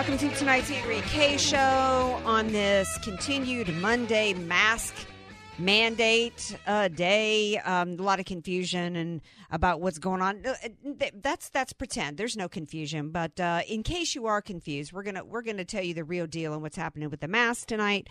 Welcome 0.00 0.16
to 0.16 0.34
tonight's 0.34 0.70
Andrea 0.70 1.02
Kaye 1.02 1.36
show 1.36 1.58
on 2.24 2.50
this 2.52 2.96
continued 3.02 3.68
Monday 3.82 4.32
mask 4.32 4.94
mandate 5.58 6.56
uh, 6.66 6.88
day. 6.88 7.58
Um, 7.58 7.98
a 7.98 8.02
lot 8.02 8.18
of 8.18 8.24
confusion 8.24 8.96
and 8.96 9.20
about 9.50 9.82
what's 9.82 9.98
going 9.98 10.22
on. 10.22 10.42
That's 11.20 11.50
that's 11.50 11.74
pretend. 11.74 12.16
There's 12.16 12.34
no 12.34 12.48
confusion, 12.48 13.10
but 13.10 13.38
uh, 13.38 13.60
in 13.68 13.82
case 13.82 14.14
you 14.14 14.24
are 14.24 14.40
confused, 14.40 14.94
we're 14.94 15.02
gonna 15.02 15.22
we're 15.22 15.42
gonna 15.42 15.66
tell 15.66 15.84
you 15.84 15.92
the 15.92 16.02
real 16.02 16.26
deal 16.26 16.54
and 16.54 16.62
what's 16.62 16.78
happening 16.78 17.10
with 17.10 17.20
the 17.20 17.28
mask 17.28 17.66
tonight. 17.68 18.08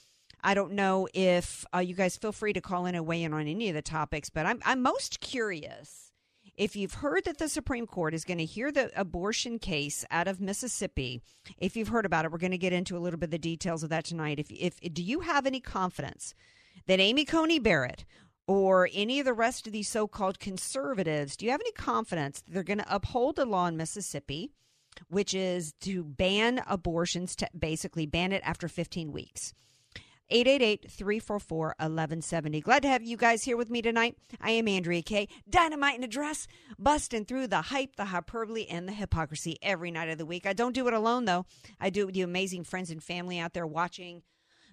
I 0.43 0.55
don't 0.55 0.73
know 0.73 1.07
if 1.13 1.67
uh, 1.75 1.81
you 1.81 1.95
guys 1.95 2.17
feel 2.17 2.33
free 2.33 2.55
to 2.55 2.61
call 2.61 2.87
in 2.87 2.95
and 2.95 3.07
weigh 3.07 3.23
in 3.23 3.35
on 3.35 3.47
any 3.47 3.69
of 3.69 3.75
the 3.75 3.83
topics, 3.83 4.31
but 4.31 4.47
I'm 4.47 4.61
I'm 4.65 4.83
most 4.83 5.21
curious 5.21 6.10
if 6.61 6.77
you've 6.77 6.93
heard 6.93 7.25
that 7.25 7.39
the 7.39 7.49
Supreme 7.49 7.87
Court 7.87 8.13
is 8.13 8.27
going 8.27 8.37
to 8.37 8.45
hear 8.45 8.71
the 8.71 8.91
abortion 8.95 9.59
case 9.59 10.05
out 10.11 10.29
of 10.29 10.43
Mississippi. 10.43 11.23
If 11.57 11.75
you've 11.75 11.89
heard 11.89 12.05
about 12.05 12.27
it, 12.27 12.31
we're 12.31 12.37
going 12.37 12.51
to 12.51 12.59
get 12.59 12.75
into 12.75 12.99
a 12.99 13.01
little 13.01 13.19
bit 13.19 13.29
of 13.29 13.31
the 13.31 13.39
details 13.39 13.83
of 13.83 13.89
that 13.89 14.05
tonight. 14.05 14.39
If 14.39 14.51
if 14.51 14.79
do 14.93 15.03
you 15.03 15.21
have 15.21 15.47
any 15.47 15.61
confidence 15.61 16.35
that 16.87 17.01
Amy 17.01 17.25
Coney 17.25 17.59
Barrett 17.59 18.05
or 18.47 18.91
any 18.93 19.21
of 19.21 19.25
the 19.25 19.33
rest 19.33 19.67
of 19.67 19.73
these 19.73 19.89
so-called 19.89 20.39
conservatives, 20.39 21.35
do 21.35 21.47
you 21.47 21.51
have 21.51 21.63
any 21.63 21.73
confidence 21.73 22.43
that 22.43 22.53
they're 22.53 22.63
going 22.63 22.79
to 22.79 22.95
uphold 22.95 23.39
a 23.39 23.47
law 23.47 23.67
in 23.67 23.79
Mississippi? 23.79 24.53
Which 25.09 25.33
is 25.33 25.73
to 25.81 26.05
ban 26.05 26.63
abortions, 26.67 27.35
to 27.37 27.49
basically 27.59 28.05
ban 28.05 28.33
it 28.33 28.43
after 28.45 28.69
15 28.69 29.13
weeks. 29.13 29.55
888-344-1170. 30.31 32.63
Glad 32.63 32.83
to 32.83 32.89
have 32.89 33.03
you 33.03 33.17
guys 33.17 33.45
here 33.45 33.57
with 33.57 33.71
me 33.71 33.81
tonight. 33.83 34.17
I 34.41 34.51
am 34.51 34.69
Andrea 34.69 35.03
Kaye, 35.03 35.29
dynamite 35.49 35.99
in 35.99 36.05
a 36.05 36.09
dress, 36.09 36.47
busting 36.79 37.25
through 37.25 37.49
the 37.49 37.63
hype, 37.63 37.97
the 37.97 38.05
hyperbole, 38.07 38.67
and 38.71 38.89
the 38.89 38.93
hypocrisy 38.93 39.59
every 39.63 39.91
night 39.91 40.09
of 40.09 40.19
the 40.19 40.27
week. 40.27 40.47
I 40.47 40.53
don't 40.53 40.75
do 40.75 40.87
it 40.89 40.95
alone, 40.95 41.25
though. 41.25 41.47
I 41.81 41.91
do 41.91 42.03
it 42.03 42.07
with 42.07 42.17
you 42.17 42.25
amazing 42.25 42.65
friends 42.65 42.91
and 42.91 43.03
family 43.03 43.39
out 43.39 43.55
there 43.55 43.67
watching 43.67 44.23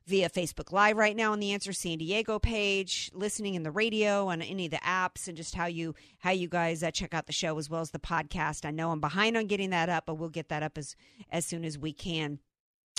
via 0.08 0.30
Facebook 0.30 0.72
Live 0.72 0.96
right 0.96 1.16
now 1.16 1.34
on 1.34 1.40
the 1.40 1.52
Answer 1.52 1.74
San 1.74 1.98
Diego 1.98 2.40
page, 2.40 3.12
listening 3.14 3.56
in 3.56 3.64
the 3.64 3.72
radio 3.72 4.28
on 4.28 4.42
any 4.42 4.66
of 4.66 4.72
the 4.72 4.78
apps, 4.78 5.28
and 5.28 5.36
just 5.36 5.56
how 5.56 5.66
you 5.66 5.94
how 6.20 6.32
you 6.32 6.48
guys 6.48 6.82
uh, 6.82 6.92
check 6.92 7.14
out 7.14 7.28
the 7.28 7.34
show 7.34 7.58
as 7.58 7.70
well 7.70 7.82
as 7.82 7.92
the 7.92 8.00
podcast. 8.00 8.66
I 8.66 8.72
know 8.72 8.92
I'm 8.92 9.02
behind 9.02 9.36
on 9.36 9.48
getting 9.48 9.72
that 9.72 9.90
up, 9.90 10.06
but 10.06 10.16
we'll 10.16 10.30
get 10.30 10.50
that 10.50 10.64
up 10.64 10.78
as 10.78 10.96
as 11.30 11.46
soon 11.46 11.66
as 11.66 11.78
we 11.78 11.92
can 11.92 12.40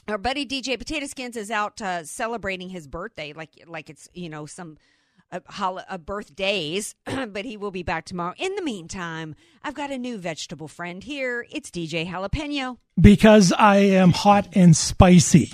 our 0.08 0.18
buddy 0.18 0.46
DJ 0.46 0.78
Potato 0.78 1.06
Skins 1.06 1.36
is 1.36 1.50
out 1.50 1.80
uh, 1.82 2.02
celebrating 2.04 2.70
his 2.70 2.86
birthday, 2.86 3.32
like 3.34 3.50
like 3.66 3.90
it's 3.90 4.08
you 4.14 4.28
know 4.28 4.46
some 4.46 4.78
uh, 5.30 5.40
hol- 5.46 5.82
uh, 5.86 5.98
birthdays, 5.98 6.94
but 7.04 7.44
he 7.44 7.56
will 7.56 7.70
be 7.70 7.82
back 7.82 8.06
tomorrow. 8.06 8.34
In 8.38 8.54
the 8.54 8.62
meantime, 8.62 9.34
I've 9.62 9.74
got 9.74 9.90
a 9.90 9.98
new 9.98 10.16
vegetable 10.16 10.68
friend 10.68 11.04
here. 11.04 11.46
It's 11.50 11.70
DJ 11.70 12.08
Jalapeno. 12.08 12.78
Because 12.98 13.52
I 13.52 13.76
am 13.76 14.12
hot 14.12 14.48
and 14.54 14.76
spicy. 14.76 15.52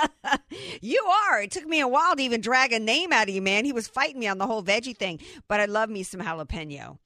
you 0.80 1.04
are. 1.28 1.42
It 1.42 1.50
took 1.50 1.66
me 1.66 1.80
a 1.80 1.88
while 1.88 2.14
to 2.14 2.22
even 2.22 2.40
drag 2.40 2.72
a 2.72 2.78
name 2.78 3.12
out 3.12 3.28
of 3.28 3.34
you, 3.34 3.42
man. 3.42 3.64
He 3.64 3.72
was 3.72 3.88
fighting 3.88 4.20
me 4.20 4.28
on 4.28 4.38
the 4.38 4.46
whole 4.46 4.62
veggie 4.62 4.96
thing, 4.96 5.18
but 5.48 5.60
I 5.60 5.64
love 5.64 5.90
me 5.90 6.04
some 6.04 6.20
jalapeno. 6.20 6.98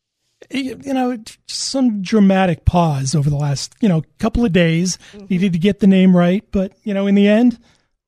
You 0.51 0.77
know, 0.93 1.19
some 1.47 2.03
dramatic 2.03 2.65
pause 2.65 3.15
over 3.15 3.29
the 3.29 3.37
last, 3.37 3.75
you 3.81 3.89
know, 3.89 4.03
couple 4.19 4.45
of 4.45 4.53
days. 4.53 4.99
Mm-hmm. 5.13 5.27
Needed 5.31 5.53
to 5.55 5.59
get 5.59 5.81
the 5.81 5.87
name 5.87 6.17
right, 6.17 6.45
but 6.53 6.73
you 6.85 6.95
know, 6.95 7.07
in 7.07 7.15
the 7.15 7.29
end, 7.29 7.59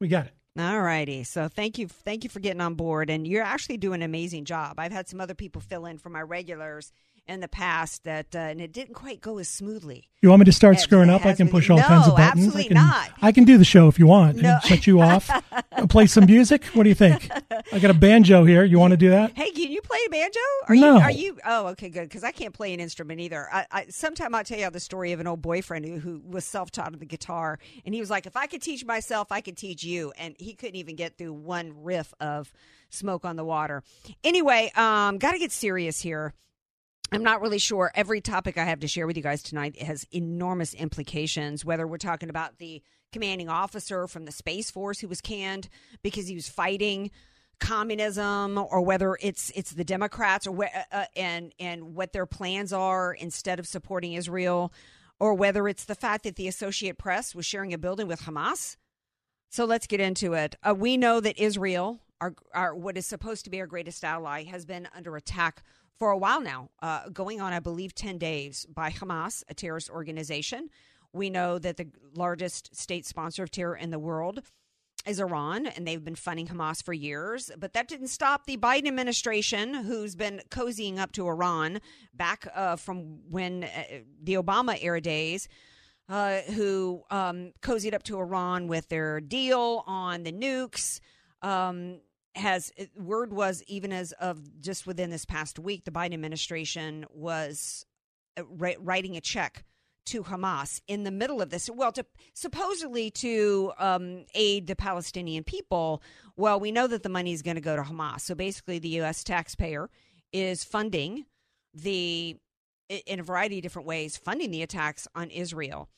we 0.00 0.08
got 0.08 0.26
it. 0.26 0.32
All 0.58 0.80
righty. 0.80 1.22
So 1.22 1.46
thank 1.46 1.78
you, 1.78 1.86
thank 1.86 2.24
you 2.24 2.30
for 2.30 2.40
getting 2.40 2.60
on 2.60 2.74
board, 2.74 3.10
and 3.10 3.26
you're 3.26 3.44
actually 3.44 3.76
doing 3.76 4.02
an 4.02 4.06
amazing 4.06 4.44
job. 4.44 4.78
I've 4.78 4.92
had 4.92 5.08
some 5.08 5.20
other 5.20 5.34
people 5.34 5.60
fill 5.60 5.86
in 5.86 5.98
for 5.98 6.08
my 6.08 6.22
regulars 6.22 6.92
in 7.28 7.40
the 7.40 7.48
past 7.48 8.04
that, 8.04 8.34
uh, 8.34 8.38
and 8.38 8.60
it 8.60 8.72
didn't 8.72 8.94
quite 8.94 9.20
go 9.20 9.38
as 9.38 9.48
smoothly. 9.48 10.08
You 10.22 10.30
want 10.30 10.40
me 10.40 10.44
to 10.46 10.52
start 10.52 10.76
As 10.76 10.82
screwing 10.82 11.10
up? 11.10 11.24
I 11.24 11.34
can 11.34 11.48
push 11.48 11.70
all 11.70 11.76
No, 11.76 11.84
kinds 11.84 12.08
of 12.08 12.16
buttons. 12.16 12.46
absolutely 12.46 12.64
I 12.64 12.68
can, 12.68 12.74
not. 12.74 13.10
I 13.22 13.30
can 13.32 13.44
do 13.44 13.56
the 13.56 13.64
show 13.64 13.86
if 13.86 13.98
you 14.00 14.06
want. 14.08 14.38
No. 14.38 14.54
And 14.54 14.62
shut 14.64 14.86
you 14.86 15.00
off. 15.02 15.30
Play 15.88 16.06
some 16.06 16.26
music. 16.26 16.64
What 16.74 16.82
do 16.82 16.88
you 16.88 16.94
think? 16.96 17.30
I 17.72 17.78
got 17.78 17.90
a 17.92 17.94
banjo 17.94 18.44
here. 18.44 18.64
You 18.64 18.80
want 18.80 18.90
to 18.92 18.96
do 18.96 19.10
that? 19.10 19.36
Hey, 19.36 19.52
can 19.52 19.70
you 19.70 19.80
play 19.80 19.98
a 20.06 20.10
banjo? 20.10 20.40
Are 20.68 20.74
No. 20.74 20.96
you? 20.96 21.00
Are 21.02 21.10
you? 21.12 21.38
Oh, 21.44 21.66
okay, 21.68 21.88
good. 21.88 22.08
Because 22.08 22.24
I 22.24 22.32
can't 22.32 22.52
play 22.52 22.74
an 22.74 22.80
instrument 22.80 23.20
either. 23.20 23.46
I, 23.52 23.66
I 23.70 23.86
sometime 23.90 24.34
I'll 24.34 24.42
tell 24.42 24.58
you 24.58 24.68
the 24.70 24.80
story 24.80 25.12
of 25.12 25.20
an 25.20 25.26
old 25.28 25.40
boyfriend 25.42 25.84
who, 25.84 25.98
who 26.00 26.20
was 26.26 26.44
self-taught 26.44 26.92
on 26.94 26.98
the 26.98 27.06
guitar, 27.06 27.58
and 27.86 27.94
he 27.94 28.00
was 28.00 28.10
like, 28.10 28.26
"If 28.26 28.36
I 28.36 28.46
could 28.48 28.60
teach 28.62 28.84
myself, 28.84 29.30
I 29.30 29.40
could 29.40 29.56
teach 29.56 29.84
you." 29.84 30.12
And 30.18 30.34
he 30.38 30.54
couldn't 30.54 30.76
even 30.76 30.96
get 30.96 31.16
through 31.16 31.34
one 31.34 31.84
riff 31.84 32.12
of 32.18 32.52
"Smoke 32.90 33.24
on 33.24 33.36
the 33.36 33.44
Water." 33.44 33.84
Anyway, 34.24 34.72
um, 34.74 35.18
got 35.18 35.32
to 35.32 35.38
get 35.38 35.52
serious 35.52 36.00
here. 36.00 36.34
I'm 37.10 37.22
not 37.22 37.40
really 37.40 37.58
sure. 37.58 37.90
Every 37.94 38.20
topic 38.20 38.58
I 38.58 38.64
have 38.64 38.80
to 38.80 38.88
share 38.88 39.06
with 39.06 39.16
you 39.16 39.22
guys 39.22 39.42
tonight 39.42 39.80
has 39.80 40.06
enormous 40.12 40.74
implications, 40.74 41.64
whether 41.64 41.86
we're 41.86 41.96
talking 41.96 42.28
about 42.28 42.58
the 42.58 42.82
commanding 43.12 43.48
officer 43.48 44.06
from 44.06 44.26
the 44.26 44.32
Space 44.32 44.70
Force 44.70 45.00
who 45.00 45.08
was 45.08 45.20
canned 45.20 45.68
because 46.02 46.28
he 46.28 46.34
was 46.34 46.48
fighting 46.48 47.10
communism 47.60 48.58
or 48.58 48.82
whether 48.82 49.16
it's 49.20 49.50
it's 49.54 49.72
the 49.72 49.84
Democrats 49.84 50.46
or 50.46 50.64
wh- 50.64 50.92
uh, 50.92 51.06
and 51.16 51.52
and 51.58 51.94
what 51.94 52.12
their 52.12 52.26
plans 52.26 52.72
are 52.72 53.12
instead 53.14 53.58
of 53.58 53.66
supporting 53.66 54.12
Israel 54.12 54.72
or 55.18 55.34
whether 55.34 55.66
it's 55.66 55.86
the 55.86 55.94
fact 55.94 56.24
that 56.24 56.36
the 56.36 56.46
Associate 56.46 56.96
Press 56.96 57.34
was 57.34 57.46
sharing 57.46 57.72
a 57.72 57.78
building 57.78 58.06
with 58.06 58.22
Hamas. 58.22 58.76
So 59.50 59.64
let's 59.64 59.86
get 59.86 60.00
into 60.00 60.34
it. 60.34 60.56
Uh, 60.62 60.74
we 60.74 60.96
know 60.96 61.20
that 61.20 61.38
Israel, 61.38 62.00
our, 62.20 62.34
our 62.54 62.74
what 62.74 62.98
is 62.98 63.06
supposed 63.06 63.44
to 63.44 63.50
be 63.50 63.60
our 63.60 63.66
greatest 63.66 64.04
ally, 64.04 64.44
has 64.44 64.66
been 64.66 64.86
under 64.94 65.16
attack 65.16 65.62
for 65.98 66.10
a 66.10 66.16
while 66.16 66.40
now, 66.40 66.70
uh, 66.80 67.08
going 67.08 67.40
on, 67.40 67.52
I 67.52 67.60
believe, 67.60 67.94
10 67.94 68.18
days 68.18 68.66
by 68.72 68.90
Hamas, 68.90 69.42
a 69.48 69.54
terrorist 69.54 69.90
organization. 69.90 70.70
We 71.12 71.28
know 71.30 71.58
that 71.58 71.76
the 71.76 71.88
largest 72.14 72.76
state 72.76 73.06
sponsor 73.06 73.42
of 73.42 73.50
terror 73.50 73.76
in 73.76 73.90
the 73.90 73.98
world 73.98 74.42
is 75.06 75.20
Iran, 75.20 75.66
and 75.66 75.86
they've 75.86 76.04
been 76.04 76.14
funding 76.14 76.46
Hamas 76.46 76.82
for 76.82 76.92
years. 76.92 77.50
But 77.58 77.72
that 77.72 77.88
didn't 77.88 78.08
stop 78.08 78.46
the 78.46 78.56
Biden 78.56 78.86
administration, 78.86 79.74
who's 79.74 80.14
been 80.14 80.42
cozying 80.50 80.98
up 80.98 81.12
to 81.12 81.26
Iran 81.26 81.80
back 82.14 82.46
uh, 82.54 82.76
from 82.76 83.20
when 83.30 83.64
uh, 83.64 83.68
the 84.22 84.34
Obama 84.34 84.78
era 84.80 85.00
days. 85.00 85.48
Uh, 86.10 86.40
who 86.54 87.02
um, 87.10 87.52
cozied 87.60 87.92
up 87.92 88.02
to 88.02 88.18
Iran 88.18 88.66
with 88.66 88.88
their 88.88 89.20
deal 89.20 89.84
on 89.86 90.22
the 90.22 90.32
nukes. 90.32 91.00
Um, 91.42 92.00
has 92.38 92.72
word 92.96 93.32
was 93.32 93.62
even 93.66 93.92
as 93.92 94.12
of 94.12 94.60
just 94.60 94.86
within 94.86 95.10
this 95.10 95.24
past 95.24 95.58
week, 95.58 95.84
the 95.84 95.90
Biden 95.90 96.14
administration 96.14 97.06
was 97.10 97.84
uh, 98.36 98.42
writing 98.80 99.16
a 99.16 99.20
check 99.20 99.64
to 100.06 100.22
Hamas 100.22 100.80
in 100.88 101.04
the 101.04 101.10
middle 101.10 101.42
of 101.42 101.50
this. 101.50 101.68
Well, 101.68 101.92
to 101.92 102.04
supposedly 102.32 103.10
to 103.12 103.72
um, 103.78 104.24
aid 104.34 104.66
the 104.66 104.76
Palestinian 104.76 105.44
people. 105.44 106.02
Well, 106.36 106.58
we 106.58 106.72
know 106.72 106.86
that 106.86 107.02
the 107.02 107.08
money 107.08 107.32
is 107.32 107.42
going 107.42 107.56
to 107.56 107.60
go 107.60 107.76
to 107.76 107.82
Hamas. 107.82 108.20
So 108.20 108.34
basically, 108.34 108.78
the 108.78 108.88
U.S. 108.88 109.22
taxpayer 109.22 109.90
is 110.32 110.64
funding 110.64 111.26
the 111.74 112.36
in 112.88 113.20
a 113.20 113.22
variety 113.22 113.58
of 113.58 113.62
different 113.62 113.86
ways 113.86 114.16
funding 114.16 114.50
the 114.50 114.62
attacks 114.62 115.06
on 115.14 115.30
Israel. 115.30 115.88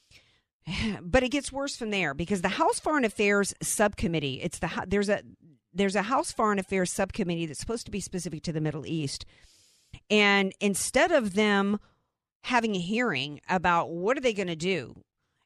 But 1.03 1.23
it 1.23 1.31
gets 1.31 1.53
worse 1.53 1.77
from 1.77 1.91
there 1.91 2.15
because 2.15 2.43
the 2.43 2.49
House 2.49 2.81
Foreign 2.81 3.05
Affairs 3.05 3.55
subcommittee, 3.63 4.41
it's 4.43 4.59
the 4.59 4.71
there's 4.87 5.09
a 5.09 5.23
there's 5.73 5.97
a 5.97 6.03
House 6.03 6.33
Foreign 6.33 6.59
Affairs 6.59 6.93
subcommittee 6.93 7.47
that's 7.47 7.61
supposed 7.61 7.87
to 7.87 7.93
be 7.93 8.01
specific 8.01 8.43
to 8.43 8.53
the 8.53 8.61
Middle 8.61 8.87
East. 8.87 9.25
And 10.11 10.53
instead 10.61 11.13
of 11.13 11.35
them 11.35 11.79
having 12.45 12.75
a 12.75 12.81
hearing 12.81 13.41
about 13.49 13.91
what 13.91 14.17
are 14.17 14.21
they 14.21 14.33
going 14.33 14.49
to 14.49 14.57
do 14.57 15.03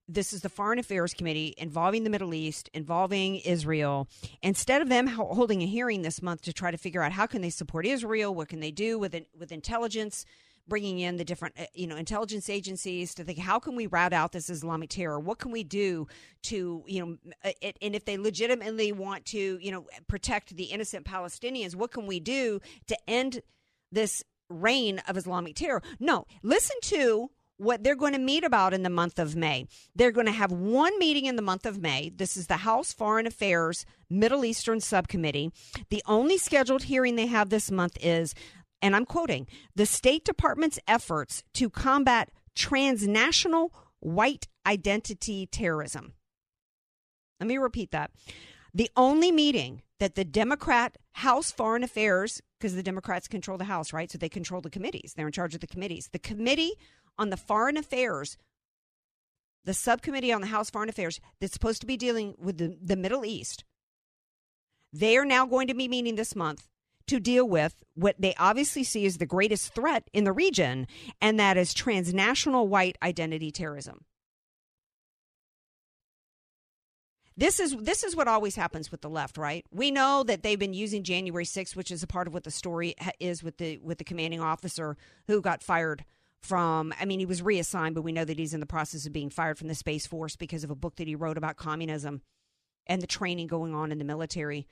this 0.07 0.33
is 0.33 0.43
the 0.43 0.51
Foreign 0.51 0.79
Affairs 0.79 1.15
Committee 1.15 1.55
involving 1.57 2.05
the 2.05 2.11
Middle 2.11 2.35
East, 2.35 2.69
involving 2.75 3.37
Israel. 3.37 4.07
Instead 4.43 4.83
of 4.83 4.89
them 4.89 5.07
holding 5.07 5.63
a 5.63 5.67
hearing 5.67 6.03
this 6.03 6.21
month 6.21 6.43
to 6.43 6.53
try 6.53 6.71
to 6.71 6.77
figure 6.77 7.03
out 7.03 7.13
how 7.13 7.27
can 7.27 7.41
they 7.41 7.51
support 7.51 7.87
Israel, 7.87 8.35
what 8.35 8.49
can 8.49 8.61
they 8.61 8.71
do 8.71 8.99
with 8.99 9.17
with 9.39 9.51
intelligence, 9.51 10.27
bringing 10.67 10.99
in 10.99 11.17
the 11.17 11.25
different 11.25 11.55
uh, 11.59 11.65
you 11.75 11.87
know 11.87 11.97
intelligence 11.97 12.49
agencies 12.49 13.15
to 13.15 13.25
think 13.25 13.39
how 13.39 13.59
can 13.59 13.77
we 13.77 13.87
rout 13.87 14.13
out 14.13 14.33
this 14.33 14.51
Islamic 14.51 14.91
terror? 14.91 15.21
What 15.21 15.39
can 15.39 15.51
we 15.51 15.65
do 15.65 16.07
to 16.45 16.85
you 16.87 17.05
know 17.05 17.17
uh, 17.45 17.53
it, 17.61 17.77
and 17.83 17.95
if 17.95 18.05
they 18.05 18.17
legitimately 18.17 18.93
want 18.93 19.25
to 19.27 19.59
you 19.61 19.71
know 19.71 19.87
protect 20.09 20.57
the 20.57 20.65
innocent 20.65 21.07
Palestinians, 21.07 21.75
what 21.75 21.91
can 21.91 22.07
we 22.07 22.21
do 22.21 22.61
to 22.89 22.97
end 23.09 23.43
this 23.93 24.23
reign 24.49 25.01
of 25.09 25.17
Islamic 25.17 25.55
terror? 25.55 25.83
No, 25.99 26.27
listen 26.43 26.77
to 26.83 27.31
what 27.57 27.85
they're 27.85 27.95
going 27.95 28.13
to 28.13 28.19
meet 28.19 28.45
about 28.45 28.75
in 28.75 28.83
the 28.83 28.91
month 28.91 29.19
of 29.19 29.37
May. 29.37 29.67
They're 29.95 30.11
going 30.11 30.27
to 30.27 30.33
have 30.33 30.51
one 30.51 30.99
meeting 30.99 31.27
in 31.27 31.37
the 31.37 31.43
month 31.43 31.67
of 31.67 31.81
May. 31.81 32.11
This 32.15 32.37
is 32.37 32.49
the 32.49 32.59
House 32.59 32.93
Foreign 32.93 33.27
Affairs 33.27 33.87
Middle 34.11 34.45
Eastern 34.45 34.81
Subcommittee. 34.81 35.53
The 35.89 36.03
only 36.07 36.37
scheduled 36.37 36.85
hearing 36.85 37.17
they 37.17 37.27
have 37.27 37.51
this 37.51 37.71
month 37.71 37.97
is, 38.01 38.35
and 38.85 38.95
I'm 38.95 39.07
quoting, 39.07 39.47
the 39.75 39.87
State 39.87 40.27
Department's 40.27 40.79
efforts 40.87 41.43
to 41.55 41.71
combat 41.71 42.31
transnational 42.55 43.73
white 44.01 44.47
identity 44.67 45.47
terrorism. 45.47 46.13
Let 47.41 47.47
me 47.47 47.57
repeat 47.57 47.93
that. 47.93 48.11
The 48.75 48.91
only 48.95 49.33
meeting 49.33 49.81
that 50.01 50.17
the 50.17 50.25
Democrat 50.25 50.99
House 51.13 51.51
Foreign 51.51 51.83
Affairs, 51.83 52.43
because 52.59 52.75
the 52.75 52.83
Democrats 52.83 53.27
control 53.27 53.57
the 53.57 53.65
House, 53.65 53.95
right? 53.95 54.13
So 54.13 54.19
they 54.19 54.29
control 54.29 54.61
the 54.61 54.69
committees. 54.69 55.15
They're 55.17 55.29
in 55.29 55.33
charge 55.33 55.55
of 55.55 55.63
the 55.63 55.67
committees. 55.67 56.11
The 56.13 56.19
committee 56.19 56.75
on 57.19 57.31
the 57.31 57.39
foreign 57.39 57.79
affairs, 57.79 58.37
the 59.65 59.73
subcommittee 59.73 60.31
on 60.31 60.43
the 60.43 60.49
House 60.49 60.69
Foreign 60.69 60.91
Affairs 60.91 61.21
that's 61.41 61.55
supposed 61.55 61.81
to 61.81 61.87
be 61.87 61.97
dealing 61.97 62.35
with 62.39 62.59
the, 62.59 62.77
the 62.83 62.97
Middle 62.97 63.25
East, 63.25 63.65
they 64.93 65.17
are 65.17 65.25
now 65.25 65.47
going 65.47 65.69
to 65.69 65.75
be 65.75 65.89
meeting 65.89 66.17
this 66.17 66.37
month 66.37 66.69
to 67.07 67.21
deal 67.21 67.49
with 67.49 67.83
what 67.95 68.17
they 68.19 68.35
obviously 68.39 68.85
see 68.85 69.07
as 69.07 69.19
the 69.19 69.27
greatest 69.27 69.75
threat 69.75 70.09
in 70.13 70.25
the 70.25 70.33
region, 70.33 70.87
and 71.21 71.39
that 71.39 71.57
is 71.57 71.75
transnational 71.75 72.69
white 72.69 72.97
identity 73.03 73.51
terrorism. 73.51 74.05
This 77.37 77.59
is 77.59 77.77
this 77.77 78.05
is 78.05 78.15
what 78.15 78.29
always 78.29 78.55
happens 78.55 78.93
with 78.93 79.01
the 79.01 79.11
left, 79.11 79.37
right? 79.37 79.65
We 79.73 79.91
know 79.91 80.23
that 80.23 80.43
they've 80.43 80.59
been 80.59 80.73
using 80.73 81.03
January 81.03 81.45
6th, 81.45 81.75
which 81.75 81.91
is 81.91 82.03
a 82.03 82.07
part 82.07 82.29
of 82.29 82.35
what 82.35 82.45
the 82.45 82.51
story 82.51 82.95
is 83.19 83.43
with 83.43 83.59
the 83.59 83.79
with 83.79 83.99
the 83.99 84.05
commanding 84.05 84.41
officer 84.41 84.97
who 85.27 85.41
got 85.41 85.63
fired 85.63 86.05
from 86.43 86.95
I 87.01 87.07
mean 87.07 87.19
he 87.19 87.27
was 87.27 87.43
reassigned, 87.43 87.97
but 87.97 88.03
we 88.03 88.13
know 88.13 88.25
that 88.25 88.39
he's 88.39 88.55
in 88.55 88.61
the 88.61 88.67
process 88.67 89.05
of 89.05 89.13
being 89.13 89.31
fired 89.31 89.59
from 89.59 89.67
the 89.67 89.75
Space 89.75 90.07
Force 90.07 90.37
because 90.37 90.63
of 90.63 90.71
a 90.71 90.77
book 90.77 90.97
that 90.97 91.09
he 91.09 91.17
wrote 91.17 91.37
about 91.37 91.57
communism 91.57 92.23
and 92.87 93.03
the 93.03 93.07
training 93.07 93.49
going 93.49 93.75
on 93.75 93.91
in 93.91 93.99
the 93.99 94.05
military. 94.05 94.69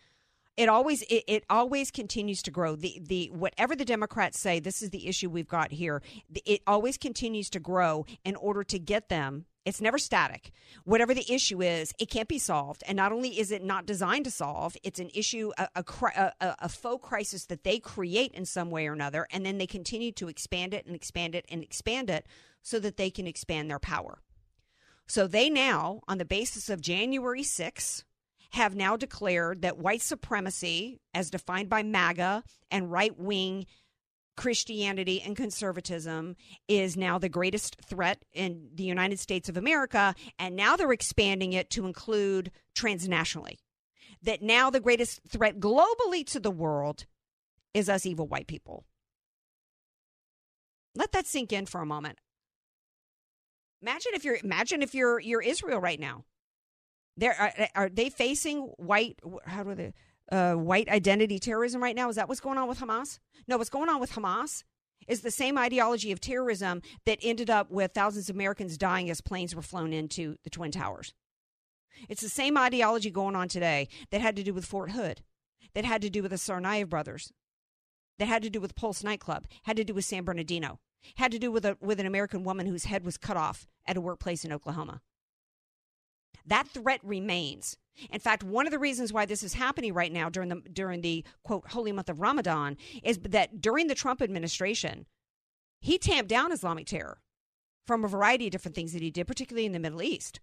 It 0.57 0.69
always 0.69 1.03
it, 1.03 1.25
it 1.27 1.45
always 1.49 1.91
continues 1.91 2.43
to 2.43 2.51
grow. 2.51 2.77
The 2.77 3.01
the 3.03 3.31
whatever 3.33 3.75
the 3.75 3.85
Democrats 3.85 4.39
say, 4.39 4.61
this 4.61 4.83
is 4.83 4.91
the 4.91 5.09
issue 5.09 5.31
we've 5.31 5.49
got 5.49 5.73
here. 5.73 6.03
It 6.45 6.63
always 6.67 6.99
continues 6.99 7.49
to 7.51 7.61
grow 7.61 8.05
in 8.25 8.37
order 8.37 8.63
to 8.65 8.79
get 8.79 9.09
them 9.09 9.47
it's 9.65 9.81
never 9.81 9.99
static. 9.99 10.51
Whatever 10.85 11.15
the 11.15 11.33
issue 11.33 11.63
is, 11.63 11.93
it 11.99 12.11
can't 12.11 12.29
be 12.29 12.39
solved. 12.39 12.83
And 12.87 12.97
not 12.97 13.13
only 13.13 13.39
is 13.39 13.53
it 13.53 13.63
not 13.63 13.87
designed 13.87 14.25
to 14.25 14.31
solve, 14.31 14.77
it's 14.83 14.99
an 14.99 15.11
issue, 15.15 15.53
a, 15.57 15.69
a, 15.77 15.85
a, 16.17 16.57
a, 16.61 16.69
faux 16.69 17.07
crisis 17.07 17.47
that 17.47 17.63
they 17.63 17.79
create 17.79 18.33
in 18.33 18.45
some 18.45 18.71
way 18.71 18.89
or 18.89 18.93
another. 18.93 19.29
And 19.31 19.47
then 19.47 19.59
they 19.59 19.67
continue 19.67 20.11
to 20.13 20.29
expand 20.29 20.75
it 20.75 20.87
and 20.87 20.97
expand 20.97 21.35
it 21.35 21.47
and 21.49 21.63
expand 21.63 22.11
it 22.11 22.27
so 22.63 22.81
that 22.81 22.97
they 22.97 23.11
can 23.11 23.27
expand 23.27 23.71
their 23.71 23.79
power. 23.79 24.19
So 25.07 25.27
they 25.27 25.49
now, 25.49 26.01
on 26.09 26.19
the 26.19 26.25
basis 26.25 26.69
of 26.69 26.81
January 26.81 27.43
6th, 27.43 28.03
have 28.53 28.75
now 28.75 28.97
declared 28.97 29.63
that 29.63 29.79
white 29.79 30.03
supremacy, 30.03 31.01
as 31.15 31.31
defined 31.31 31.69
by 31.69 31.83
MAGA 31.83 32.45
and 32.71 32.91
right 32.91 33.19
wing 33.19 33.67
Christianity 34.37 35.21
and 35.21 35.37
conservatism 35.37 36.37
is 36.67 36.97
now 36.97 37.19
the 37.19 37.29
greatest 37.29 37.77
threat 37.85 38.25
in 38.33 38.71
the 38.75 38.85
United 38.85 39.19
States 39.19 39.49
of 39.49 39.57
America. 39.57 40.15
And 40.39 40.57
now 40.57 40.77
they're 40.77 40.93
expanding 40.93 41.53
it 41.53 41.71
to 41.71 41.87
include 41.87 42.51
transnationally. 42.75 43.59
That 44.23 44.43
now 44.43 44.71
the 44.71 44.81
greatest 44.81 45.21
threat 45.29 45.59
globally 45.59 46.25
to 46.27 46.41
the 46.41 46.51
world 46.51 47.07
is 47.75 47.89
us 47.89 48.07
evil 48.07 48.27
white 48.27 48.47
people. 48.47 48.85
Let 50.95 51.13
that 51.13 51.27
sink 51.27 51.53
in 51.53 51.67
for 51.67 51.81
a 51.81 51.87
moment. 51.87 52.19
Imagine 53.81 54.13
if 54.15 54.25
you're 54.25 54.39
imagine 54.43 54.83
if 54.83 54.95
you're 54.95 55.19
you're 55.19 55.43
Israel 55.43 55.81
right 55.81 55.99
now. 55.99 56.25
Are, 57.21 57.53
are 57.75 57.89
they 57.89 58.09
facing 58.09 58.61
white 58.79 59.19
how 59.45 59.63
do 59.65 59.75
they 59.75 59.93
uh, 60.31 60.55
white 60.55 60.89
identity 60.89 61.39
terrorism 61.39 61.83
right 61.83 61.97
now? 61.97 62.09
Is 62.09 62.17
that 62.17 62.29
what's 62.29 62.41
going 62.41 62.59
on 62.59 62.69
with 62.69 62.81
Hamas? 62.81 63.19
No, 63.47 63.59
what's 63.59 63.71
going 63.71 63.89
on 63.89 64.01
with 64.01 64.13
Hamas 64.13 64.65
is 65.09 65.21
the 65.21 65.31
same 65.31 65.59
ideology 65.59 66.13
of 66.13 66.21
terrorism 66.21 66.81
that 67.05 67.19
ended 67.23 67.51
up 67.51 67.71
with 67.71 67.93
thousands 67.93 68.31
of 68.31 68.37
Americans 68.37 68.79
dying 68.79 69.11
as 69.11 69.21
planes 69.21 69.55
were 69.55 69.63
flown 69.63 69.93
into 69.93 70.37
the 70.45 70.51
Twin 70.51 70.71
Towers. 70.71 71.13
It's 72.09 72.23
the 72.23 72.29
same 72.29 72.57
ideology 72.57 73.11
going 73.11 73.37
on 73.37 73.49
today 73.49 73.89
that 74.11 74.21
had 74.21 74.37
to 74.37 74.43
do 74.43 74.55
with 74.55 74.65
Fort 74.65 74.93
Hood, 74.93 75.23
that 75.75 75.85
had 75.85 76.03
to 76.03 76.11
do 76.11 76.23
with 76.23 76.31
the 76.31 76.39
Tsarnaev 76.39 76.89
brothers, 76.89 77.33
that 78.19 78.29
had 78.29 78.43
to 78.43 78.51
do 78.51 78.61
with 78.61 78.75
Pulse 78.75 79.05
nightclub, 79.05 79.47
had 79.65 79.77
to 79.77 79.85
do 79.85 79.95
with 79.95 80.05
San 80.05 80.25
Bernardino, 80.25 80.79
had 81.17 81.33
to 81.33 81.39
do 81.39 81.51
with 81.51 81.65
a, 81.65 81.77
with 81.81 82.01
an 82.01 82.07
American 82.07 82.45
woman 82.45 82.67
whose 82.67 82.85
head 82.85 83.05
was 83.05 83.19
cut 83.19 83.37
off 83.37 83.67
at 83.87 83.97
a 83.97 84.01
workplace 84.01 84.45
in 84.45 84.53
Oklahoma. 84.53 85.01
That 86.47 86.69
threat 86.69 87.01
remains. 87.03 87.77
In 88.11 88.21
fact, 88.21 88.43
one 88.43 88.67
of 88.67 88.73
the 88.73 88.79
reasons 88.79 89.13
why 89.13 89.27
this 89.27 89.43
is 89.43 89.55
happening 89.55 89.93
right 89.93 90.13
now 90.13 90.29
during 90.29 90.49
the 90.49 90.63
during 90.73 91.03
the 91.03 91.25
quote 91.43 91.69
holy 91.69 91.93
month 91.93 92.09
of 92.09 92.21
Ramadan 92.21 92.77
is 93.03 93.19
that 93.19 93.61
during 93.61 93.87
the 93.87 93.95
Trump 93.95 94.23
administration, 94.23 95.07
he 95.81 95.99
tamped 95.99 96.29
down 96.29 96.53
Islamic 96.53 96.87
terror 96.87 97.21
from 97.87 98.05
a 98.05 98.09
variety 98.09 98.47
of 98.47 98.53
different 98.53 98.75
things 98.75 98.93
that 98.93 99.03
he 99.03 99.11
did, 99.11 99.27
particularly 99.27 99.67
in 99.67 99.73
the 99.73 99.79
Middle 99.79 100.03
East. 100.03 100.41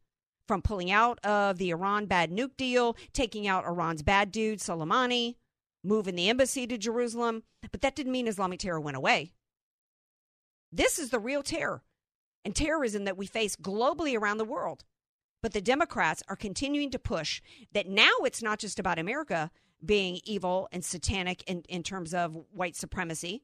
From 0.47 0.61
pulling 0.61 0.89
out 0.89 1.19
of 1.23 1.57
the 1.57 1.69
Iran 1.69 2.07
bad 2.07 2.31
nuke 2.31 2.57
deal, 2.57 2.97
taking 3.13 3.47
out 3.47 3.65
Iran's 3.65 4.01
bad 4.01 4.31
dude, 4.31 4.59
Soleimani, 4.59 5.35
moving 5.83 6.15
the 6.15 6.27
embassy 6.27 6.65
to 6.67 6.77
Jerusalem. 6.77 7.43
But 7.71 7.81
that 7.81 7.95
didn't 7.95 8.11
mean 8.11 8.27
Islamic 8.27 8.59
terror 8.59 8.79
went 8.79 8.97
away. 8.97 9.31
This 10.71 10.97
is 10.99 11.11
the 11.11 11.19
real 11.19 11.43
terror 11.43 11.83
and 12.43 12.55
terrorism 12.55 13.05
that 13.05 13.17
we 13.17 13.27
face 13.27 13.55
globally 13.55 14.17
around 14.17 14.37
the 14.39 14.45
world. 14.45 14.83
But 15.41 15.53
the 15.53 15.61
Democrats 15.61 16.21
are 16.27 16.35
continuing 16.35 16.91
to 16.91 16.99
push 16.99 17.41
that 17.73 17.87
now 17.87 18.11
it's 18.23 18.41
not 18.41 18.59
just 18.59 18.79
about 18.79 18.99
America 18.99 19.51
being 19.83 20.19
evil 20.25 20.67
and 20.71 20.83
satanic 20.83 21.43
in, 21.49 21.63
in 21.69 21.83
terms 21.83 22.13
of 22.13 22.37
white 22.51 22.75
supremacy 22.75 23.43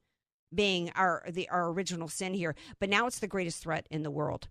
being 0.54 0.92
our 0.96 1.24
the 1.30 1.50
our 1.50 1.70
original 1.70 2.08
sin 2.08 2.34
here, 2.34 2.56
but 2.80 2.90
now 2.90 3.08
it's 3.08 3.20
the 3.20 3.28
greatest 3.28 3.62
threat 3.62 3.88
in 3.90 4.04
the 4.04 4.12
world. 4.12 4.48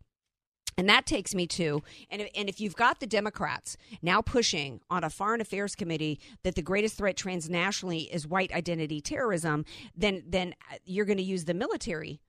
And 0.77 0.89
that 0.89 1.07
takes 1.07 1.35
me 1.35 1.47
to, 1.49 1.83
and 2.11 2.29
and 2.35 2.49
if 2.49 2.61
you've 2.61 2.75
got 2.75 3.01
the 3.01 3.07
Democrats 3.07 3.77
now 4.03 4.21
pushing 4.21 4.81
on 4.91 5.05
a 5.05 5.11
foreign 5.11 5.41
affairs 5.41 5.75
committee 5.75 6.19
that 6.43 6.57
the 6.57 6.63
greatest 6.63 6.97
threat 6.97 7.17
transnationally 7.17 8.11
is 8.11 8.27
white 8.27 8.53
identity 8.53 9.01
terrorism, 9.01 9.65
then 9.97 10.25
then 10.27 10.55
uh, 10.73 10.77
you're 10.85 11.07
going 11.07 11.19
to 11.19 11.23
use 11.23 11.45
the 11.45 11.55
military 11.55 12.21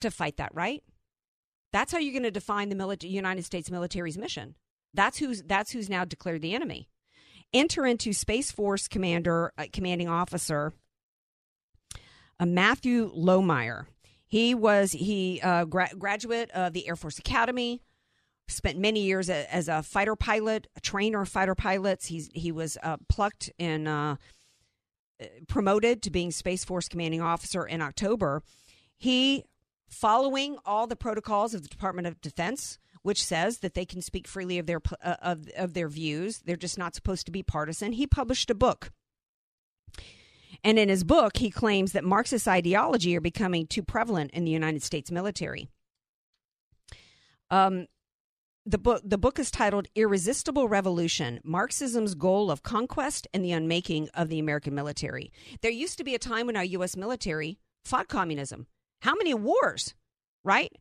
to 0.00 0.10
fight 0.10 0.36
that, 0.38 0.54
right? 0.54 0.82
That's 1.72 1.92
how 1.92 1.98
you're 1.98 2.12
going 2.12 2.22
to 2.24 2.30
define 2.30 2.68
the 2.68 2.98
United 3.02 3.44
States 3.44 3.70
military's 3.70 4.18
mission. 4.18 4.54
That's 4.94 5.18
who's 5.18 5.42
that's 5.42 5.70
who's 5.72 5.88
now 5.88 6.04
declared 6.04 6.42
the 6.42 6.54
enemy. 6.54 6.88
Enter 7.54 7.86
into 7.86 8.12
Space 8.12 8.50
Force 8.50 8.88
Commander, 8.88 9.52
uh, 9.58 9.64
commanding 9.72 10.08
officer, 10.08 10.72
uh, 12.40 12.46
Matthew 12.46 13.12
Lohmeier. 13.14 13.86
He 14.26 14.54
was 14.54 14.92
he 14.92 15.40
uh, 15.42 15.64
gra- 15.64 15.94
graduate 15.98 16.50
of 16.52 16.72
the 16.72 16.88
Air 16.88 16.96
Force 16.96 17.18
Academy. 17.18 17.82
Spent 18.48 18.78
many 18.78 19.00
years 19.02 19.30
a, 19.30 19.54
as 19.54 19.68
a 19.68 19.82
fighter 19.82 20.16
pilot, 20.16 20.66
a 20.76 20.80
trainer 20.80 21.22
of 21.22 21.28
fighter 21.28 21.54
pilots. 21.54 22.06
He's 22.06 22.28
he 22.34 22.52
was 22.52 22.76
uh, 22.82 22.96
plucked 23.08 23.50
and 23.58 23.88
uh, 23.88 24.16
promoted 25.48 26.02
to 26.02 26.10
being 26.10 26.30
Space 26.30 26.64
Force 26.64 26.88
commanding 26.88 27.22
officer 27.22 27.64
in 27.64 27.80
October. 27.80 28.42
He 28.98 29.44
following 29.92 30.56
all 30.64 30.86
the 30.86 30.96
protocols 30.96 31.54
of 31.54 31.62
the 31.62 31.68
Department 31.68 32.06
of 32.06 32.20
Defense, 32.20 32.78
which 33.02 33.24
says 33.24 33.58
that 33.58 33.74
they 33.74 33.84
can 33.84 34.00
speak 34.00 34.26
freely 34.26 34.58
of 34.58 34.66
their 34.66 34.80
uh, 35.02 35.16
of 35.20 35.48
of 35.56 35.74
their 35.74 35.88
views. 35.88 36.38
They're 36.44 36.56
just 36.56 36.78
not 36.78 36.94
supposed 36.94 37.26
to 37.26 37.32
be 37.32 37.42
partisan. 37.42 37.92
He 37.92 38.06
published 38.06 38.50
a 38.50 38.54
book. 38.54 38.90
And 40.64 40.78
in 40.78 40.88
his 40.88 41.02
book, 41.02 41.38
he 41.38 41.50
claims 41.50 41.92
that 41.92 42.04
Marxist 42.04 42.46
ideology 42.46 43.16
are 43.16 43.20
becoming 43.20 43.66
too 43.66 43.82
prevalent 43.82 44.30
in 44.30 44.44
the 44.44 44.50
United 44.50 44.82
States 44.82 45.10
military. 45.10 45.68
Um, 47.50 47.88
the 48.64 48.78
book 48.78 49.02
the 49.04 49.18
book 49.18 49.38
is 49.38 49.50
titled 49.50 49.88
Irresistible 49.94 50.68
Revolution: 50.68 51.40
Marxism's 51.44 52.14
Goal 52.14 52.50
of 52.50 52.62
Conquest 52.62 53.26
and 53.34 53.44
the 53.44 53.52
Unmaking 53.52 54.08
of 54.14 54.28
the 54.28 54.38
American 54.38 54.74
Military. 54.74 55.32
There 55.60 55.70
used 55.70 55.98
to 55.98 56.04
be 56.04 56.14
a 56.14 56.18
time 56.18 56.46
when 56.46 56.56
our 56.56 56.64
US 56.64 56.96
military 56.96 57.58
fought 57.84 58.08
communism. 58.08 58.68
How 59.02 59.16
many 59.16 59.34
wars, 59.34 59.94
right? 60.44 60.72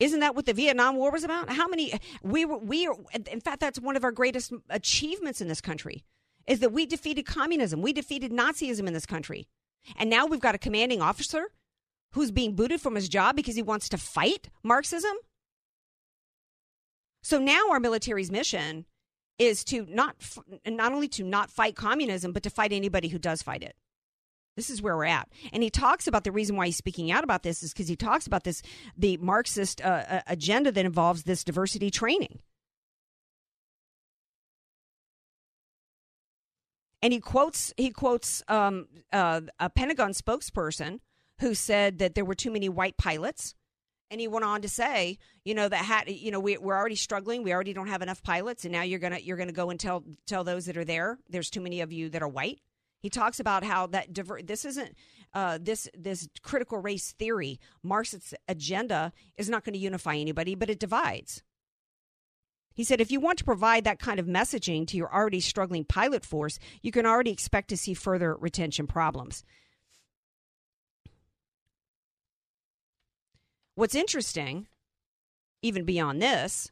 Isn't 0.00 0.18
that 0.20 0.34
what 0.34 0.46
the 0.46 0.52
Vietnam 0.52 0.96
War 0.96 1.12
was 1.12 1.22
about? 1.22 1.48
How 1.48 1.68
many 1.68 1.92
we 2.22 2.44
were 2.44 2.58
we 2.58 2.88
are 2.88 2.96
in 3.30 3.40
fact 3.40 3.60
that's 3.60 3.80
one 3.80 3.96
of 3.96 4.02
our 4.02 4.10
greatest 4.10 4.52
achievements 4.68 5.40
in 5.40 5.46
this 5.46 5.60
country 5.60 6.02
is 6.48 6.58
that 6.58 6.72
we 6.72 6.86
defeated 6.86 7.24
communism. 7.24 7.80
We 7.80 7.92
defeated 7.92 8.32
Nazism 8.32 8.88
in 8.88 8.94
this 8.94 9.06
country. 9.06 9.46
And 9.96 10.10
now 10.10 10.26
we've 10.26 10.40
got 10.40 10.56
a 10.56 10.58
commanding 10.58 11.00
officer 11.00 11.52
who's 12.14 12.32
being 12.32 12.56
booted 12.56 12.80
from 12.80 12.96
his 12.96 13.08
job 13.08 13.36
because 13.36 13.54
he 13.54 13.62
wants 13.62 13.88
to 13.90 13.96
fight 13.96 14.48
Marxism. 14.64 15.16
So 17.22 17.38
now 17.38 17.70
our 17.70 17.78
military's 17.78 18.30
mission 18.30 18.86
is 19.38 19.62
to 19.64 19.86
not 19.88 20.16
not 20.66 20.92
only 20.92 21.06
to 21.08 21.22
not 21.22 21.48
fight 21.48 21.76
communism 21.76 22.32
but 22.32 22.42
to 22.42 22.50
fight 22.50 22.72
anybody 22.72 23.06
who 23.06 23.18
does 23.18 23.40
fight 23.40 23.62
it. 23.62 23.76
This 24.58 24.70
is 24.70 24.82
where 24.82 24.96
we're 24.96 25.04
at. 25.04 25.28
And 25.52 25.62
he 25.62 25.70
talks 25.70 26.08
about 26.08 26.24
the 26.24 26.32
reason 26.32 26.56
why 26.56 26.66
he's 26.66 26.76
speaking 26.76 27.12
out 27.12 27.22
about 27.22 27.44
this 27.44 27.62
is 27.62 27.72
because 27.72 27.86
he 27.86 27.94
talks 27.94 28.26
about 28.26 28.42
this 28.42 28.60
the 28.96 29.16
Marxist 29.18 29.80
uh, 29.80 30.02
uh, 30.08 30.20
agenda 30.26 30.72
that 30.72 30.84
involves 30.84 31.22
this 31.22 31.44
diversity 31.44 31.92
training. 31.92 32.40
And 37.00 37.12
he 37.12 37.20
quotes 37.20 37.72
he 37.76 37.90
quotes 37.90 38.42
um, 38.48 38.88
uh, 39.12 39.42
a 39.60 39.70
Pentagon 39.70 40.10
spokesperson 40.10 40.98
who 41.38 41.54
said 41.54 41.98
that 41.98 42.16
there 42.16 42.24
were 42.24 42.34
too 42.34 42.50
many 42.50 42.68
white 42.68 42.96
pilots. 42.96 43.54
And 44.10 44.20
he 44.20 44.26
went 44.26 44.44
on 44.44 44.62
to 44.62 44.68
say, 44.68 45.18
you 45.44 45.54
know, 45.54 45.68
that 45.68 45.84
had, 45.84 46.08
you 46.08 46.32
know, 46.32 46.40
we, 46.40 46.56
we're 46.56 46.76
already 46.76 46.96
struggling. 46.96 47.44
We 47.44 47.52
already 47.52 47.74
don't 47.74 47.86
have 47.86 48.02
enough 48.02 48.24
pilots, 48.24 48.64
and 48.64 48.72
now 48.72 48.82
you're 48.82 48.98
gonna 48.98 49.18
you're 49.18 49.36
gonna 49.36 49.52
go 49.52 49.70
and 49.70 49.78
tell 49.78 50.02
tell 50.26 50.42
those 50.42 50.66
that 50.66 50.76
are 50.76 50.84
there, 50.84 51.16
there's 51.28 51.48
too 51.48 51.60
many 51.60 51.80
of 51.80 51.92
you 51.92 52.08
that 52.08 52.22
are 52.22 52.28
white. 52.28 52.58
He 53.00 53.10
talks 53.10 53.38
about 53.38 53.64
how 53.64 53.86
that 53.88 54.12
diver- 54.12 54.42
this 54.42 54.64
isn't 54.64 54.94
uh, 55.34 55.58
this 55.60 55.88
this 55.96 56.28
critical 56.42 56.78
race 56.78 57.12
theory, 57.12 57.60
Marxist 57.82 58.34
agenda 58.48 59.12
is 59.36 59.48
not 59.48 59.64
going 59.64 59.74
to 59.74 59.78
unify 59.78 60.16
anybody, 60.16 60.54
but 60.54 60.70
it 60.70 60.80
divides. 60.80 61.42
He 62.74 62.84
said, 62.84 63.00
if 63.00 63.10
you 63.10 63.18
want 63.18 63.38
to 63.38 63.44
provide 63.44 63.82
that 63.84 63.98
kind 63.98 64.20
of 64.20 64.26
messaging 64.26 64.86
to 64.86 64.96
your 64.96 65.12
already 65.12 65.40
struggling 65.40 65.84
pilot 65.84 66.24
force, 66.24 66.60
you 66.80 66.92
can 66.92 67.06
already 67.06 67.32
expect 67.32 67.68
to 67.70 67.76
see 67.76 67.92
further 67.92 68.36
retention 68.36 68.86
problems. 68.86 69.42
What's 73.74 73.96
interesting, 73.96 74.68
even 75.60 75.84
beyond 75.84 76.22
this, 76.22 76.70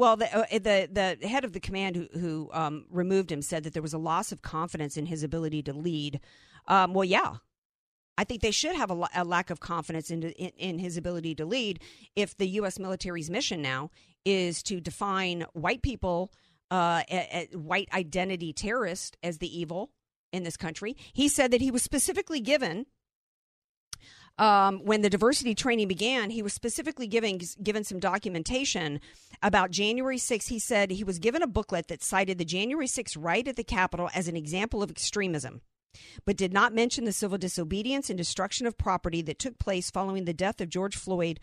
well, 0.00 0.16
the, 0.16 0.34
uh, 0.34 0.46
the 0.50 1.18
the 1.20 1.28
head 1.28 1.44
of 1.44 1.52
the 1.52 1.60
command 1.60 1.94
who, 1.94 2.08
who 2.18 2.50
um, 2.54 2.86
removed 2.88 3.30
him 3.30 3.42
said 3.42 3.64
that 3.64 3.74
there 3.74 3.82
was 3.82 3.92
a 3.92 3.98
loss 3.98 4.32
of 4.32 4.40
confidence 4.40 4.96
in 4.96 5.04
his 5.04 5.22
ability 5.22 5.62
to 5.64 5.74
lead. 5.74 6.20
Um, 6.68 6.94
well, 6.94 7.04
yeah, 7.04 7.34
I 8.16 8.24
think 8.24 8.40
they 8.40 8.50
should 8.50 8.74
have 8.76 8.90
a, 8.90 9.08
a 9.14 9.24
lack 9.24 9.50
of 9.50 9.60
confidence 9.60 10.10
in, 10.10 10.22
in, 10.22 10.52
in 10.56 10.78
his 10.78 10.96
ability 10.96 11.34
to 11.34 11.44
lead 11.44 11.82
if 12.16 12.34
the 12.34 12.48
U.S. 12.48 12.78
military's 12.78 13.28
mission 13.28 13.60
now 13.60 13.90
is 14.24 14.62
to 14.64 14.80
define 14.80 15.44
white 15.52 15.82
people, 15.82 16.32
uh, 16.70 17.02
a, 17.10 17.48
a 17.52 17.58
white 17.58 17.90
identity 17.92 18.54
terrorists 18.54 19.18
as 19.22 19.36
the 19.36 19.60
evil 19.60 19.90
in 20.32 20.44
this 20.44 20.56
country. 20.56 20.96
He 21.12 21.28
said 21.28 21.50
that 21.50 21.60
he 21.60 21.70
was 21.70 21.82
specifically 21.82 22.40
given 22.40 22.86
um, 24.38 24.80
when 24.84 25.02
the 25.02 25.10
diversity 25.10 25.54
training 25.54 25.88
began, 25.88 26.30
he 26.30 26.42
was 26.42 26.54
specifically 26.54 27.06
giving 27.06 27.40
given 27.62 27.84
some 27.84 27.98
documentation 27.98 29.00
about 29.42 29.70
January 29.70 30.16
6th. 30.16 30.48
He 30.48 30.58
said 30.58 30.90
he 30.90 31.04
was 31.04 31.18
given 31.18 31.42
a 31.42 31.46
booklet 31.46 31.88
that 31.88 32.02
cited 32.02 32.38
the 32.38 32.44
January 32.44 32.86
6th 32.86 33.16
riot 33.18 33.48
at 33.48 33.56
the 33.56 33.64
Capitol 33.64 34.08
as 34.14 34.28
an 34.28 34.36
example 34.36 34.82
of 34.82 34.90
extremism, 34.90 35.60
but 36.24 36.36
did 36.36 36.52
not 36.52 36.74
mention 36.74 37.04
the 37.04 37.12
civil 37.12 37.38
disobedience 37.38 38.08
and 38.08 38.16
destruction 38.16 38.66
of 38.66 38.78
property 38.78 39.20
that 39.22 39.38
took 39.38 39.58
place 39.58 39.90
following 39.90 40.24
the 40.24 40.32
death 40.32 40.60
of 40.60 40.70
George 40.70 40.96
Floyd 40.96 41.38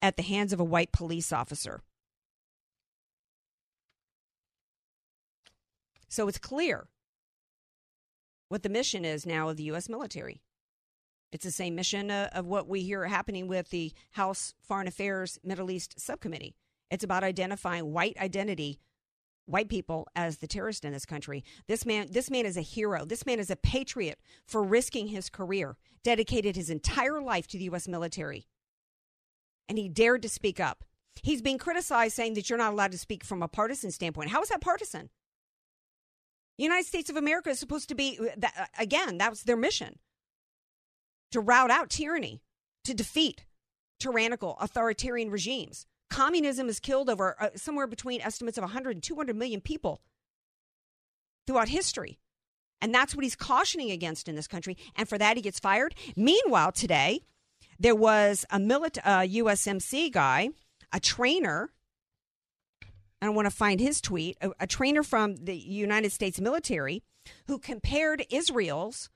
at 0.00 0.16
the 0.16 0.22
hands 0.22 0.52
of 0.52 0.60
a 0.60 0.64
white 0.64 0.92
police 0.92 1.32
officer. 1.32 1.82
So 6.08 6.28
it's 6.28 6.38
clear 6.38 6.88
what 8.48 8.62
the 8.62 8.70
mission 8.70 9.04
is 9.04 9.26
now 9.26 9.50
of 9.50 9.56
the 9.56 9.64
U.S. 9.64 9.88
military. 9.88 10.40
It's 11.30 11.44
the 11.44 11.50
same 11.50 11.74
mission 11.74 12.10
uh, 12.10 12.30
of 12.32 12.46
what 12.46 12.68
we 12.68 12.82
hear 12.82 13.04
happening 13.04 13.48
with 13.48 13.68
the 13.70 13.92
House 14.12 14.54
Foreign 14.62 14.88
Affairs 14.88 15.38
Middle 15.44 15.70
East 15.70 16.00
Subcommittee. 16.00 16.54
It's 16.90 17.04
about 17.04 17.22
identifying 17.22 17.92
white 17.92 18.16
identity, 18.18 18.80
white 19.44 19.68
people 19.68 20.08
as 20.16 20.38
the 20.38 20.46
terrorist 20.46 20.86
in 20.86 20.92
this 20.92 21.04
country. 21.04 21.44
This 21.66 21.84
man, 21.84 22.08
this 22.10 22.30
man 22.30 22.46
is 22.46 22.56
a 22.56 22.62
hero. 22.62 23.04
This 23.04 23.26
man 23.26 23.38
is 23.38 23.50
a 23.50 23.56
patriot 23.56 24.18
for 24.46 24.62
risking 24.62 25.08
his 25.08 25.28
career, 25.28 25.76
dedicated 26.02 26.56
his 26.56 26.70
entire 26.70 27.20
life 27.20 27.46
to 27.48 27.58
the 27.58 27.64
U.S. 27.64 27.86
military, 27.86 28.46
and 29.68 29.76
he 29.76 29.88
dared 29.88 30.22
to 30.22 30.30
speak 30.30 30.58
up. 30.58 30.84
He's 31.22 31.42
being 31.42 31.58
criticized, 31.58 32.14
saying 32.14 32.34
that 32.34 32.48
you're 32.48 32.58
not 32.58 32.72
allowed 32.72 32.92
to 32.92 32.98
speak 32.98 33.22
from 33.22 33.42
a 33.42 33.48
partisan 33.48 33.90
standpoint. 33.90 34.30
How 34.30 34.40
is 34.40 34.48
that 34.48 34.62
partisan? 34.62 35.10
The 36.56 36.64
United 36.64 36.86
States 36.86 37.10
of 37.10 37.16
America 37.16 37.50
is 37.50 37.58
supposed 37.58 37.88
to 37.90 37.94
be, 37.94 38.18
uh, 38.20 38.48
again, 38.78 39.18
that 39.18 39.30
was 39.30 39.42
their 39.42 39.56
mission 39.56 39.98
to 41.32 41.40
rout 41.40 41.70
out 41.70 41.90
tyranny, 41.90 42.42
to 42.84 42.94
defeat 42.94 43.44
tyrannical 43.98 44.56
authoritarian 44.60 45.30
regimes. 45.30 45.86
Communism 46.10 46.66
has 46.66 46.80
killed 46.80 47.10
over 47.10 47.36
uh, 47.40 47.50
somewhere 47.54 47.86
between 47.86 48.20
estimates 48.20 48.56
of 48.56 48.62
100 48.62 48.96
and 48.96 49.02
200 49.02 49.36
million 49.36 49.60
people 49.60 50.00
throughout 51.46 51.68
history. 51.68 52.18
And 52.80 52.94
that's 52.94 53.14
what 53.14 53.24
he's 53.24 53.36
cautioning 53.36 53.90
against 53.90 54.28
in 54.28 54.36
this 54.36 54.46
country. 54.46 54.76
And 54.96 55.08
for 55.08 55.18
that, 55.18 55.36
he 55.36 55.42
gets 55.42 55.58
fired. 55.58 55.94
Meanwhile, 56.16 56.72
today, 56.72 57.22
there 57.78 57.94
was 57.94 58.44
a 58.50 58.58
milit- 58.58 58.98
uh, 59.04 59.20
USMC 59.20 60.12
guy, 60.12 60.50
a 60.92 61.00
trainer. 61.00 61.70
I 63.20 63.26
don't 63.26 63.34
want 63.34 63.46
to 63.46 63.54
find 63.54 63.80
his 63.80 64.00
tweet, 64.00 64.36
a, 64.40 64.50
a 64.60 64.66
trainer 64.66 65.02
from 65.02 65.36
the 65.36 65.56
United 65.56 66.12
States 66.12 66.40
military 66.40 67.02
who 67.46 67.58
compared 67.58 68.24
Israel's 68.30 69.10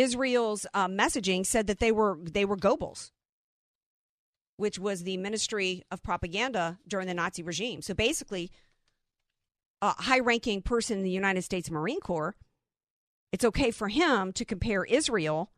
Israel's 0.00 0.66
uh, 0.74 0.88
messaging 0.88 1.44
said 1.44 1.66
that 1.66 1.78
they 1.78 1.92
were 1.92 2.18
they 2.22 2.44
were 2.44 2.56
Goebbels, 2.56 3.10
which 4.56 4.78
was 4.78 5.02
the 5.02 5.16
Ministry 5.16 5.84
of 5.90 6.02
Propaganda 6.02 6.78
during 6.86 7.06
the 7.06 7.14
Nazi 7.14 7.42
regime. 7.42 7.82
So 7.82 7.94
basically, 7.94 8.50
a 9.82 9.90
high-ranking 10.02 10.62
person 10.62 10.98
in 10.98 11.04
the 11.04 11.10
United 11.10 11.42
States 11.42 11.70
Marine 11.70 12.00
Corps, 12.00 12.34
it's 13.32 13.44
okay 13.44 13.70
for 13.70 13.88
him 13.88 14.32
to 14.32 14.44
compare 14.44 14.84
Israel 14.84 15.50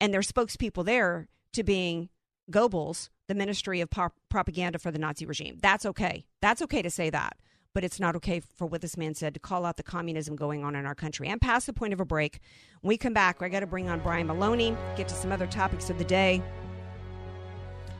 and 0.00 0.12
their 0.12 0.20
spokespeople 0.20 0.84
there 0.84 1.28
to 1.52 1.62
being 1.62 2.10
Goebbels, 2.50 3.08
the 3.28 3.34
Ministry 3.34 3.80
of 3.80 3.88
Propaganda 4.28 4.78
for 4.78 4.90
the 4.90 4.98
Nazi 4.98 5.26
regime. 5.26 5.58
That's 5.62 5.86
okay. 5.86 6.26
That's 6.40 6.62
okay 6.62 6.82
to 6.82 6.90
say 6.90 7.10
that 7.10 7.36
but 7.76 7.84
it's 7.84 8.00
not 8.00 8.16
okay 8.16 8.40
for 8.40 8.66
what 8.66 8.80
this 8.80 8.96
man 8.96 9.14
said 9.14 9.34
to 9.34 9.38
call 9.38 9.66
out 9.66 9.76
the 9.76 9.82
communism 9.82 10.34
going 10.34 10.64
on 10.64 10.74
in 10.74 10.86
our 10.86 10.94
country. 10.94 11.28
I'm 11.28 11.38
past 11.38 11.66
the 11.66 11.74
point 11.74 11.92
of 11.92 12.00
a 12.00 12.06
break. 12.06 12.40
When 12.80 12.88
we 12.88 12.96
come 12.96 13.12
back, 13.12 13.42
I 13.42 13.50
got 13.50 13.60
to 13.60 13.66
bring 13.66 13.90
on 13.90 14.00
Brian 14.00 14.28
Maloney, 14.28 14.74
get 14.96 15.08
to 15.08 15.14
some 15.14 15.30
other 15.30 15.46
topics 15.46 15.90
of 15.90 15.98
the 15.98 16.04
day. 16.04 16.42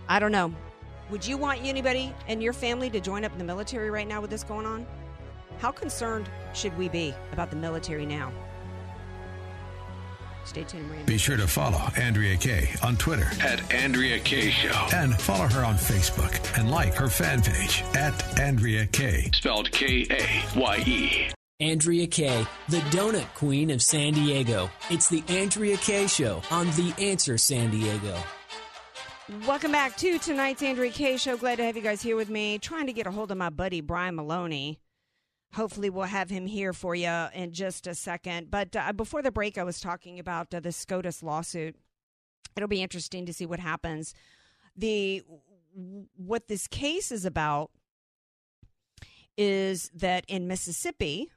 I 0.08 0.18
don't 0.18 0.32
know. 0.32 0.54
Would 1.10 1.26
you 1.26 1.36
want 1.36 1.60
anybody 1.62 2.14
and 2.26 2.42
your 2.42 2.54
family 2.54 2.88
to 2.88 3.00
join 3.00 3.22
up 3.22 3.32
in 3.32 3.38
the 3.38 3.44
military 3.44 3.90
right 3.90 4.08
now 4.08 4.22
with 4.22 4.30
this 4.30 4.44
going 4.44 4.64
on? 4.64 4.86
How 5.58 5.72
concerned 5.72 6.30
should 6.54 6.74
we 6.78 6.88
be 6.88 7.14
about 7.32 7.50
the 7.50 7.56
military 7.58 8.06
now? 8.06 8.32
Stay 10.46 10.64
tuned, 10.64 10.90
Randy. 10.90 11.04
Be 11.04 11.18
sure 11.18 11.36
to 11.36 11.46
follow 11.46 11.80
Andrea 11.96 12.36
Kaye 12.36 12.70
on 12.82 12.96
Twitter 12.96 13.28
at 13.42 13.72
Andrea 13.72 14.18
Kaye 14.20 14.50
Show. 14.50 14.88
And 14.94 15.14
follow 15.20 15.46
her 15.48 15.64
on 15.64 15.74
Facebook 15.74 16.58
and 16.58 16.70
like 16.70 16.94
her 16.94 17.08
fan 17.08 17.42
page 17.42 17.82
at 17.94 18.38
Andrea 18.38 18.86
Kaye. 18.86 19.30
Spelled 19.34 19.70
K 19.72 20.06
A 20.10 20.58
Y 20.58 20.84
E. 20.86 21.28
Andrea 21.58 22.06
Kaye, 22.06 22.46
the 22.68 22.78
donut 22.90 23.26
queen 23.34 23.70
of 23.70 23.82
San 23.82 24.12
Diego. 24.12 24.70
It's 24.90 25.08
the 25.08 25.24
Andrea 25.28 25.76
Kaye 25.78 26.06
Show 26.06 26.42
on 26.50 26.66
The 26.72 26.94
Answer 26.98 27.38
San 27.38 27.70
Diego. 27.70 28.16
Welcome 29.46 29.72
back 29.72 29.96
to 29.96 30.18
tonight's 30.18 30.62
Andrea 30.62 30.90
Kaye 30.92 31.16
Show. 31.16 31.36
Glad 31.36 31.56
to 31.56 31.64
have 31.64 31.76
you 31.76 31.82
guys 31.82 32.00
here 32.00 32.14
with 32.14 32.28
me. 32.30 32.58
Trying 32.58 32.86
to 32.86 32.92
get 32.92 33.06
a 33.06 33.10
hold 33.10 33.32
of 33.32 33.38
my 33.38 33.50
buddy 33.50 33.80
Brian 33.80 34.14
Maloney. 34.14 34.78
Hopefully, 35.56 35.88
we'll 35.88 36.04
have 36.04 36.28
him 36.28 36.44
here 36.44 36.74
for 36.74 36.94
you 36.94 37.26
in 37.32 37.52
just 37.52 37.86
a 37.86 37.94
second. 37.94 38.50
But 38.50 38.76
uh, 38.76 38.92
before 38.92 39.22
the 39.22 39.30
break, 39.32 39.56
I 39.56 39.64
was 39.64 39.80
talking 39.80 40.18
about 40.18 40.52
uh, 40.52 40.60
the 40.60 40.70
SCOTUS 40.70 41.22
lawsuit. 41.22 41.76
It'll 42.54 42.68
be 42.68 42.82
interesting 42.82 43.24
to 43.24 43.32
see 43.32 43.46
what 43.46 43.58
happens. 43.58 44.12
The 44.76 45.22
what 46.14 46.48
this 46.48 46.66
case 46.66 47.10
is 47.10 47.24
about 47.24 47.70
is 49.38 49.90
that 49.94 50.26
in 50.28 50.46
Mississippi, 50.46 51.30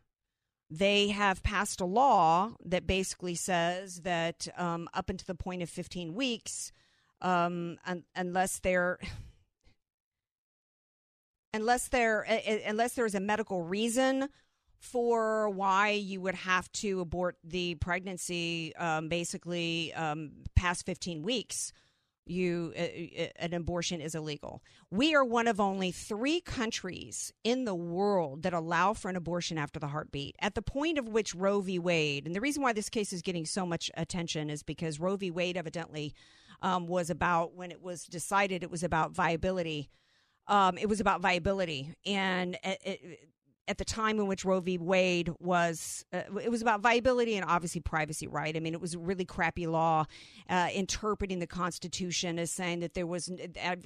they 0.70 1.08
have 1.10 1.42
passed 1.42 1.80
a 1.80 1.86
law 1.86 2.52
that 2.66 2.86
basically 2.86 3.36
says 3.36 4.02
that 4.02 4.50
um, 4.58 4.90
up 4.94 5.10
until 5.10 5.34
the 5.34 5.36
point 5.36 5.62
of 5.62 5.70
15 5.70 6.14
weeks, 6.14 6.74
um, 7.22 7.78
un- 7.86 8.04
unless 8.18 8.60
they're 8.60 9.00
unless 11.53 11.88
there 11.89 12.22
unless 12.65 12.94
there 12.94 13.06
is 13.06 13.15
a 13.15 13.20
medical 13.20 13.63
reason 13.63 14.29
for 14.77 15.50
why 15.50 15.89
you 15.89 16.22
would 16.22 16.36
have 16.36 16.72
to 16.72 17.01
abort 17.01 17.38
the 17.44 17.75
pregnancy 17.75 18.75
um, 18.77 19.10
basically 19.10 19.94
um, 19.94 20.32
past 20.56 20.86
15 20.86 21.22
weeks 21.22 21.74
you 22.29 22.74
uh, 22.77 23.25
an 23.38 23.53
abortion 23.53 24.01
is 24.01 24.15
illegal. 24.15 24.63
We 24.91 25.15
are 25.15 25.25
one 25.25 25.48
of 25.48 25.60
only 25.60 25.91
3 25.91 26.41
countries 26.41 27.34
in 27.44 27.65
the 27.65 27.75
world 27.75 28.44
that 28.44 28.53
allow 28.53 28.94
for 28.94 29.10
an 29.10 29.15
abortion 29.15 29.58
after 29.58 29.79
the 29.79 29.88
heartbeat. 29.88 30.36
At 30.39 30.56
the 30.56 30.62
point 30.62 30.98
of 30.98 31.10
which 31.10 31.36
Roe 31.36 31.62
v. 31.62 31.79
Wade, 31.79 32.25
and 32.25 32.36
the 32.36 32.41
reason 32.41 32.62
why 32.62 32.74
this 32.74 32.89
case 32.89 33.12
is 33.12 33.22
getting 33.22 33.46
so 33.46 33.65
much 33.65 33.89
attention 33.98 34.50
is 34.50 34.63
because 34.63 35.00
Roe 35.00 35.15
v. 35.18 35.32
Wade 35.32 35.58
evidently 35.58 36.13
um, 36.62 36.88
was 36.88 37.10
about 37.10 37.56
when 37.56 37.72
it 37.72 37.82
was 37.82 38.06
decided 38.06 38.63
it 38.63 38.72
was 38.72 38.84
about 38.84 39.12
viability. 39.12 39.89
Um, 40.50 40.77
it 40.77 40.89
was 40.89 41.00
about 41.00 41.22
viability, 41.22 41.94
and 42.06 42.58
it, 42.63 42.79
it, 42.84 43.20
at 43.70 43.77
the 43.77 43.86
time 43.86 44.20
in 44.20 44.25
which 44.25 44.44
Roe 44.44 44.60
v. 44.60 44.79
Wade 44.79 45.32
was, 45.39 46.03
uh, 46.12 46.24
it 46.44 46.50
was 46.50 46.63
about 46.63 46.82
viability 46.82 47.36
and 47.36 47.46
obviously 47.48 47.82
privacy, 47.82 48.27
right? 48.27 48.58
I 48.58 48.60
mean, 48.60 48.74
it 48.74 48.82
was 48.82 48.96
a 48.96 49.00
really 49.00 49.25
crappy 49.25 49.68
law 49.68 50.06
uh, 50.50 50.70
interpreting 50.74 51.38
the 51.38 51.46
Constitution 51.46 52.39
as 52.39 52.50
saying 52.50 52.79
that 52.79 52.96
there 52.96 53.06
was, 53.06 53.32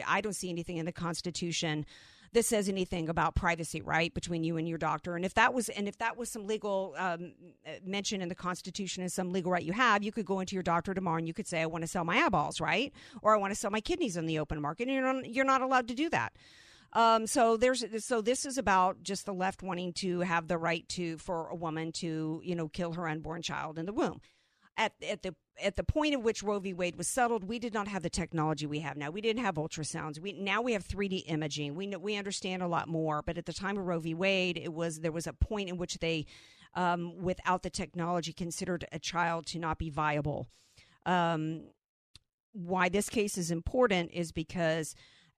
I 0.08 0.22
don't 0.22 0.34
see 0.34 0.50
anything 0.50 0.78
in 0.78 0.86
the 0.86 0.94
Constitution 0.94 1.86
that 2.34 2.46
says 2.46 2.68
anything 2.68 3.10
about 3.10 3.36
privacy, 3.36 3.82
right, 3.82 4.14
between 4.14 4.44
you 4.44 4.58
and 4.58 4.68
your 4.68 4.78
doctor. 4.78 5.16
And 5.16 5.24
if 5.24 5.34
that 5.36 5.54
was, 5.54 5.70
and 5.70 5.88
if 5.88 5.98
that 6.00 6.18
was 6.18 6.30
some 6.30 6.46
legal 6.46 6.96
um, 6.98 7.34
mention 7.86 8.22
in 8.22 8.30
the 8.30 8.36
Constitution 8.36 9.04
as 9.04 9.14
some 9.14 9.32
legal 9.32 9.52
right 9.52 9.64
you 9.64 9.74
have, 9.74 10.04
you 10.04 10.12
could 10.12 10.26
go 10.26 10.40
into 10.40 10.56
your 10.56 10.64
doctor 10.64 10.94
tomorrow 10.94 11.18
and 11.18 11.28
you 11.28 11.34
could 11.34 11.48
say, 11.48 11.62
I 11.62 11.66
want 11.66 11.84
to 11.84 11.88
sell 11.88 12.04
my 12.04 12.18
eyeballs, 12.18 12.60
right, 12.60 12.92
or 13.22 13.34
I 13.34 13.38
want 13.38 13.52
to 13.52 13.60
sell 13.60 13.72
my 13.72 13.82
kidneys 13.82 14.18
on 14.18 14.26
the 14.26 14.40
open 14.40 14.62
market. 14.62 14.88
And 14.88 14.96
you're 14.96 15.14
not, 15.14 15.30
you're 15.30 15.46
not 15.46 15.62
allowed 15.62 15.88
to 15.90 15.94
do 15.94 16.10
that. 16.10 16.34
Um, 16.94 17.26
so 17.26 17.58
there's 17.58 17.84
so 18.06 18.22
this 18.22 18.46
is 18.46 18.58
about 18.58 19.02
just 19.02 19.26
the 19.26 19.34
left 19.34 19.64
wanting 19.64 19.94
to 19.94 20.20
have 20.20 20.48
the 20.48 20.60
right 20.60 20.88
to 20.90 21.18
for 21.18 21.48
a 21.48 21.56
woman 21.56 21.92
to 21.94 22.40
you 22.44 22.56
know 22.56 22.68
kill 22.68 22.94
her 22.94 23.08
unborn 23.08 23.42
child 23.42 23.80
in 23.80 23.88
the 23.88 23.94
womb. 23.94 24.22
At 24.78 24.94
at 25.08 25.24
the 25.24 25.36
at 25.62 25.76
the 25.76 25.84
point 25.84 26.14
at 26.14 26.22
which 26.22 26.42
Roe 26.42 26.60
v. 26.60 26.74
Wade 26.74 26.96
was 26.96 27.08
settled, 27.08 27.44
we 27.44 27.60
did 27.60 27.74
not 27.74 27.88
have 27.88 28.04
the 28.04 28.10
technology 28.10 28.66
we 28.66 28.80
have 28.80 28.98
now. 28.98 29.10
We 29.12 29.22
didn't 29.22 29.44
have 29.44 29.56
ultrasounds. 29.56 30.20
We 30.20 30.34
now 30.34 30.62
we 30.62 30.74
have 30.74 30.88
3D 30.88 31.24
imaging. 31.28 31.76
We 31.76 31.88
know, 31.88 32.00
we 32.00 32.16
understand 32.16 32.64
a 32.64 32.68
lot 32.68 32.88
more. 32.88 33.22
But 33.22 33.38
at 33.38 33.46
the 33.46 33.54
time 33.54 33.78
of 33.78 33.86
Roe 33.86 34.00
v. 34.00 34.14
Wade, 34.14 34.58
it 34.58 34.74
was 34.74 35.00
there 35.00 35.12
was 35.12 35.28
a 35.28 35.34
point 35.34 35.70
in 35.70 35.78
which 35.78 36.00
they, 36.00 36.26
um, 36.74 37.18
without 37.22 37.64
the 37.64 37.70
technology, 37.70 38.34
considered 38.34 38.86
a 38.92 39.00
child 39.00 39.46
to 39.48 39.60
not 39.60 39.78
be 39.78 39.90
viable. 39.90 40.48
Um, 41.06 41.66
why 42.54 42.90
this 42.90 43.10
case 43.10 43.38
is 43.38 43.52
important 43.52 44.12
is 44.14 44.32
because 44.32 44.96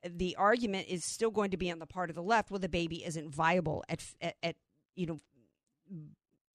the 0.08 0.36
argument 0.36 0.88
is 0.88 1.04
still 1.04 1.32
going 1.32 1.52
to 1.52 1.58
be 1.58 1.72
on 1.72 1.80
the 1.80 1.86
part 1.86 2.10
of 2.10 2.16
the 2.16 2.22
left 2.22 2.52
well 2.52 2.60
the 2.60 2.70
baby 2.70 3.04
isn't 3.04 3.34
viable 3.34 3.84
at 3.90 4.04
at, 4.22 4.36
at 4.44 4.56
you 4.96 5.08
know 5.08 5.18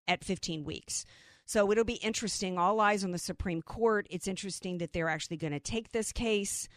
at 0.07 0.23
15 0.23 0.65
weeks 0.65 1.05
so 1.51 1.71
it'll 1.73 1.85
be 1.85 1.95
interesting 1.95 2.59
all 2.59 2.81
eyes 2.81 3.03
on 3.03 3.11
the 3.11 3.19
supreme 3.19 3.63
court 3.63 4.07
it's 4.11 4.29
interesting 4.29 4.79
that 4.79 4.93
they're 4.93 5.09
actually 5.09 5.37
going 5.37 5.53
to 5.53 5.61
take 5.61 5.91
this 5.93 6.13
case 6.13 6.69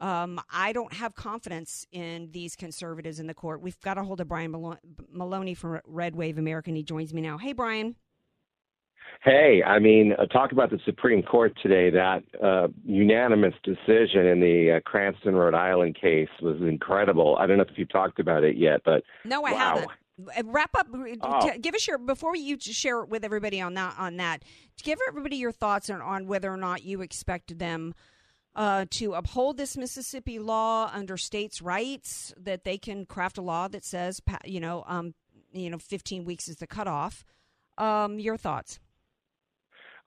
um, 0.00 0.40
I 0.52 0.72
don't 0.72 0.92
have 0.92 1.14
confidence 1.14 1.84
in 1.90 2.30
these 2.30 2.54
conservatives 2.54 3.18
in 3.18 3.26
the 3.26 3.34
court. 3.34 3.60
We've 3.60 3.80
got 3.80 3.98
a 3.98 4.04
hold 4.04 4.20
of 4.20 4.28
Brian 4.28 4.54
Maloney 5.10 5.54
from 5.54 5.80
Red 5.86 6.14
Wave 6.14 6.38
America, 6.38 6.70
and 6.70 6.76
he 6.76 6.84
joins 6.84 7.12
me 7.12 7.20
now. 7.20 7.36
Hey, 7.36 7.52
Brian. 7.52 7.96
Hey, 9.24 9.62
I 9.66 9.80
mean, 9.80 10.14
uh, 10.16 10.26
talk 10.26 10.52
about 10.52 10.70
the 10.70 10.78
Supreme 10.84 11.22
Court 11.22 11.52
today. 11.60 11.90
That 11.90 12.22
uh, 12.40 12.68
unanimous 12.84 13.54
decision 13.64 14.26
in 14.26 14.38
the 14.38 14.76
uh, 14.76 14.80
Cranston, 14.88 15.34
Rhode 15.34 15.54
Island 15.54 15.96
case 16.00 16.28
was 16.40 16.60
incredible. 16.60 17.36
I 17.40 17.46
don't 17.46 17.56
know 17.56 17.64
if 17.68 17.76
you've 17.76 17.90
talked 17.90 18.20
about 18.20 18.44
it 18.44 18.56
yet, 18.56 18.82
but 18.84 19.02
no, 19.24 19.44
I 19.44 19.52
wow. 19.52 19.58
haven't. 19.58 19.90
Uh, 20.36 20.42
wrap 20.44 20.70
up. 20.76 20.88
Uh, 20.92 21.14
oh. 21.22 21.50
Give 21.60 21.74
us 21.74 21.86
your 21.86 21.98
before 21.98 22.36
you 22.36 22.58
share 22.60 23.04
with 23.04 23.24
everybody 23.24 23.60
on 23.60 23.74
that. 23.74 23.94
On 23.98 24.16
that, 24.16 24.42
give 24.82 24.98
everybody 25.08 25.36
your 25.36 25.52
thoughts 25.52 25.90
on, 25.90 26.00
on 26.00 26.26
whether 26.26 26.52
or 26.52 26.56
not 26.56 26.82
you 26.82 27.02
expect 27.02 27.58
them 27.58 27.94
uh, 28.54 28.86
to 28.90 29.14
uphold 29.14 29.56
this 29.56 29.76
Mississippi 29.76 30.38
law 30.38 30.90
under 30.92 31.16
states' 31.16 31.62
rights 31.62 32.34
that 32.36 32.64
they 32.64 32.78
can 32.78 33.06
craft 33.06 33.38
a 33.38 33.42
law 33.42 33.68
that 33.68 33.84
says, 33.84 34.20
you 34.44 34.60
know, 34.60 34.84
um, 34.86 35.14
you 35.52 35.70
know, 35.70 35.78
15 35.78 36.24
weeks 36.24 36.48
is 36.48 36.56
the 36.56 36.66
cutoff. 36.66 37.24
Um, 37.76 38.18
your 38.18 38.36
thoughts? 38.36 38.80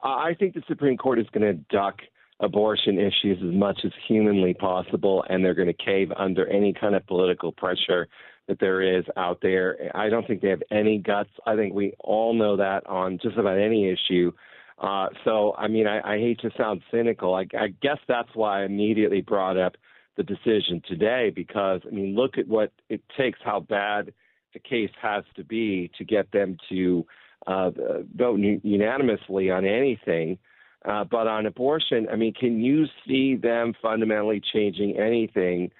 I 0.03 0.33
think 0.37 0.55
the 0.55 0.63
Supreme 0.67 0.97
Court 0.97 1.19
is 1.19 1.27
going 1.31 1.43
to 1.43 1.53
duck 1.75 1.99
abortion 2.41 2.97
issues 2.97 3.37
as 3.37 3.53
much 3.53 3.79
as 3.85 3.91
humanly 4.07 4.53
possible, 4.53 5.23
and 5.29 5.45
they're 5.45 5.53
going 5.53 5.67
to 5.67 5.85
cave 5.85 6.11
under 6.17 6.47
any 6.47 6.73
kind 6.73 6.95
of 6.95 7.05
political 7.05 7.51
pressure 7.51 8.07
that 8.47 8.59
there 8.59 8.81
is 8.81 9.05
out 9.17 9.39
there. 9.41 9.91
I 9.95 10.09
don't 10.09 10.25
think 10.27 10.41
they 10.41 10.49
have 10.49 10.63
any 10.71 10.97
guts. 10.97 11.29
I 11.45 11.55
think 11.55 11.73
we 11.73 11.93
all 11.99 12.33
know 12.33 12.57
that 12.57 12.85
on 12.87 13.19
just 13.21 13.37
about 13.37 13.57
any 13.57 13.89
issue. 13.89 14.31
Uh, 14.77 15.07
so, 15.23 15.53
I 15.57 15.67
mean, 15.67 15.87
I, 15.87 16.15
I 16.15 16.17
hate 16.17 16.39
to 16.41 16.49
sound 16.57 16.81
cynical. 16.91 17.35
I, 17.35 17.45
I 17.57 17.67
guess 17.81 17.99
that's 18.07 18.29
why 18.33 18.61
I 18.61 18.65
immediately 18.65 19.21
brought 19.21 19.57
up 19.57 19.75
the 20.17 20.23
decision 20.23 20.81
today 20.87 21.31
because, 21.33 21.81
I 21.85 21.91
mean, 21.91 22.15
look 22.15 22.37
at 22.37 22.47
what 22.47 22.71
it 22.89 23.01
takes, 23.17 23.39
how 23.43 23.59
bad 23.59 24.13
the 24.53 24.59
case 24.59 24.89
has 25.01 25.23
to 25.35 25.43
be 25.43 25.91
to 25.97 26.03
get 26.03 26.31
them 26.31 26.57
to 26.69 27.05
uh, 27.47 27.71
vote 28.15 28.39
unanimously 28.63 29.49
on 29.51 29.65
anything. 29.65 30.37
Uh, 30.83 31.03
but 31.03 31.27
on 31.27 31.45
abortion, 31.45 32.07
I 32.11 32.15
mean, 32.15 32.33
can 32.33 32.59
you 32.59 32.85
see 33.07 33.35
them 33.35 33.73
fundamentally 33.81 34.41
changing 34.51 34.97
anything 34.97 35.71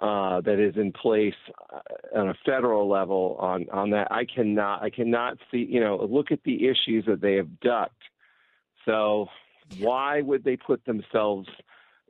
uh, 0.00 0.40
that 0.40 0.58
is 0.58 0.76
in 0.76 0.92
place 0.92 1.34
uh, 1.72 2.18
on 2.18 2.28
a 2.30 2.34
federal 2.44 2.88
level 2.88 3.36
on, 3.38 3.66
on 3.72 3.90
that? 3.90 4.10
I 4.10 4.24
cannot. 4.24 4.82
I 4.82 4.90
cannot 4.90 5.38
see. 5.50 5.66
You 5.68 5.80
know, 5.80 5.96
look 6.10 6.30
at 6.30 6.42
the 6.44 6.66
issues 6.66 7.04
that 7.06 7.20
they 7.20 7.34
have 7.34 7.60
ducked. 7.60 8.02
So 8.84 9.26
why 9.78 10.20
would 10.22 10.42
they 10.44 10.56
put 10.56 10.84
themselves 10.84 11.48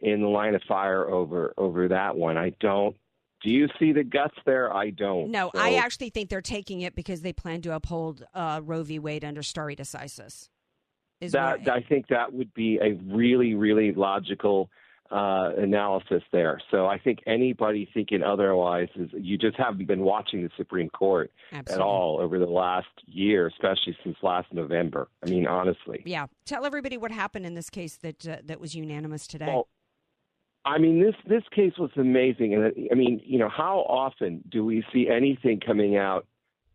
in 0.03 0.23
the 0.23 0.29
line 0.29 0.55
of 0.55 0.63
fire 0.69 1.09
over 1.09 1.53
over 1.59 1.89
that 1.89 2.17
one? 2.17 2.37
I 2.37 2.53
don't 2.61 2.97
do 3.43 3.51
you 3.51 3.69
see 3.79 3.93
the 3.93 4.05
guts 4.05 4.35
there? 4.45 4.75
I 4.75 4.91
don't. 4.91 5.31
No, 5.31 5.51
so, 5.55 5.61
I 5.61 5.75
actually 5.75 6.11
think 6.11 6.29
they're 6.29 6.43
taking 6.43 6.83
it 6.83 6.95
because 6.95 7.23
they 7.23 7.33
plan 7.33 7.63
to 7.63 7.75
uphold 7.75 8.25
uh, 8.35 8.61
Roe 8.63 8.83
v. 8.83 8.99
Wade 8.99 9.25
under 9.25 9.43
stare 9.43 9.71
decisis. 9.71 10.49
Is 11.21 11.33
that 11.33 11.69
I 11.69 11.81
think 11.83 12.09
that 12.09 12.33
would 12.33 12.53
be 12.55 12.79
a 12.83 12.95
really, 13.15 13.55
really 13.55 13.93
logical 13.93 14.71
uh, 15.11 15.51
analysis 15.59 16.23
there. 16.33 16.61
So 16.71 16.87
I 16.87 16.99
think 16.99 17.21
anybody 17.27 17.89
thinking 17.93 18.23
otherwise 18.23 18.89
is 18.95 19.11
you 19.13 19.37
just 19.37 19.57
haven't 19.57 19.87
been 19.87 20.03
watching 20.03 20.43
the 20.43 20.51
Supreme 20.57 20.89
Court 20.89 21.33
Absolutely. 21.53 21.75
at 21.75 21.81
all 21.85 22.21
over 22.21 22.39
the 22.39 22.47
last 22.47 22.89
year, 23.07 23.49
especially 23.49 23.97
since 24.05 24.17
last 24.23 24.53
November. 24.53 25.09
I 25.25 25.31
mean, 25.31 25.47
honestly. 25.47 26.03
Yeah. 26.07 26.27
Tell 26.45 26.65
everybody 26.65 26.97
what 26.97 27.11
happened 27.11 27.45
in 27.45 27.55
this 27.55 27.71
case 27.71 27.97
that 27.97 28.29
uh, 28.29 28.37
that 28.45 28.61
was 28.61 28.75
unanimous 28.75 29.27
today. 29.27 29.47
Well, 29.47 29.69
I 30.65 30.79
mean, 30.79 31.03
this 31.03 31.15
this 31.27 31.43
case 31.55 31.73
was 31.79 31.91
amazing, 31.97 32.55
and 32.55 32.73
I 32.93 32.95
mean, 32.95 33.21
you 33.25 33.39
know, 33.39 33.49
how 33.49 33.79
often 33.89 34.45
do 34.51 34.65
we 34.65 34.85
see 34.93 35.09
anything 35.09 35.59
coming 35.59 35.97
out 35.97 36.27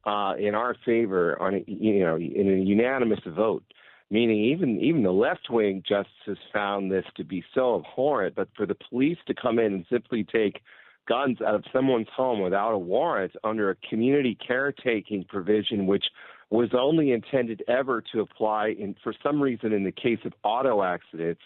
uh, 0.05 0.33
in 0.39 0.55
our 0.55 0.75
favor 0.85 1.39
on, 1.41 1.63
you 1.67 1.99
know, 1.99 2.15
in 2.15 2.49
a 2.49 2.63
unanimous 2.65 3.19
vote? 3.27 3.63
Meaning, 4.11 4.45
even 4.45 4.79
even 4.81 5.03
the 5.03 5.11
left 5.11 5.49
wing 5.49 5.81
justices 5.87 6.37
found 6.53 6.91
this 6.91 7.05
to 7.17 7.23
be 7.23 7.43
so 7.55 7.79
abhorrent, 7.79 8.35
but 8.35 8.49
for 8.55 8.65
the 8.65 8.77
police 8.89 9.17
to 9.27 9.33
come 9.33 9.57
in 9.57 9.73
and 9.73 9.85
simply 9.89 10.23
take 10.23 10.61
guns 11.07 11.41
out 11.41 11.55
of 11.55 11.63
someone's 11.73 12.07
home 12.15 12.41
without 12.41 12.71
a 12.71 12.77
warrant 12.77 13.33
under 13.43 13.69
a 13.69 13.75
community 13.89 14.37
caretaking 14.45 15.25
provision, 15.27 15.87
which 15.87 16.05
was 16.49 16.69
only 16.73 17.11
intended 17.11 17.63
ever 17.67 18.03
to 18.13 18.21
apply 18.21 18.75
in, 18.77 18.95
for 19.03 19.13
some 19.23 19.41
reason, 19.41 19.73
in 19.73 19.83
the 19.83 19.91
case 19.91 20.19
of 20.25 20.33
auto 20.43 20.83
accidents 20.83 21.41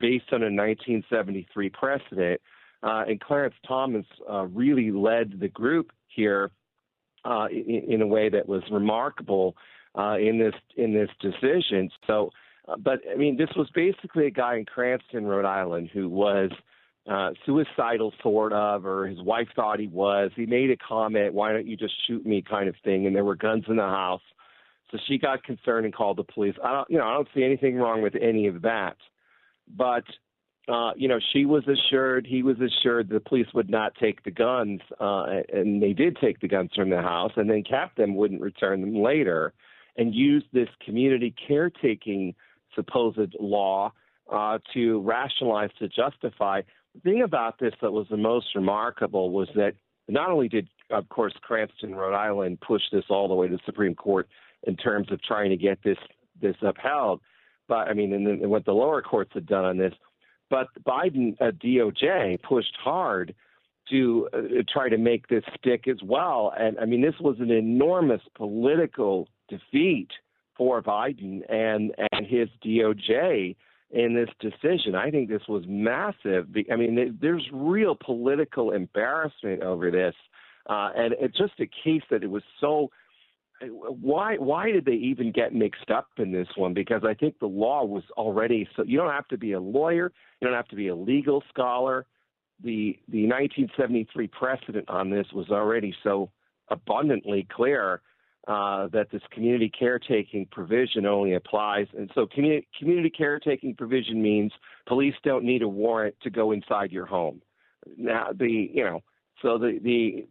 based 0.00 0.26
on 0.32 0.42
a 0.42 0.46
1973 0.46 1.70
precedent. 1.70 2.40
Uh, 2.82 3.04
and 3.08 3.20
Clarence 3.20 3.54
Thomas 3.66 4.04
uh, 4.30 4.44
really 4.46 4.90
led 4.90 5.40
the 5.40 5.48
group 5.48 5.90
here 6.08 6.50
uh, 7.24 7.46
in, 7.50 7.84
in, 7.88 8.02
a 8.02 8.06
way 8.06 8.28
that 8.28 8.46
was 8.46 8.62
remarkable 8.70 9.56
uh, 9.94 10.16
in 10.18 10.38
this 10.38 10.54
in 10.76 10.92
this 10.92 11.10
decision. 11.20 11.90
So, 12.06 12.30
uh, 12.68 12.76
but 12.76 13.00
I 13.10 13.16
mean, 13.16 13.36
this 13.36 13.50
was 13.56 13.68
basically 13.74 14.26
a 14.26 14.30
guy 14.30 14.56
in 14.56 14.64
Cranston, 14.64 15.26
Rhode 15.26 15.44
Island, 15.44 15.90
who 15.92 16.08
was 16.08 16.50
uh, 17.10 17.30
suicidal, 17.44 18.12
sort 18.22 18.52
of, 18.52 18.86
or 18.86 19.06
his 19.06 19.20
wife 19.20 19.48
thought 19.54 19.78
he 19.78 19.88
was. 19.88 20.30
He 20.34 20.46
made 20.46 20.70
a 20.70 20.76
comment, 20.76 21.34
"Why 21.34 21.52
don't 21.52 21.66
you 21.66 21.76
just 21.76 21.94
shoot 22.06 22.24
me?" 22.24 22.42
kind 22.42 22.68
of 22.68 22.74
thing, 22.84 23.06
and 23.06 23.14
there 23.14 23.24
were 23.24 23.36
guns 23.36 23.64
in 23.68 23.76
the 23.76 23.82
house. 23.82 24.22
So 24.90 24.98
she 25.06 25.18
got 25.18 25.42
concerned 25.42 25.86
and 25.86 25.94
called 25.94 26.18
the 26.18 26.24
police. 26.24 26.54
I 26.62 26.72
don't, 26.72 26.90
you 26.90 26.98
know, 26.98 27.04
I 27.04 27.14
don't 27.14 27.28
see 27.34 27.42
anything 27.42 27.76
wrong 27.76 28.02
with 28.02 28.14
any 28.20 28.46
of 28.46 28.62
that. 28.62 28.96
But 29.76 30.04
uh, 30.68 30.92
you 30.96 31.08
know, 31.08 31.18
she 31.32 31.44
was 31.44 31.62
assured, 31.68 32.26
he 32.26 32.42
was 32.42 32.56
assured 32.58 33.08
the 33.08 33.20
police 33.20 33.46
would 33.54 33.68
not 33.68 33.94
take 33.96 34.22
the 34.24 34.30
guns, 34.30 34.80
uh, 34.98 35.26
and 35.52 35.82
they 35.82 35.92
did 35.92 36.16
take 36.20 36.40
the 36.40 36.48
guns 36.48 36.70
from 36.74 36.88
the 36.88 37.02
house, 37.02 37.32
and 37.36 37.50
then 37.50 37.62
them, 37.96 38.16
wouldn't 38.16 38.40
return 38.40 38.80
them 38.80 39.02
later, 39.02 39.52
and 39.96 40.14
use 40.14 40.44
this 40.52 40.68
community 40.84 41.34
caretaking 41.46 42.34
supposed 42.74 43.34
law 43.38 43.92
uh, 44.32 44.58
to 44.72 45.00
rationalize, 45.02 45.70
to 45.78 45.88
justify. 45.88 46.62
The 46.94 47.00
thing 47.00 47.22
about 47.22 47.58
this 47.58 47.74
that 47.82 47.92
was 47.92 48.06
the 48.10 48.16
most 48.16 48.46
remarkable 48.54 49.30
was 49.30 49.48
that 49.54 49.74
not 50.08 50.30
only 50.30 50.48
did, 50.48 50.68
of 50.90 51.08
course, 51.08 51.34
Cranston, 51.40 51.94
Rhode 51.94 52.14
Island, 52.14 52.60
push 52.60 52.82
this 52.92 53.04
all 53.08 53.28
the 53.28 53.34
way 53.34 53.48
to 53.48 53.56
the 53.56 53.62
Supreme 53.64 53.94
Court 53.94 54.28
in 54.66 54.76
terms 54.76 55.10
of 55.10 55.22
trying 55.22 55.50
to 55.50 55.56
get 55.56 55.78
this 55.82 55.98
this 56.40 56.56
upheld, 56.62 57.20
but 57.68 57.88
I 57.88 57.94
mean, 57.94 58.12
and, 58.12 58.26
and 58.26 58.50
what 58.50 58.64
the 58.64 58.72
lower 58.72 59.00
courts 59.02 59.30
had 59.34 59.46
done 59.46 59.64
on 59.64 59.76
this. 59.76 59.94
but 60.50 60.66
Biden 60.84 61.40
uh, 61.40 61.52
DOJ 61.52 62.42
pushed 62.42 62.74
hard 62.82 63.34
to 63.90 64.28
uh, 64.32 64.38
try 64.68 64.88
to 64.88 64.98
make 64.98 65.28
this 65.28 65.44
stick 65.58 65.86
as 65.86 66.02
well. 66.02 66.52
And 66.58 66.78
I 66.78 66.86
mean, 66.86 67.02
this 67.02 67.14
was 67.20 67.36
an 67.38 67.50
enormous 67.50 68.22
political 68.34 69.28
defeat 69.48 70.08
for 70.56 70.82
Biden 70.82 71.40
and 71.48 71.92
and 72.12 72.26
his 72.26 72.48
DOJ 72.64 73.56
in 73.90 74.14
this 74.14 74.28
decision. 74.40 74.94
I 74.94 75.10
think 75.10 75.28
this 75.28 75.46
was 75.48 75.64
massive. 75.66 76.48
I 76.70 76.76
mean, 76.76 77.18
there's 77.20 77.48
real 77.52 77.94
political 77.94 78.72
embarrassment 78.72 79.62
over 79.62 79.90
this, 79.90 80.14
uh, 80.68 80.90
and 80.96 81.14
it's 81.20 81.38
just 81.38 81.54
a 81.60 81.66
case 81.84 82.02
that 82.10 82.22
it 82.22 82.30
was 82.30 82.42
so. 82.60 82.90
Why 83.62 84.36
why 84.36 84.72
did 84.72 84.84
they 84.84 84.92
even 84.92 85.30
get 85.30 85.54
mixed 85.54 85.90
up 85.90 86.08
in 86.18 86.32
this 86.32 86.48
one? 86.56 86.74
Because 86.74 87.02
I 87.04 87.14
think 87.14 87.38
the 87.38 87.46
law 87.46 87.84
was 87.84 88.02
already 88.16 88.68
so. 88.76 88.82
You 88.82 88.98
don't 88.98 89.12
have 89.12 89.28
to 89.28 89.38
be 89.38 89.52
a 89.52 89.60
lawyer. 89.60 90.12
You 90.40 90.48
don't 90.48 90.56
have 90.56 90.68
to 90.68 90.76
be 90.76 90.88
a 90.88 90.94
legal 90.94 91.42
scholar. 91.48 92.04
The 92.62 92.98
the 93.08 93.26
1973 93.26 94.26
precedent 94.28 94.88
on 94.88 95.08
this 95.08 95.26
was 95.32 95.50
already 95.50 95.94
so 96.02 96.30
abundantly 96.68 97.46
clear 97.54 98.00
uh, 98.46 98.88
that 98.88 99.10
this 99.10 99.22
community 99.30 99.70
caretaking 99.76 100.46
provision 100.50 101.06
only 101.06 101.34
applies. 101.34 101.86
And 101.96 102.10
so, 102.14 102.26
community, 102.26 102.68
community 102.78 103.10
caretaking 103.10 103.74
provision 103.74 104.20
means 104.20 104.52
police 104.86 105.14
don't 105.22 105.44
need 105.44 105.62
a 105.62 105.68
warrant 105.68 106.14
to 106.22 106.30
go 106.30 106.52
inside 106.52 106.92
your 106.92 107.06
home. 107.06 107.40
Now, 107.96 108.28
the 108.34 108.70
you 108.72 108.84
know, 108.84 109.00
so 109.42 109.58
the 109.58 109.78
the 109.82 110.26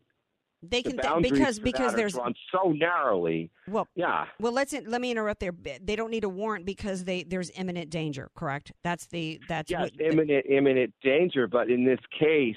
they 0.61 0.81
can 0.81 0.95
the 0.95 1.19
because 1.21 1.59
because 1.59 1.93
there's 1.93 2.13
drawn 2.13 2.33
so 2.51 2.71
narrowly. 2.71 3.51
Well, 3.67 3.87
yeah. 3.95 4.25
Well, 4.39 4.53
let's 4.53 4.73
let 4.73 5.01
me 5.01 5.11
interrupt 5.11 5.39
there. 5.39 5.53
They 5.81 5.95
don't 5.95 6.11
need 6.11 6.23
a 6.23 6.29
warrant 6.29 6.65
because 6.65 7.03
they 7.03 7.23
there's 7.23 7.51
imminent 7.55 7.89
danger. 7.89 8.29
Correct. 8.35 8.71
That's 8.83 9.07
the 9.07 9.39
that's 9.49 9.69
yes, 9.69 9.81
what, 9.81 10.01
imminent 10.01 10.45
the, 10.47 10.55
imminent 10.55 10.93
danger. 11.01 11.47
But 11.47 11.69
in 11.69 11.83
this 11.83 11.99
case, 12.17 12.55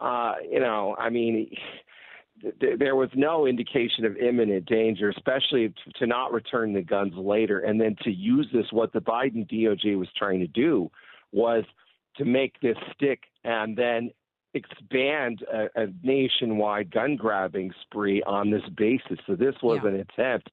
uh, 0.00 0.34
you 0.50 0.60
know, 0.60 0.96
I 0.98 1.10
mean 1.10 1.54
there 2.78 2.96
was 2.96 3.10
no 3.14 3.46
indication 3.46 4.04
of 4.04 4.16
imminent 4.16 4.66
danger, 4.66 5.08
especially 5.10 5.72
to 5.98 6.06
not 6.06 6.32
return 6.32 6.72
the 6.72 6.82
guns 6.82 7.14
later, 7.16 7.60
and 7.60 7.80
then 7.80 7.96
to 8.02 8.10
use 8.10 8.46
this. 8.52 8.66
What 8.70 8.92
the 8.92 9.00
Biden 9.00 9.48
DOJ 9.50 9.98
was 9.98 10.08
trying 10.16 10.40
to 10.40 10.46
do 10.46 10.90
was 11.32 11.64
to 12.16 12.24
make 12.24 12.60
this 12.60 12.76
stick 12.94 13.24
and 13.44 13.76
then 13.76 14.10
expand 14.54 15.42
a, 15.52 15.82
a 15.82 15.86
nationwide 16.02 16.90
gun 16.90 17.16
grabbing 17.16 17.72
spree 17.82 18.22
on 18.22 18.50
this 18.50 18.62
basis. 18.76 19.18
So 19.26 19.34
this 19.34 19.54
was 19.62 19.80
yeah. 19.82 19.90
an 19.90 20.00
attempt 20.00 20.50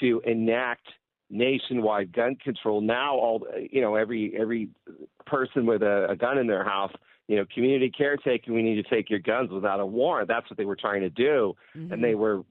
to 0.00 0.20
enact 0.26 0.88
nationwide 1.30 2.12
gun 2.12 2.36
control. 2.36 2.80
Now, 2.80 3.14
all 3.14 3.46
you 3.70 3.80
know, 3.80 3.94
every 3.94 4.34
every 4.38 4.68
person 5.26 5.66
with 5.66 5.82
a, 5.82 6.06
a 6.10 6.16
gun 6.16 6.38
in 6.38 6.46
their 6.46 6.64
house 6.64 6.92
you 7.28 7.36
know, 7.36 7.44
community 7.54 7.90
caretaking, 7.90 8.54
we 8.54 8.62
need 8.62 8.82
to 8.82 8.82
take 8.82 9.08
your 9.08 9.18
guns 9.18 9.50
without 9.50 9.80
a 9.80 9.86
warrant. 9.86 10.28
That's 10.28 10.48
what 10.50 10.58
they 10.58 10.66
were 10.66 10.76
trying 10.76 11.00
to 11.00 11.10
do. 11.10 11.54
Mm-hmm. 11.76 11.92
And 11.92 12.04
they 12.04 12.14
were 12.14 12.42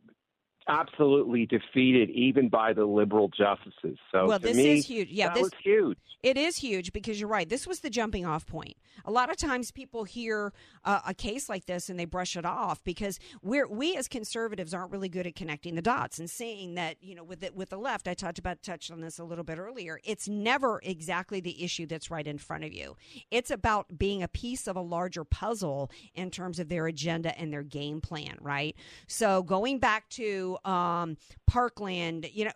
absolutely 0.68 1.46
defeated 1.46 2.10
even 2.12 2.50
by 2.50 2.74
the 2.74 2.86
liberal 2.86 3.30
justices. 3.30 3.98
So 4.12 4.28
well, 4.28 4.40
this 4.40 4.58
me, 4.58 4.78
is 4.78 4.86
huge. 4.86 5.10
Yeah, 5.10 5.28
that 5.28 5.36
this 5.36 5.44
was 5.44 5.52
huge. 5.64 5.98
It 6.24 6.38
is 6.38 6.56
huge 6.56 6.94
because 6.94 7.20
you're 7.20 7.30
right. 7.30 7.50
This 7.50 7.68
was 7.68 7.82
the 7.82 7.90
jumping 7.90 8.26
off 8.26 8.48
point. 8.48 8.78
A 9.04 9.12
lot 9.12 9.30
of 9.30 9.36
times 9.36 9.72
people 9.72 10.06
hear 10.06 10.54
uh, 10.86 11.02
a 11.06 11.14
case 11.14 11.50
like 11.50 11.66
this 11.66 11.90
and 11.90 12.00
they 12.00 12.06
brush 12.06 12.38
it 12.38 12.46
off 12.46 12.82
because 12.86 13.20
we're 13.42 13.68
we 13.68 13.98
as 13.98 14.08
conservatives 14.08 14.74
aren't 14.74 14.92
really 14.92 15.10
good 15.10 15.28
at 15.28 15.36
connecting 15.36 15.76
the 15.76 15.82
dots 15.82 16.20
and 16.20 16.30
seeing 16.30 16.76
that 16.76 16.96
you 17.02 17.14
know 17.14 17.26
with 17.26 17.42
the, 17.42 17.52
with 17.54 17.72
the 17.72 17.78
left. 17.78 18.08
I 18.08 18.14
talked 18.14 18.40
about 18.40 18.64
touched 18.64 18.90
on 18.90 19.02
this 19.02 19.20
a 19.20 19.26
little 19.26 19.44
bit 19.44 19.58
earlier. 19.58 20.00
It's 20.06 20.30
never 20.30 20.80
exactly 20.84 21.42
the 21.42 21.62
issue 21.62 21.86
that's 21.86 22.10
right 22.10 22.26
in 22.26 22.38
front 22.38 22.64
of 22.64 22.72
you. 22.72 22.96
It's 23.30 23.52
about 23.52 23.98
being 23.98 24.24
a 24.24 24.30
piece 24.30 24.66
of 24.66 24.78
a 24.78 24.82
larger 24.82 25.26
puzzle 25.26 25.92
in 26.16 26.32
terms 26.32 26.58
of 26.58 26.70
their 26.70 26.88
agenda 26.88 27.38
and 27.38 27.52
their 27.52 27.64
game 27.64 28.00
plan. 28.00 28.38
Right. 28.40 28.78
So 29.08 29.44
going 29.44 29.80
back 29.80 30.08
to 30.12 30.53
um, 30.66 31.18
Parkland, 31.48 32.30
you 32.34 32.46
know, 32.46 32.52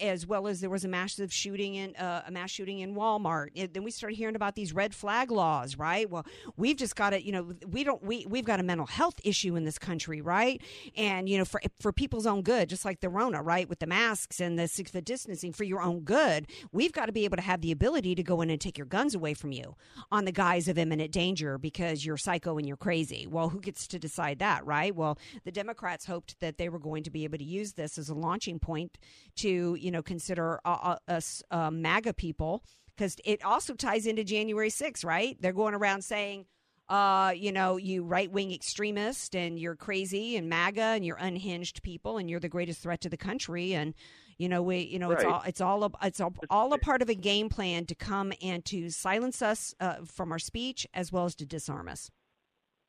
as 0.00 0.26
well 0.26 0.46
as 0.46 0.60
there 0.60 0.70
was 0.70 0.84
a 0.84 0.88
massive 0.88 1.32
shooting 1.32 1.74
in 1.74 1.96
uh, 1.96 2.22
a 2.26 2.30
mass 2.30 2.50
shooting 2.50 2.80
in 2.80 2.94
Walmart. 2.94 3.72
Then 3.72 3.82
we 3.82 3.90
started 3.90 4.16
hearing 4.16 4.36
about 4.36 4.54
these 4.54 4.72
red 4.72 4.94
flag 4.94 5.30
laws, 5.30 5.76
right? 5.76 6.08
Well, 6.08 6.26
we've 6.56 6.76
just 6.76 6.96
got 6.96 7.10
to, 7.10 7.24
you 7.24 7.32
know, 7.32 7.52
we 7.70 7.84
don't 7.84 8.02
we 8.02 8.26
we've 8.28 8.44
got 8.44 8.60
a 8.60 8.62
mental 8.62 8.86
health 8.86 9.20
issue 9.24 9.56
in 9.56 9.64
this 9.64 9.78
country, 9.78 10.20
right? 10.20 10.60
And 10.96 11.28
you 11.28 11.38
know, 11.38 11.44
for 11.44 11.60
for 11.80 11.92
people's 11.92 12.26
own 12.26 12.42
good, 12.42 12.68
just 12.68 12.84
like 12.84 13.00
the 13.00 13.08
Rona, 13.08 13.42
right, 13.42 13.68
with 13.68 13.78
the 13.78 13.86
masks 13.86 14.40
and 14.40 14.58
the 14.58 14.68
six 14.68 14.90
foot 14.90 15.04
distancing, 15.04 15.52
for 15.52 15.64
your 15.64 15.82
own 15.82 16.00
good, 16.00 16.46
we've 16.72 16.92
got 16.92 17.06
to 17.06 17.12
be 17.12 17.24
able 17.24 17.36
to 17.36 17.42
have 17.42 17.60
the 17.60 17.72
ability 17.72 18.14
to 18.14 18.22
go 18.22 18.40
in 18.40 18.50
and 18.50 18.60
take 18.60 18.78
your 18.78 18.86
guns 18.86 19.14
away 19.14 19.34
from 19.34 19.52
you 19.52 19.76
on 20.10 20.24
the 20.24 20.32
guise 20.32 20.68
of 20.68 20.78
imminent 20.78 21.12
danger 21.12 21.58
because 21.58 22.04
you're 22.04 22.16
psycho 22.16 22.58
and 22.58 22.66
you're 22.66 22.76
crazy. 22.76 23.26
Well, 23.26 23.48
who 23.48 23.60
gets 23.60 23.86
to 23.88 23.98
decide 23.98 24.38
that, 24.40 24.64
right? 24.66 24.94
Well, 24.94 25.18
the 25.44 25.52
Democrats 25.52 26.06
hoped 26.06 26.38
that 26.40 26.58
they 26.58 26.68
were 26.68 26.78
going 26.78 27.02
to 27.04 27.10
be 27.10 27.24
able 27.24 27.38
to 27.38 27.41
use 27.42 27.72
this 27.74 27.98
as 27.98 28.08
a 28.08 28.14
launching 28.14 28.58
point 28.58 28.98
to, 29.36 29.74
you 29.74 29.90
know, 29.90 30.02
consider 30.02 30.60
uh, 30.64 30.78
uh 30.82 30.96
us 31.08 31.42
uh, 31.50 31.70
MAGA 31.70 32.14
people 32.14 32.64
because 32.96 33.16
it 33.24 33.44
also 33.44 33.74
ties 33.74 34.06
into 34.06 34.24
January 34.24 34.70
6th, 34.70 35.04
right? 35.04 35.36
They're 35.40 35.52
going 35.52 35.74
around 35.74 36.02
saying, 36.02 36.46
uh, 36.88 37.32
you 37.34 37.52
know, 37.52 37.76
you 37.76 38.04
right 38.04 38.30
wing 38.30 38.52
extremist 38.52 39.34
and 39.34 39.58
you're 39.58 39.76
crazy 39.76 40.36
and 40.36 40.48
MAGA 40.48 40.80
and 40.82 41.04
you're 41.04 41.16
unhinged 41.16 41.82
people 41.82 42.18
and 42.18 42.28
you're 42.28 42.40
the 42.40 42.48
greatest 42.48 42.82
threat 42.82 43.00
to 43.00 43.08
the 43.08 43.16
country 43.16 43.74
and 43.74 43.94
you 44.38 44.48
know 44.48 44.62
we 44.62 44.78
you 44.78 44.98
know 44.98 45.10
right. 45.10 45.18
it's 45.18 45.24
all 45.24 45.42
it's 45.46 45.60
all 45.60 45.84
a, 45.84 45.90
it's 46.02 46.20
all, 46.20 46.34
all 46.50 46.72
a 46.72 46.78
part 46.78 47.00
of 47.00 47.08
a 47.08 47.14
game 47.14 47.48
plan 47.48 47.86
to 47.86 47.94
come 47.94 48.32
and 48.42 48.64
to 48.64 48.90
silence 48.90 49.40
us 49.40 49.74
uh, 49.80 49.96
from 50.04 50.32
our 50.32 50.38
speech 50.38 50.86
as 50.92 51.12
well 51.12 51.24
as 51.24 51.34
to 51.36 51.46
disarm 51.46 51.88
us. 51.88 52.10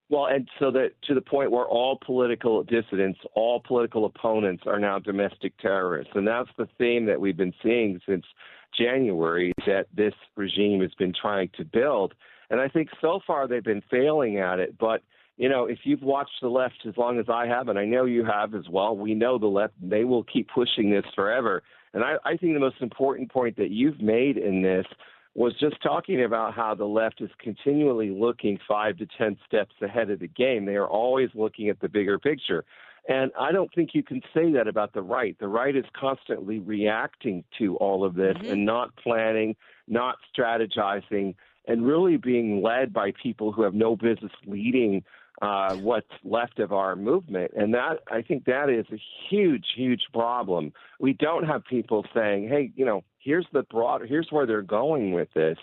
Well, 0.09 0.27
and 0.27 0.47
so 0.59 0.69
that 0.71 0.91
to 1.05 1.15
the 1.15 1.21
point 1.21 1.51
where 1.51 1.65
all 1.65 1.97
political 2.05 2.63
dissidents, 2.63 3.19
all 3.35 3.61
political 3.65 4.05
opponents 4.05 4.63
are 4.67 4.79
now 4.79 4.99
domestic 4.99 5.57
terrorists. 5.57 6.11
And 6.15 6.27
that's 6.27 6.49
the 6.57 6.67
theme 6.77 7.05
that 7.07 7.19
we've 7.19 7.37
been 7.37 7.53
seeing 7.63 7.99
since 8.07 8.25
January 8.77 9.53
that 9.65 9.87
this 9.95 10.13
regime 10.35 10.81
has 10.81 10.93
been 10.95 11.13
trying 11.19 11.49
to 11.57 11.65
build. 11.65 12.13
And 12.49 12.59
I 12.59 12.67
think 12.67 12.89
so 13.01 13.21
far 13.25 13.47
they've 13.47 13.63
been 13.63 13.83
failing 13.89 14.39
at 14.39 14.59
it. 14.59 14.77
But, 14.77 15.01
you 15.37 15.49
know, 15.49 15.65
if 15.65 15.79
you've 15.83 16.03
watched 16.03 16.41
the 16.41 16.49
left 16.49 16.85
as 16.87 16.95
long 16.97 17.17
as 17.19 17.25
I 17.29 17.47
have, 17.47 17.69
and 17.69 17.79
I 17.79 17.85
know 17.85 18.05
you 18.05 18.25
have 18.25 18.53
as 18.53 18.67
well, 18.69 18.95
we 18.95 19.15
know 19.15 19.39
the 19.39 19.47
left, 19.47 19.73
they 19.81 20.03
will 20.03 20.23
keep 20.25 20.49
pushing 20.53 20.91
this 20.91 21.05
forever. 21.15 21.63
And 21.93 22.03
I, 22.03 22.15
I 22.25 22.37
think 22.37 22.53
the 22.53 22.59
most 22.59 22.81
important 22.81 23.31
point 23.31 23.55
that 23.57 23.71
you've 23.71 24.01
made 24.01 24.37
in 24.37 24.61
this 24.61 24.85
was 25.35 25.53
just 25.59 25.81
talking 25.81 26.23
about 26.23 26.53
how 26.53 26.75
the 26.75 26.85
left 26.85 27.21
is 27.21 27.29
continually 27.39 28.11
looking 28.11 28.59
five 28.67 28.97
to 28.97 29.07
ten 29.17 29.37
steps 29.47 29.73
ahead 29.81 30.09
of 30.09 30.19
the 30.19 30.27
game. 30.27 30.65
They 30.65 30.75
are 30.75 30.87
always 30.87 31.29
looking 31.33 31.69
at 31.69 31.79
the 31.79 31.89
bigger 31.89 32.19
picture. 32.19 32.63
And 33.09 33.31
I 33.37 33.51
don't 33.51 33.73
think 33.73 33.89
you 33.93 34.03
can 34.03 34.21
say 34.33 34.51
that 34.53 34.67
about 34.67 34.93
the 34.93 35.01
right. 35.01 35.35
The 35.39 35.47
right 35.47 35.75
is 35.75 35.85
constantly 35.99 36.59
reacting 36.59 37.43
to 37.57 37.75
all 37.77 38.05
of 38.05 38.15
this 38.15 38.37
mm-hmm. 38.37 38.51
and 38.51 38.65
not 38.65 38.95
planning, 38.95 39.55
not 39.87 40.15
strategizing, 40.37 41.35
and 41.67 41.85
really 41.85 42.17
being 42.17 42.61
led 42.61 42.93
by 42.93 43.11
people 43.21 43.51
who 43.51 43.63
have 43.63 43.73
no 43.73 43.95
business 43.95 44.31
leading 44.45 45.03
uh, 45.41 45.75
what's 45.77 46.07
left 46.23 46.59
of 46.59 46.71
our 46.71 46.95
movement. 46.95 47.51
And 47.57 47.73
that 47.73 47.99
I 48.09 48.21
think 48.21 48.45
that 48.45 48.69
is 48.69 48.85
a 48.91 49.01
huge, 49.29 49.65
huge 49.75 50.03
problem. 50.13 50.71
We 50.99 51.13
don't 51.13 51.43
have 51.43 51.65
people 51.65 52.05
saying, 52.13 52.47
"Hey, 52.47 52.71
you 52.75 52.85
know, 52.85 53.03
here's 53.23 53.47
the 53.53 53.63
broad, 53.63 54.01
here's 54.07 54.27
where 54.31 54.45
they're 54.45 54.61
going 54.61 55.13
with 55.13 55.29
this." 55.33 55.57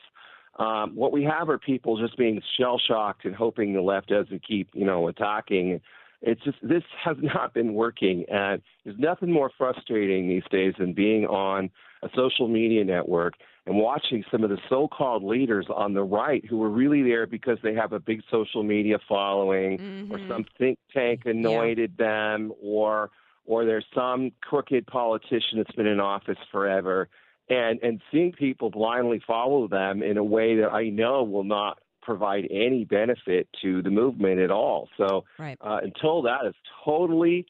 Um, 0.59 0.95
what 0.95 1.13
we 1.13 1.25
have 1.25 1.49
are 1.49 1.59
people 1.59 1.97
just 1.97 2.19
being 2.19 2.43
shell 2.59 2.79
shocked 2.79 3.25
and 3.25 3.35
hoping 3.35 3.73
the 3.73 3.81
left 3.81 4.09
doesn't 4.09 4.47
keep, 4.47 4.69
you 4.75 4.85
know, 4.85 5.09
attacking. 5.09 5.81
It's 6.23 6.43
just 6.43 6.59
this 6.63 6.83
has 7.05 7.17
not 7.21 7.55
been 7.55 7.75
working, 7.75 8.25
and 8.31 8.61
there's 8.85 8.99
nothing 8.99 9.33
more 9.33 9.51
frustrating 9.57 10.29
these 10.29 10.43
days 10.51 10.75
than 10.79 10.93
being 10.93 11.27
on 11.27 11.71
a 12.03 12.09
social 12.15 12.49
media 12.49 12.85
network 12.85 13.35
and 13.67 13.77
watching 13.77 14.25
some 14.31 14.43
of 14.43 14.51
the 14.51 14.59
so-called 14.69 15.23
leaders 15.23 15.67
on 15.75 15.95
the 15.95 16.03
right 16.03 16.45
who 16.47 16.63
are 16.63 16.71
really 16.71 17.03
there 17.03 17.27
because 17.27 17.59
they 17.63 17.75
have 17.75 17.93
a 17.93 18.01
big 18.01 18.23
social 18.31 18.63
media 18.63 18.99
following 19.09 19.79
mm-hmm. 19.79 20.13
or 20.13 20.19
some 20.29 20.45
think 20.59 20.79
tank 20.93 21.23
anointed 21.27 21.95
yeah. 21.99 22.07
them 22.07 22.53
or 22.63 23.11
or 23.47 23.65
there's 23.65 23.85
some 23.95 24.31
crooked 24.41 24.87
politician 24.87 25.59
that's 25.59 25.73
been 25.73 25.87
in 25.87 26.01
office 26.01 26.39
forever 26.51 27.09
and 27.51 27.81
and 27.83 28.01
seeing 28.11 28.33
people 28.33 28.71
blindly 28.71 29.21
follow 29.27 29.69
them 29.69 30.03
in 30.03 30.17
a 30.17 30.25
way 30.25 30.57
that 30.57 30.73
I 30.73 30.89
know 30.89 31.25
will 31.25 31.45
not 31.45 31.79
provide 32.01 32.47
any 32.51 32.85
benefit 32.85 33.49
to 33.61 33.83
the 33.83 33.91
movement 33.91 34.41
at 34.41 34.51
all. 34.51 34.89
So 34.97 35.25
right. 35.39 35.59
uh, 35.61 35.81
until 35.83 36.23
that 36.23 36.47
is 36.47 36.55
totally 36.85 37.47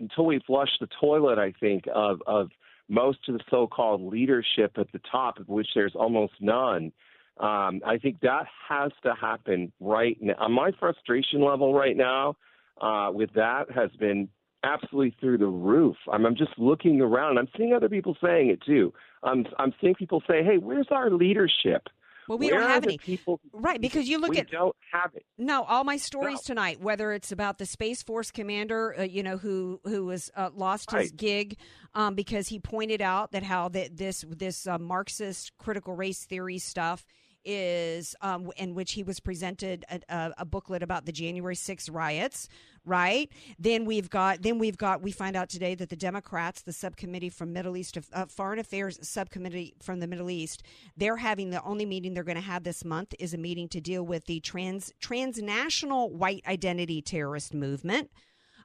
until 0.00 0.26
we 0.26 0.40
flush 0.46 0.70
the 0.80 0.88
toilet, 1.00 1.38
I 1.38 1.52
think 1.60 1.84
of 1.94 2.20
of 2.26 2.50
most 2.88 3.18
of 3.28 3.34
the 3.34 3.44
so-called 3.48 4.02
leadership 4.02 4.72
at 4.76 4.90
the 4.92 5.00
top, 5.10 5.38
of 5.38 5.48
which 5.48 5.68
there's 5.74 5.94
almost 5.94 6.34
none. 6.40 6.92
Um, 7.38 7.80
I 7.86 7.98
think 8.02 8.20
that 8.20 8.46
has 8.68 8.92
to 9.04 9.14
happen 9.14 9.72
right 9.80 10.18
now. 10.20 10.48
My 10.48 10.72
frustration 10.78 11.40
level 11.42 11.72
right 11.72 11.96
now 11.96 12.36
uh, 12.80 13.10
with 13.12 13.30
that 13.34 13.70
has 13.74 13.90
been 13.98 14.28
absolutely 14.64 15.16
through 15.20 15.38
the 15.38 15.46
roof. 15.46 15.96
I'm, 16.12 16.24
I'm 16.26 16.36
just 16.36 16.58
looking 16.58 17.00
around. 17.00 17.38
I'm 17.38 17.48
seeing 17.56 17.72
other 17.72 17.88
people 17.88 18.16
saying 18.22 18.50
it 18.50 18.62
too. 18.62 18.92
I'm, 19.22 19.46
I'm 19.58 19.72
seeing 19.80 19.94
people 19.94 20.22
say, 20.28 20.42
"Hey, 20.42 20.58
where's 20.58 20.88
our 20.90 21.10
leadership?" 21.10 21.88
Well, 22.28 22.38
we 22.38 22.50
Where 22.50 22.60
don't 22.60 22.68
have 22.70 22.84
any. 22.84 22.98
people? 22.98 23.40
Right, 23.52 23.80
because 23.80 24.08
you 24.08 24.18
look 24.18 24.30
we 24.30 24.38
at 24.38 24.50
don't 24.50 24.74
have 24.92 25.10
it. 25.14 25.26
No, 25.38 25.64
all 25.64 25.82
my 25.82 25.96
stories 25.96 26.38
No. 26.48 26.54
tonight, 26.54 26.80
whether 26.80 27.12
it's 27.12 27.32
about 27.32 27.58
the 27.58 27.66
Space 27.66 28.02
Force 28.02 28.30
commander, 28.30 28.94
uh, 28.98 29.02
you 29.02 29.22
know, 29.24 29.36
who 29.36 29.80
who 29.84 30.06
was 30.06 30.30
uh, 30.36 30.50
lost 30.54 30.92
his 30.92 31.10
gig 31.10 31.56
um, 31.94 32.14
because 32.14 32.48
he 32.48 32.60
pointed 32.60 33.02
out 33.02 33.32
that 33.32 33.42
how 33.42 33.68
that 33.70 33.96
this 33.96 34.24
this 34.28 34.66
uh, 34.66 34.78
Marxist 34.78 35.52
critical 35.58 35.94
race 35.96 36.24
theory 36.24 36.58
stuff 36.58 37.04
is 37.44 38.14
um, 38.20 38.50
in 38.56 38.74
which 38.74 38.92
he 38.92 39.02
was 39.02 39.20
presented 39.20 39.84
a, 39.90 40.00
a, 40.08 40.32
a 40.38 40.44
booklet 40.44 40.82
about 40.82 41.06
the 41.06 41.12
January 41.12 41.56
6th 41.56 41.92
riots 41.92 42.48
right? 42.84 43.30
Then 43.58 43.84
we've 43.84 44.10
got 44.10 44.42
then 44.42 44.58
we've 44.58 44.76
got 44.76 45.02
we 45.02 45.12
find 45.12 45.36
out 45.36 45.48
today 45.48 45.74
that 45.76 45.88
the 45.88 45.96
democrats 45.96 46.62
the 46.62 46.72
subcommittee 46.72 47.28
from 47.28 47.52
middle 47.52 47.76
east 47.76 47.96
uh, 48.12 48.26
foreign 48.26 48.58
affairs 48.58 48.98
subcommittee 49.02 49.74
from 49.80 50.00
the 50.00 50.06
middle 50.06 50.30
east 50.30 50.62
they're 50.96 51.18
having 51.18 51.50
the 51.50 51.62
only 51.62 51.86
meeting 51.86 52.14
they're 52.14 52.24
going 52.24 52.34
to 52.34 52.40
have 52.40 52.64
this 52.64 52.84
month 52.84 53.14
is 53.18 53.34
a 53.34 53.38
meeting 53.38 53.68
to 53.68 53.80
deal 53.80 54.04
with 54.04 54.24
the 54.26 54.40
trans 54.40 54.92
transnational 55.00 56.10
white 56.10 56.42
identity 56.46 57.00
terrorist 57.02 57.54
movement. 57.54 58.10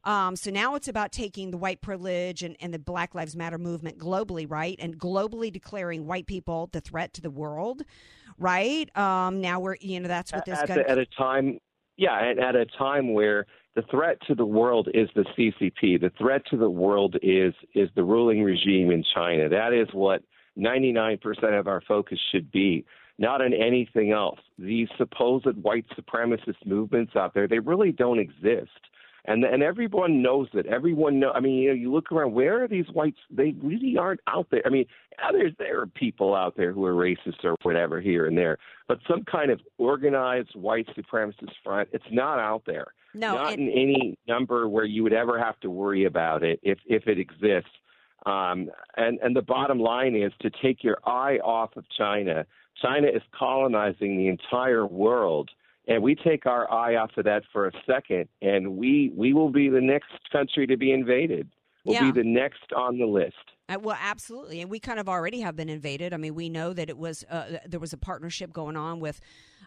Um, 0.03 0.35
so 0.35 0.51
now 0.51 0.75
it's 0.75 0.87
about 0.87 1.11
taking 1.11 1.51
the 1.51 1.57
white 1.57 1.81
privilege 1.81 2.41
and, 2.41 2.55
and 2.61 2.73
the 2.73 2.79
Black 2.79 3.13
Lives 3.13 3.35
Matter 3.35 3.57
movement 3.57 3.97
globally, 3.97 4.49
right? 4.49 4.77
And 4.79 4.97
globally 4.97 5.51
declaring 5.51 6.05
white 6.05 6.27
people 6.27 6.69
the 6.71 6.79
threat 6.79 7.13
to 7.15 7.21
the 7.21 7.29
world, 7.29 7.81
right? 8.37 8.95
Um, 8.97 9.41
now 9.41 9.59
we're, 9.59 9.75
you 9.79 9.99
know, 9.99 10.07
that's 10.07 10.31
what 10.31 10.45
this 10.45 10.59
at, 10.59 10.67
gun. 10.67 10.77
the, 10.77 10.89
at 10.89 10.97
a 10.97 11.05
time, 11.17 11.59
yeah, 11.97 12.23
and 12.23 12.39
at 12.39 12.55
a 12.55 12.65
time 12.65 13.13
where 13.13 13.45
the 13.75 13.83
threat 13.91 14.17
to 14.27 14.35
the 14.35 14.45
world 14.45 14.89
is 14.93 15.09
the 15.15 15.25
CCP. 15.37 16.01
The 16.01 16.11
threat 16.17 16.41
to 16.49 16.57
the 16.57 16.69
world 16.69 17.15
is 17.21 17.53
is 17.75 17.89
the 17.95 18.03
ruling 18.03 18.43
regime 18.43 18.91
in 18.91 19.03
China. 19.13 19.49
That 19.49 19.73
is 19.73 19.87
what 19.93 20.23
99% 20.57 21.19
of 21.59 21.67
our 21.67 21.81
focus 21.87 22.17
should 22.31 22.51
be, 22.51 22.85
not 23.19 23.41
on 23.41 23.53
anything 23.53 24.11
else. 24.11 24.39
These 24.57 24.87
supposed 24.97 25.45
white 25.61 25.85
supremacist 25.97 26.65
movements 26.65 27.15
out 27.15 27.33
there, 27.33 27.47
they 27.47 27.59
really 27.59 27.91
don't 27.91 28.19
exist. 28.19 28.71
And 29.27 29.43
and 29.43 29.61
everyone 29.61 30.21
knows 30.21 30.47
it. 30.53 30.65
Everyone 30.67 31.19
know. 31.19 31.31
I 31.31 31.41
mean, 31.41 31.55
you 31.55 31.67
know, 31.69 31.75
you 31.75 31.91
look 31.91 32.11
around. 32.11 32.33
Where 32.33 32.63
are 32.63 32.67
these 32.67 32.87
whites? 32.93 33.19
They 33.29 33.53
really 33.61 33.97
aren't 33.97 34.21
out 34.27 34.47
there. 34.51 34.61
I 34.65 34.69
mean, 34.69 34.85
there's 35.33 35.53
there 35.59 35.81
are 35.81 35.87
people 35.87 36.33
out 36.33 36.55
there 36.55 36.71
who 36.71 36.85
are 36.85 36.93
racist 36.93 37.43
or 37.43 37.57
whatever 37.63 37.99
here 37.99 38.25
and 38.25 38.37
there, 38.37 38.57
but 38.87 38.99
some 39.05 39.25
kind 39.25 39.51
of 39.51 39.59
organized 39.77 40.55
white 40.55 40.87
supremacist 40.95 41.51
front, 41.61 41.89
it's 41.91 42.05
not 42.09 42.39
out 42.39 42.63
there. 42.65 42.87
no, 43.13 43.35
not 43.35 43.53
and- 43.53 43.67
in 43.67 43.69
any 43.69 44.17
number 44.29 44.69
where 44.69 44.85
you 44.85 45.03
would 45.03 45.13
ever 45.13 45.37
have 45.37 45.59
to 45.59 45.69
worry 45.69 46.05
about 46.05 46.41
it 46.43 46.59
if 46.63 46.79
if 46.85 47.07
it 47.07 47.19
exists. 47.19 47.71
Um, 48.25 48.69
and 48.95 49.19
and 49.21 49.35
the 49.35 49.41
bottom 49.41 49.79
line 49.79 50.15
is 50.15 50.31
to 50.41 50.49
take 50.49 50.83
your 50.83 50.99
eye 51.05 51.37
off 51.43 51.75
of 51.75 51.83
China. 51.89 52.45
China 52.81 53.07
is 53.07 53.23
colonizing 53.37 54.17
the 54.17 54.27
entire 54.27 54.85
world, 54.85 55.49
and 55.87 56.03
we 56.03 56.15
take 56.15 56.45
our 56.45 56.71
eye 56.71 56.95
off 56.95 57.11
of 57.17 57.25
that 57.25 57.43
for 57.51 57.67
a 57.67 57.71
second, 57.85 58.27
and 58.41 58.77
we 58.77 59.11
we 59.15 59.33
will 59.33 59.49
be 59.49 59.69
the 59.69 59.81
next 59.81 60.11
country 60.31 60.67
to 60.67 60.77
be 60.77 60.91
invaded. 60.91 61.49
We'll 61.85 61.95
Yeah. 61.95 62.11
be 62.11 62.21
the 62.21 62.27
next 62.27 62.73
on 62.75 62.97
the 62.97 63.05
list. 63.05 63.35
Uh, 63.69 63.77
well, 63.81 63.97
absolutely, 63.99 64.61
and 64.61 64.69
we 64.69 64.79
kind 64.79 64.99
of 64.99 65.07
already 65.07 65.39
have 65.41 65.55
been 65.55 65.69
invaded. 65.69 66.13
I 66.13 66.17
mean, 66.17 66.35
we 66.35 66.49
know 66.49 66.73
that 66.73 66.89
it 66.89 66.97
was 66.97 67.23
uh, 67.29 67.59
there 67.65 67.79
was 67.79 67.93
a 67.93 67.97
partnership 67.97 68.51
going 68.51 68.75
on 68.77 68.99
with 68.99 69.19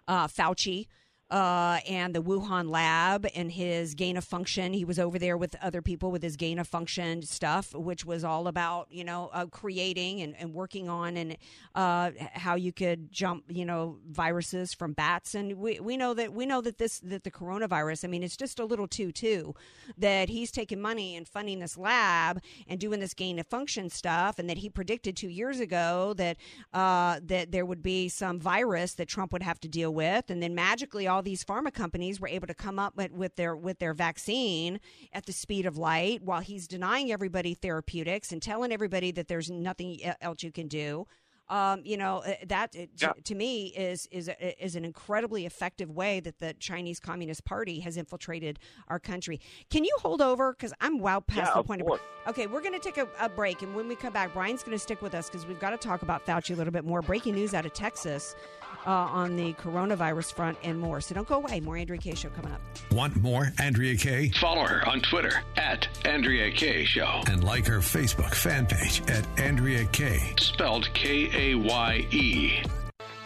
uh, 0.06 0.26
Fauci. 0.28 0.86
Uh, 1.30 1.78
and 1.88 2.12
the 2.12 2.22
Wuhan 2.22 2.68
lab 2.70 3.26
and 3.36 3.52
his 3.52 3.94
gain 3.94 4.16
of 4.16 4.24
function. 4.24 4.72
He 4.72 4.84
was 4.84 4.98
over 4.98 5.18
there 5.18 5.36
with 5.36 5.54
other 5.62 5.80
people 5.80 6.10
with 6.10 6.22
his 6.22 6.36
gain 6.36 6.58
of 6.58 6.66
function 6.66 7.22
stuff, 7.22 7.72
which 7.72 8.04
was 8.04 8.24
all 8.24 8.48
about, 8.48 8.88
you 8.90 9.04
know, 9.04 9.30
uh, 9.32 9.46
creating 9.46 10.20
and, 10.22 10.34
and 10.36 10.52
working 10.52 10.88
on 10.88 11.16
and 11.16 11.36
uh, 11.74 12.10
how 12.32 12.56
you 12.56 12.72
could 12.72 13.12
jump, 13.12 13.44
you 13.48 13.64
know, 13.64 13.98
viruses 14.10 14.74
from 14.74 14.92
bats. 14.92 15.34
And 15.34 15.58
we, 15.58 15.78
we 15.78 15.96
know 15.96 16.14
that 16.14 16.32
we 16.32 16.46
know 16.46 16.60
that 16.62 16.78
this 16.78 16.98
that 17.00 17.22
the 17.22 17.30
coronavirus. 17.30 18.04
I 18.04 18.08
mean, 18.08 18.22
it's 18.22 18.36
just 18.36 18.58
a 18.58 18.64
little 18.64 18.88
too 18.88 19.12
too 19.12 19.54
that 19.96 20.28
he's 20.28 20.50
taking 20.50 20.80
money 20.80 21.16
and 21.16 21.28
funding 21.28 21.60
this 21.60 21.78
lab 21.78 22.40
and 22.66 22.80
doing 22.80 22.98
this 22.98 23.14
gain 23.14 23.38
of 23.38 23.46
function 23.46 23.88
stuff, 23.88 24.38
and 24.38 24.50
that 24.50 24.58
he 24.58 24.68
predicted 24.68 25.16
two 25.16 25.28
years 25.28 25.60
ago 25.60 26.12
that 26.16 26.36
uh, 26.72 27.20
that 27.22 27.52
there 27.52 27.64
would 27.64 27.82
be 27.82 28.08
some 28.08 28.40
virus 28.40 28.94
that 28.94 29.06
Trump 29.06 29.32
would 29.32 29.42
have 29.42 29.60
to 29.60 29.68
deal 29.68 29.94
with, 29.94 30.28
and 30.28 30.42
then 30.42 30.54
magically 30.54 31.06
all 31.06 31.19
these 31.22 31.44
pharma 31.44 31.72
companies 31.72 32.20
were 32.20 32.28
able 32.28 32.46
to 32.46 32.54
come 32.54 32.78
up 32.78 32.96
with, 32.96 33.12
with 33.12 33.36
their 33.36 33.56
with 33.56 33.78
their 33.78 33.94
vaccine 33.94 34.80
at 35.12 35.26
the 35.26 35.32
speed 35.32 35.66
of 35.66 35.76
light, 35.76 36.22
while 36.22 36.40
he's 36.40 36.66
denying 36.68 37.10
everybody 37.12 37.54
therapeutics 37.54 38.32
and 38.32 38.40
telling 38.42 38.72
everybody 38.72 39.10
that 39.12 39.28
there's 39.28 39.50
nothing 39.50 40.00
else 40.20 40.42
you 40.42 40.52
can 40.52 40.68
do. 40.68 41.06
Um, 41.48 41.82
you 41.84 41.96
know 41.96 42.18
uh, 42.18 42.34
that 42.46 42.76
uh, 42.78 42.82
Yeah. 42.96 43.08
to, 43.12 43.22
to 43.22 43.34
me 43.34 43.66
is 43.76 44.06
is 44.12 44.30
is 44.60 44.76
an 44.76 44.84
incredibly 44.84 45.46
effective 45.46 45.90
way 45.90 46.20
that 46.20 46.38
the 46.38 46.54
Chinese 46.54 47.00
Communist 47.00 47.44
Party 47.44 47.80
has 47.80 47.96
infiltrated 47.96 48.60
our 48.86 49.00
country. 49.00 49.40
Can 49.68 49.82
you 49.82 49.90
hold 50.00 50.22
over 50.22 50.52
because 50.52 50.72
I'm 50.80 51.00
well 51.00 51.20
past 51.20 51.38
Yeah, 51.48 51.54
the 51.54 51.58
of 51.58 51.66
point 51.66 51.84
course. 51.84 52.00
of. 52.24 52.30
Okay, 52.30 52.46
we're 52.46 52.60
going 52.60 52.74
to 52.74 52.78
take 52.78 52.98
a, 52.98 53.08
a 53.18 53.28
break, 53.28 53.62
and 53.62 53.74
when 53.74 53.88
we 53.88 53.96
come 53.96 54.12
back, 54.12 54.32
Brian's 54.32 54.62
going 54.62 54.76
to 54.76 54.78
stick 54.78 55.02
with 55.02 55.12
us 55.12 55.28
because 55.28 55.44
we've 55.44 55.58
got 55.58 55.70
to 55.70 55.76
talk 55.76 56.02
about 56.02 56.24
Fauci 56.24 56.52
a 56.52 56.56
little 56.56 56.72
bit 56.72 56.84
more. 56.84 57.02
Breaking 57.02 57.34
news 57.34 57.52
out 57.52 57.66
of 57.66 57.72
Texas 57.72 58.36
uh, 58.86 58.90
on 58.90 59.36
the 59.36 59.52
coronavirus 59.54 60.32
front 60.32 60.58
and 60.62 60.78
more. 60.78 61.00
So 61.00 61.14
don't 61.14 61.28
go 61.28 61.36
away. 61.36 61.60
More 61.60 61.76
Andrea 61.76 61.98
Kaye 61.98 62.14
show 62.14 62.28
coming 62.30 62.52
up. 62.52 62.60
Want 62.92 63.16
more 63.16 63.52
Andrea 63.58 63.96
Kaye? 63.96 64.30
Follow 64.40 64.64
her 64.66 64.86
on 64.88 65.00
Twitter 65.00 65.42
at 65.56 65.86
Andrea 66.04 66.50
Kaye 66.50 66.84
Show. 66.84 67.22
And 67.28 67.44
like 67.44 67.66
her 67.66 67.78
Facebook 67.78 68.34
fan 68.34 68.66
page 68.66 69.02
at 69.08 69.26
Andrea 69.38 69.84
Kaye. 69.86 70.34
Spelled 70.38 70.92
K 70.94 71.30
A 71.52 71.54
Y 71.56 72.06
E. 72.10 72.62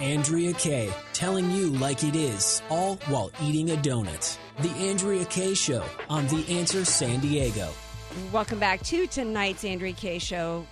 Andrea 0.01 0.53
Kaye, 0.55 0.93
telling 1.13 1.51
you 1.51 1.71
like 1.71 2.03
it 2.03 2.17
is, 2.17 2.63
all 2.69 2.97
while 3.07 3.31
eating 3.41 3.71
a 3.71 3.77
donut. 3.77 4.37
The 4.59 4.71
Andrea 4.71 5.25
Kaye 5.25 5.55
Show 5.55 5.85
on 6.11 6.27
The 6.27 6.45
Answer 6.49 6.85
San 6.85 7.21
Diego. 7.21 7.71
Welcome 8.33 8.59
back 8.59 8.83
to 8.83 9.07
tonight's 9.07 9.65
Andrea 9.65 9.93
Kaye 9.93 10.19
show. 10.19 10.67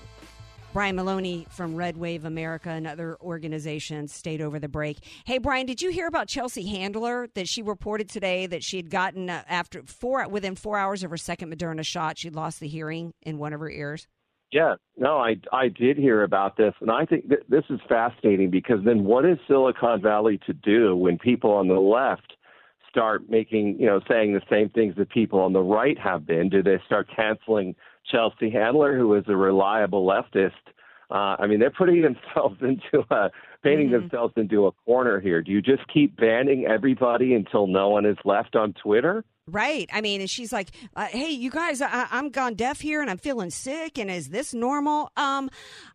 Brian 0.72 0.96
Maloney 0.96 1.46
from 1.50 1.76
Red 1.76 1.98
Wave 1.98 2.24
America 2.24 2.70
and 2.70 2.86
other 2.86 3.18
organizations 3.20 4.10
stayed 4.14 4.40
over 4.40 4.58
the 4.58 4.68
break. 4.68 5.04
Hey, 5.26 5.36
Brian, 5.36 5.66
did 5.66 5.82
you 5.82 5.90
hear 5.90 6.06
about 6.06 6.28
Chelsea 6.28 6.66
Handler 6.66 7.28
that 7.34 7.46
she 7.46 7.60
reported 7.60 8.08
today 8.08 8.46
that 8.46 8.64
she 8.64 8.78
had 8.78 8.88
gotten 8.88 9.28
uh, 9.28 9.42
after 9.46 9.82
four 9.82 10.26
within 10.28 10.54
four 10.54 10.78
hours 10.78 11.04
of 11.04 11.10
her 11.10 11.18
second 11.18 11.52
Moderna 11.52 11.84
shot, 11.84 12.16
she'd 12.16 12.34
lost 12.34 12.58
the 12.58 12.68
hearing 12.68 13.12
in 13.20 13.36
one 13.36 13.52
of 13.52 13.60
her 13.60 13.68
ears? 13.68 14.08
Yeah, 14.50 14.76
no, 14.96 15.18
I 15.18 15.36
I 15.52 15.68
did 15.68 15.98
hear 15.98 16.22
about 16.22 16.56
this, 16.56 16.72
and 16.80 16.90
I 16.90 17.04
think 17.04 17.28
th- 17.28 17.42
this 17.50 17.64
is 17.68 17.80
fascinating 17.86 18.50
because 18.50 18.78
then 18.84 19.04
what 19.04 19.26
is 19.26 19.38
Silicon 19.48 20.00
Valley 20.00 20.38
to 20.46 20.54
do 20.54 20.96
when 20.96 21.18
people 21.18 21.50
on 21.50 21.68
the 21.68 21.80
left 21.80 22.34
start 22.88 23.28
making, 23.28 23.78
you 23.78 23.86
know, 23.86 24.00
saying 24.08 24.32
the 24.32 24.42
same 24.50 24.70
things 24.70 24.94
that 24.96 25.10
people 25.10 25.40
on 25.40 25.52
the 25.52 25.60
right 25.60 25.98
have 25.98 26.26
been? 26.26 26.48
Do 26.48 26.62
they 26.62 26.80
start 26.86 27.08
canceling 27.14 27.74
Chelsea 28.10 28.50
Handler, 28.50 28.96
who 28.96 29.14
is 29.14 29.24
a 29.28 29.36
reliable 29.36 30.06
leftist? 30.06 30.52
Uh, 31.10 31.36
I 31.38 31.46
mean, 31.46 31.60
they're 31.60 31.70
putting 31.70 32.02
themselves 32.34 32.56
into 32.62 33.04
a 33.10 33.30
painting 33.62 33.90
themselves 33.90 34.32
into 34.36 34.66
a 34.66 34.72
corner 34.72 35.20
here. 35.20 35.40
Do 35.42 35.52
you 35.52 35.62
just 35.62 35.82
keep 35.92 36.16
banning 36.16 36.66
everybody 36.66 37.34
until 37.34 37.66
no 37.66 37.90
one 37.90 38.06
is 38.06 38.16
left 38.24 38.56
on 38.56 38.72
Twitter? 38.72 39.24
Right. 39.48 39.90
I 39.92 40.00
mean, 40.00 40.20
and 40.20 40.30
she's 40.30 40.52
like, 40.52 40.70
uh, 40.94 41.06
"Hey, 41.06 41.30
you 41.30 41.50
guys, 41.50 41.82
I, 41.82 42.06
I'm 42.12 42.30
gone 42.30 42.54
deaf 42.54 42.80
here, 42.80 43.00
and 43.00 43.10
I'm 43.10 43.18
feeling 43.18 43.50
sick. 43.50 43.98
And 43.98 44.08
is 44.08 44.28
this 44.28 44.54
normal?" 44.54 45.10
Um, 45.16 45.46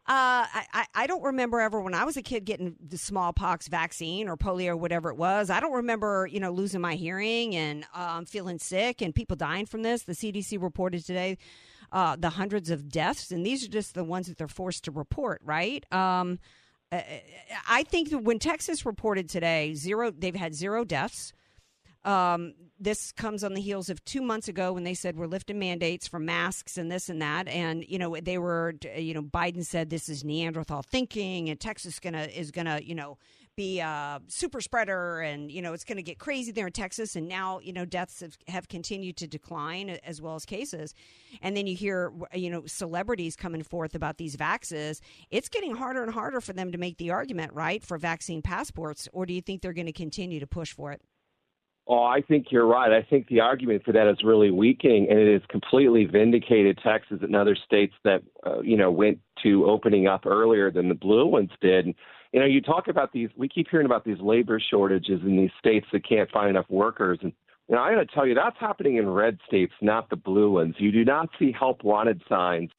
uh, 0.06 0.44
I, 0.54 0.66
I- 0.74 0.86
I 0.96 1.08
don't 1.08 1.24
remember 1.24 1.62
ever 1.62 1.80
when 1.80 1.94
I 1.94 2.04
was 2.04 2.18
a 2.18 2.22
kid 2.22 2.44
getting 2.46 2.76
the 2.86 2.98
smallpox 2.98 3.70
vaccine 3.70 4.28
or 4.28 4.36
polio 4.36 4.70
or 4.70 4.78
whatever 4.78 5.10
it 5.10 5.16
was. 5.18 5.50
I 5.50 5.60
don't 5.62 5.74
remember, 5.74 6.28
you 6.30 6.40
know, 6.42 6.52
losing 6.52 6.82
my 6.82 6.96
hearing 6.96 7.56
and 7.56 7.86
um, 7.96 8.26
feeling 8.26 8.60
sick 8.60 9.02
and 9.02 9.16
people 9.16 9.38
dying 9.38 9.66
from 9.66 9.82
this. 9.82 10.04
The 10.04 10.14
CDC 10.14 10.62
reported 10.62 11.06
today 11.06 11.38
uh, 11.92 12.16
the 12.16 12.32
hundreds 12.32 12.70
of 12.70 12.90
deaths, 12.90 13.32
and 13.32 13.46
these 13.46 13.64
are 13.66 13.70
just 13.70 13.94
the 13.94 14.04
ones 14.04 14.28
that 14.28 14.38
they're 14.38 14.48
forced 14.48 14.84
to 14.86 14.92
report. 14.92 15.42
Right. 15.44 15.86
Um, 15.94 16.40
uh, 16.92 17.02
I 17.68 17.84
think 17.84 18.10
that 18.12 18.20
when 18.20 18.40
Texas 18.40 18.86
reported 18.86 19.30
today 19.30 19.74
zero, 19.74 20.12
they've 20.12 20.36
had 20.36 20.56
zero 20.56 20.84
deaths. 20.84 21.34
Um, 22.06 22.54
this 22.80 23.12
comes 23.12 23.44
on 23.44 23.54
the 23.54 23.60
heels 23.60 23.90
of 23.90 24.04
two 24.06 24.22
months 24.22 24.48
ago 24.48 24.72
when 24.72 24.86
they 24.86 24.94
said 24.94 25.18
we're 25.18 25.26
lifting 25.26 25.60
mandates 25.60 26.08
for 26.08 26.20
masks 26.20 26.78
and 26.78 26.90
this 26.90 27.10
and 27.10 27.22
that, 27.22 27.48
and 27.48 27.84
you 27.88 27.98
know 27.98 28.16
they 28.22 28.38
were, 28.38 28.76
you 28.96 29.14
know, 29.14 29.24
Biden 29.24 29.66
said 29.66 29.90
this 29.90 30.08
is 30.08 30.24
Neanderthal 30.24 30.84
thinking, 30.84 31.50
and 31.50 31.60
Texas 31.60 32.00
gonna 32.00 32.24
is 32.24 32.52
gonna, 32.52 32.80
you 32.82 32.96
know, 32.96 33.18
be 33.58 33.80
a 33.80 34.22
super 34.28 34.62
spreader, 34.62 35.20
and 35.20 35.52
you 35.52 35.62
know 35.62 35.74
it's 35.74 35.84
gonna 35.84 36.02
get 36.02 36.20
crazy 36.20 36.54
there 36.54 36.68
in 36.68 36.74
Texas, 36.74 37.18
and 37.18 37.28
now 37.28 37.60
you 37.60 37.74
know 37.74 37.84
deaths 37.84 38.22
have, 38.22 38.38
have 38.48 38.70
continued 38.70 39.18
to 39.18 39.28
decline 39.28 39.90
as 39.90 40.22
well 40.22 40.36
as 40.36 40.46
cases, 40.46 40.94
and 41.42 41.58
then 41.58 41.68
you 41.68 41.76
hear 41.76 42.14
you 42.34 42.50
know 42.50 42.66
celebrities 42.66 43.36
coming 43.36 43.64
forth 43.64 43.96
about 43.96 44.18
these 44.18 44.38
vaxes. 44.38 45.02
It's 45.30 45.50
getting 45.50 45.76
harder 45.76 46.04
and 46.04 46.14
harder 46.14 46.40
for 46.40 46.54
them 46.54 46.72
to 46.72 46.78
make 46.78 46.98
the 46.98 47.12
argument, 47.12 47.52
right, 47.52 47.84
for 47.84 47.98
vaccine 47.98 48.42
passports, 48.42 49.10
or 49.12 49.26
do 49.26 49.34
you 49.34 49.42
think 49.42 49.62
they're 49.62 49.74
going 49.74 49.88
to 49.88 49.92
continue 49.92 50.40
to 50.40 50.48
push 50.48 50.72
for 50.72 50.94
it? 50.94 51.02
Oh, 51.90 52.04
I 52.04 52.22
think 52.22 52.48
you're 52.52 52.68
right. 52.68 52.92
I 52.92 53.02
think 53.02 53.28
the 53.28 53.40
argument 53.40 53.84
for 53.86 53.94
that 53.94 54.10
is 54.10 54.18
really 54.24 54.52
weakening, 54.52 55.08
and 55.10 55.18
it 55.18 55.32
has 55.32 55.42
completely 55.50 56.04
vindicated 56.06 56.80
Texas 56.84 57.20
and 57.22 57.36
other 57.36 57.56
states 57.56 57.94
that 58.04 58.22
uh, 58.46 58.60
you 58.60 58.78
know 58.78 58.92
went 58.92 59.20
to 59.44 59.66
opening 59.66 60.06
up 60.06 60.26
earlier 60.26 60.70
than 60.70 60.90
the 60.90 60.96
blue 60.96 61.26
ones 61.26 61.50
did. 61.62 61.96
You 62.34 62.40
know, 62.40 62.46
you 62.46 62.62
talk 62.62 62.88
about 62.88 63.12
these. 63.12 63.30
We 63.36 63.48
keep 63.48 63.68
hearing 63.70 63.86
about 63.86 64.06
these 64.06 64.20
labor 64.20 64.60
shortages 64.60 65.22
in 65.24 65.38
these 65.38 65.52
states 65.60 65.88
that 65.92 66.08
can't 66.08 66.30
find 66.32 66.50
enough 66.50 66.70
workers, 66.70 67.20
and 67.22 67.34
you 67.70 67.76
know, 67.76 67.82
I 67.82 67.94
got 67.94 68.00
to 68.00 68.16
tell 68.16 68.26
you, 68.26 68.34
that's 68.34 68.56
happening 68.60 68.96
in 68.96 69.10
red 69.10 69.40
states, 69.46 69.74
not 69.82 70.10
the 70.10 70.16
blue 70.16 70.52
ones. 70.52 70.76
You 70.78 70.92
do 70.92 71.04
not 71.04 71.30
see 71.38 71.52
help 71.52 71.84
wanted 71.84 72.22
signs 72.30 72.70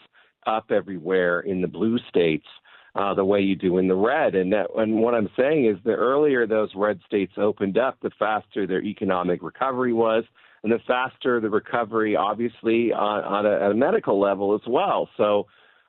up 0.46 0.70
everywhere 0.70 1.40
in 1.40 1.60
the 1.60 1.68
blue 1.68 1.98
states 2.08 2.46
uh, 2.94 3.12
the 3.14 3.24
way 3.24 3.40
you 3.40 3.54
do 3.54 3.76
in 3.78 3.86
the 3.86 3.94
red. 3.94 4.34
And 4.34 4.52
that, 4.52 4.68
and 4.76 5.00
what 5.00 5.14
I'm 5.14 5.28
saying 5.36 5.66
is, 5.66 5.76
the 5.84 5.92
earlier 5.92 6.46
those 6.46 6.70
red 6.74 7.00
states 7.06 7.32
opened 7.36 7.76
up, 7.76 7.98
the 8.00 8.10
faster 8.18 8.66
their 8.66 8.82
economic 8.82 9.42
recovery 9.42 9.92
was, 9.92 10.24
and 10.62 10.72
the 10.72 10.80
faster 10.86 11.38
the 11.40 11.50
recovery, 11.50 12.16
obviously, 12.16 12.92
on, 12.92 13.24
on 13.24 13.46
a, 13.46 13.70
a 13.70 13.74
medical 13.74 14.18
level 14.18 14.54
as 14.54 14.66
well. 14.66 15.08
So, 15.16 15.46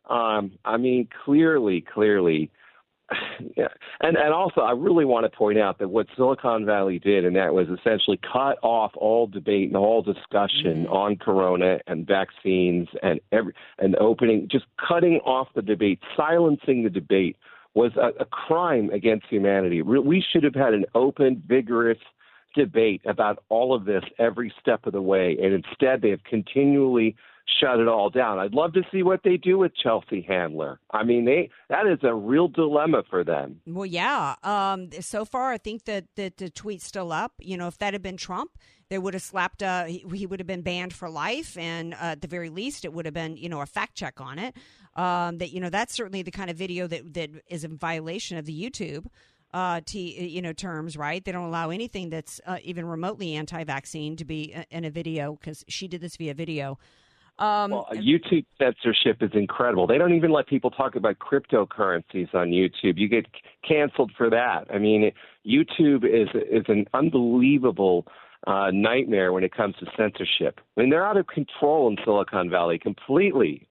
um, 0.10 0.52
I 0.66 0.78
mean, 0.78 1.08
clearly, 1.24 1.82
clearly, 1.82 2.52
yeah. 3.58 3.68
And 4.02 4.18
and 4.18 4.34
also 4.34 4.62
I 4.62 4.72
really 4.72 5.06
want 5.06 5.32
to 5.32 5.38
point 5.38 5.58
out 5.58 5.80
that 5.80 5.90
what 5.90 6.08
Silicon 6.16 6.66
Valley 6.66 7.00
did 7.00 7.26
and 7.26 7.36
that 7.36 7.54
was 7.54 7.68
essentially 7.68 8.20
cut 8.32 8.58
off 8.62 8.92
all 8.96 9.28
debate 9.28 9.68
and 9.68 9.78
all 9.78 10.02
discussion 10.02 10.86
mm-hmm. 10.86 10.94
on 10.94 11.16
corona 11.18 11.80
and 11.88 12.06
vaccines 12.06 12.88
and 13.02 13.20
every 13.32 13.54
and 13.80 13.96
opening 13.98 14.48
just 14.52 14.66
cutting 14.88 15.20
off 15.26 15.48
the 15.56 15.62
debate, 15.62 16.00
silencing 16.16 16.84
the 16.84 16.90
debate 16.90 17.38
was 17.76 17.92
a, 17.98 18.22
a 18.22 18.26
crime 18.26 18.90
against 18.92 19.28
humanity. 19.28 19.82
We 19.82 20.24
should 20.32 20.44
have 20.44 20.56
had 20.56 20.74
an 20.74 20.86
open, 20.96 21.44
vigorous 21.48 22.00
debate 22.56 23.02
about 23.06 23.44
all 23.50 23.76
of 23.76 23.86
this 23.86 24.04
every 24.18 24.52
step 24.60 24.88
of 24.88 24.94
the 24.94 25.02
way 25.02 25.38
and 25.42 25.54
instead 25.54 26.02
they 26.02 26.10
have 26.10 26.24
continually 26.24 27.16
shut 27.60 27.80
it 27.80 27.88
all 27.88 28.10
down. 28.10 28.40
I'd 28.40 28.54
love 28.54 28.74
to 28.74 28.84
see 28.92 29.04
what 29.04 29.22
they 29.24 29.38
do 29.38 29.58
with 29.58 29.76
Chelsea 29.76 30.22
Handler. 30.22 30.80
I 30.92 31.04
mean, 31.04 31.26
they 31.26 31.50
that 31.70 31.88
is 31.88 32.00
a 32.04 32.14
real 32.14 32.48
dilemma 32.48 33.04
for 33.10 33.24
them. 33.24 33.62
Well, 33.66 33.86
yeah. 33.86 34.36
Um, 34.44 34.90
so 35.00 35.26
far, 35.26 35.52
I 35.52 35.58
think 35.58 35.86
that, 35.86 36.06
that 36.16 36.38
the 36.38 36.50
tweet's 36.50 36.86
still 36.86 37.12
up. 37.12 37.34
You 37.40 37.58
know, 37.58 37.68
if 37.68 37.78
that 37.80 37.94
had 37.94 38.02
been 38.02 38.18
Trump, 38.18 38.52
they 38.90 38.98
would 38.98 39.14
have 39.14 39.24
slapped. 39.24 39.64
Uh, 39.64 39.86
he, 39.86 40.06
he 40.14 40.26
would 40.26 40.40
have 40.40 40.48
been 40.48 40.62
banned 40.62 40.94
for 40.94 41.10
life, 41.10 41.58
and 41.58 41.94
uh, 41.94 41.98
at 42.14 42.22
the 42.22 42.28
very 42.28 42.50
least, 42.50 42.86
it 42.86 42.94
would 42.94 43.06
have 43.06 43.14
been 43.14 43.38
you 43.38 43.50
know 43.50 43.62
a 43.62 43.66
fact 43.66 43.96
check 43.96 44.20
on 44.20 44.40
it. 44.40 44.56
Um, 44.96 45.38
that 45.38 45.52
you 45.52 45.60
know 45.60 45.70
that's 45.70 45.94
certainly 45.94 46.24
the 46.24 46.32
kind 46.32 46.50
of 46.50 46.58
video 46.58 46.88
that 46.88 47.14
that 47.14 47.30
is 47.48 47.64
in 47.64 47.78
violation 47.78 48.38
of 48.38 48.46
the 48.46 48.54
YouTube 48.54 49.08
uh, 49.54 49.82
t- 49.86 50.28
you 50.28 50.42
know 50.42 50.54
terms, 50.54 50.98
right? 50.98 51.24
They 51.24 51.32
don't 51.32 51.46
allow 51.46 51.70
anything 51.70 52.10
that's 52.10 52.40
uh, 52.46 52.58
even 52.64 52.86
remotely 52.86 53.36
anti-vaccine 53.36 54.16
to 54.18 54.26
be 54.26 54.54
uh, 54.56 54.64
in 54.70 54.86
a 54.86 54.90
video 54.90 55.34
because 55.34 55.64
she 55.68 55.88
did 55.88 56.02
this 56.02 56.18
via 56.18 56.34
video. 56.34 56.78
Um, 57.40 57.72
well, 57.72 57.88
YouTube 57.94 58.46
censorship 58.58 59.24
is 59.24 59.32
incredible. 59.34 59.88
They 59.88 59.98
don't 59.98 60.14
even 60.14 60.32
let 60.32 60.48
people 60.48 60.72
talk 60.72 60.96
about 60.96 61.20
cryptocurrencies 61.20 62.34
on 62.36 62.50
YouTube. 62.50 62.98
You 62.98 63.08
get 63.08 63.28
canceled 63.66 64.12
for 64.18 64.30
that. 64.30 64.68
I 64.74 64.78
mean, 64.78 65.12
YouTube 65.48 66.04
is 66.04 66.28
is 66.52 66.66
an 66.68 66.86
unbelievable 66.94 68.06
uh, 68.46 68.72
nightmare 68.74 69.32
when 69.32 69.46
it 69.46 69.54
comes 69.54 69.76
to 69.78 69.86
censorship. 69.96 70.60
I 70.76 70.82
mean, 70.82 70.90
they're 70.90 71.06
out 71.06 71.16
of 71.16 71.28
control 71.28 71.88
in 71.88 71.98
Silicon 72.04 72.50
Valley 72.50 72.78
completely. 72.78 73.69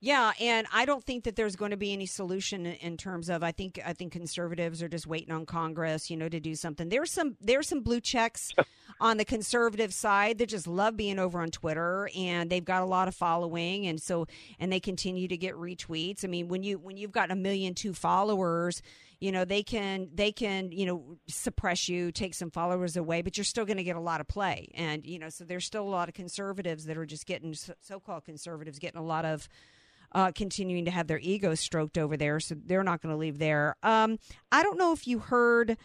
Yeah, 0.00 0.32
and 0.40 0.66
I 0.72 0.84
don't 0.84 1.04
think 1.04 1.24
that 1.24 1.36
there's 1.36 1.56
going 1.56 1.70
to 1.70 1.76
be 1.76 1.92
any 1.92 2.06
solution 2.06 2.66
in 2.66 2.96
terms 2.96 3.28
of 3.28 3.42
I 3.42 3.52
think 3.52 3.80
I 3.84 3.92
think 3.92 4.12
conservatives 4.12 4.82
are 4.82 4.88
just 4.88 5.06
waiting 5.06 5.32
on 5.32 5.46
Congress, 5.46 6.10
you 6.10 6.16
know, 6.16 6.28
to 6.28 6.40
do 6.40 6.54
something. 6.54 6.88
There's 6.88 7.12
some 7.12 7.36
there's 7.40 7.68
some 7.68 7.80
blue 7.80 8.00
checks 8.00 8.50
on 9.00 9.16
the 9.16 9.24
conservative 9.24 9.94
side 9.94 10.38
that 10.38 10.48
just 10.48 10.66
love 10.66 10.96
being 10.96 11.18
over 11.18 11.40
on 11.40 11.50
Twitter 11.50 12.10
and 12.16 12.50
they've 12.50 12.64
got 12.64 12.82
a 12.82 12.86
lot 12.86 13.08
of 13.08 13.14
following 13.14 13.86
and 13.86 14.00
so 14.00 14.26
and 14.58 14.72
they 14.72 14.80
continue 14.80 15.28
to 15.28 15.36
get 15.36 15.54
retweets. 15.54 16.24
I 16.24 16.28
mean, 16.28 16.48
when 16.48 16.62
you 16.62 16.78
when 16.78 16.96
you've 16.96 17.12
got 17.12 17.30
a 17.30 17.36
million 17.36 17.74
two 17.74 17.94
followers, 17.94 18.82
you 19.22 19.30
know, 19.30 19.44
they 19.44 19.62
can 19.62 20.08
they 20.12 20.32
can, 20.32 20.72
you 20.72 20.84
know, 20.84 21.16
suppress 21.28 21.88
you, 21.88 22.10
take 22.10 22.34
some 22.34 22.50
followers 22.50 22.96
away, 22.96 23.22
but 23.22 23.38
you're 23.38 23.44
still 23.44 23.64
going 23.64 23.76
to 23.76 23.84
get 23.84 23.94
a 23.94 24.00
lot 24.00 24.20
of 24.20 24.26
play. 24.26 24.68
And, 24.74 25.06
you 25.06 25.20
know, 25.20 25.28
so 25.28 25.44
there's 25.44 25.64
still 25.64 25.84
a 25.84 25.88
lot 25.88 26.08
of 26.08 26.14
conservatives 26.14 26.86
that 26.86 26.98
are 26.98 27.06
just 27.06 27.24
getting 27.24 27.54
so-called 27.54 28.24
conservatives 28.24 28.80
getting 28.80 28.98
a 28.98 29.04
lot 29.04 29.24
of 29.24 29.48
uh, 30.10 30.32
continuing 30.32 30.86
to 30.86 30.90
have 30.90 31.06
their 31.06 31.20
ego 31.20 31.54
stroked 31.54 31.98
over 31.98 32.16
there, 32.16 32.40
so 32.40 32.56
they're 32.66 32.82
not 32.82 33.00
going 33.00 33.14
to 33.14 33.16
leave 33.16 33.38
there. 33.38 33.76
Um, 33.84 34.18
I 34.50 34.64
don't 34.64 34.76
know 34.76 34.92
if 34.92 35.06
you 35.06 35.20
heard 35.20 35.76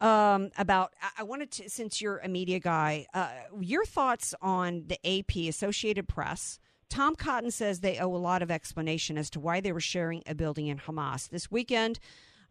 um, 0.00 0.50
about. 0.56 0.92
I, 1.18 1.24
wanted 1.24 1.50
to, 1.52 1.68
since 1.68 2.00
you're 2.00 2.18
a 2.18 2.28
media 2.28 2.60
guy, 2.60 3.06
uh, 3.12 3.28
your 3.60 3.84
thoughts 3.84 4.32
on 4.40 4.84
the 4.86 4.98
AP, 5.04 5.48
Associated 5.48 6.06
Press. 6.06 6.60
Tom 6.88 7.16
Cotton 7.16 7.50
says 7.50 7.80
they 7.80 7.98
owe 7.98 8.14
a 8.14 8.16
lot 8.16 8.42
of 8.42 8.50
explanation 8.52 9.18
as 9.18 9.28
to 9.30 9.40
why 9.40 9.60
they 9.60 9.72
were 9.72 9.80
sharing 9.80 10.22
a 10.24 10.36
building 10.36 10.68
in 10.68 10.78
Hamas. 10.78 11.28
This 11.28 11.50
weekend, 11.50 11.98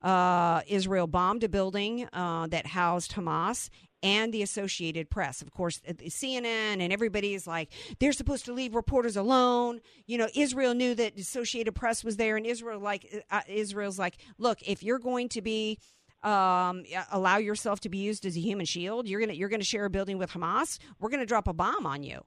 uh, 0.05 0.61
Israel 0.67 1.07
bombed 1.07 1.43
a 1.43 1.49
building 1.49 2.07
uh, 2.13 2.47
that 2.47 2.67
housed 2.67 3.13
Hamas, 3.13 3.69
and 4.03 4.31
the 4.31 4.43
Associated 4.43 5.09
Press. 5.09 5.41
Of 5.41 5.49
course, 5.49 5.81
CNN 5.87 6.45
and 6.79 6.93
everybody 6.93 7.33
is 7.33 7.47
like, 7.47 7.69
they're 7.99 8.13
supposed 8.13 8.45
to 8.45 8.53
leave 8.53 8.75
reporters 8.75 9.17
alone. 9.17 9.81
You 10.05 10.19
know, 10.19 10.27
Israel 10.35 10.75
knew 10.75 10.93
that 10.93 11.19
Associated 11.19 11.73
Press 11.73 12.03
was 12.03 12.17
there, 12.17 12.37
and 12.37 12.45
Israel 12.45 12.79
like 12.79 13.25
uh, 13.31 13.41
Israel's 13.49 13.97
like, 13.97 14.17
look, 14.37 14.61
if 14.61 14.83
you're 14.83 14.99
going 14.99 15.29
to 15.29 15.41
be 15.41 15.79
um, 16.21 16.83
allow 17.11 17.37
yourself 17.37 17.79
to 17.81 17.89
be 17.89 17.97
used 17.97 18.27
as 18.27 18.37
a 18.37 18.39
human 18.39 18.67
shield, 18.67 19.07
you're 19.07 19.19
gonna 19.19 19.33
you're 19.33 19.49
gonna 19.49 19.63
share 19.63 19.85
a 19.85 19.89
building 19.89 20.19
with 20.19 20.29
Hamas. 20.29 20.77
We're 20.99 21.09
gonna 21.09 21.25
drop 21.25 21.47
a 21.47 21.53
bomb 21.53 21.87
on 21.87 22.03
you. 22.03 22.21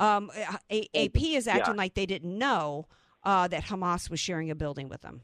Um, 0.00 0.32
AP 0.68 1.22
is 1.22 1.46
acting 1.46 1.74
yeah. 1.74 1.78
like 1.78 1.94
they 1.94 2.06
didn't 2.06 2.36
know 2.36 2.88
uh, 3.22 3.46
that 3.48 3.64
Hamas 3.64 4.10
was 4.10 4.18
sharing 4.18 4.50
a 4.50 4.56
building 4.56 4.88
with 4.88 5.02
them. 5.02 5.20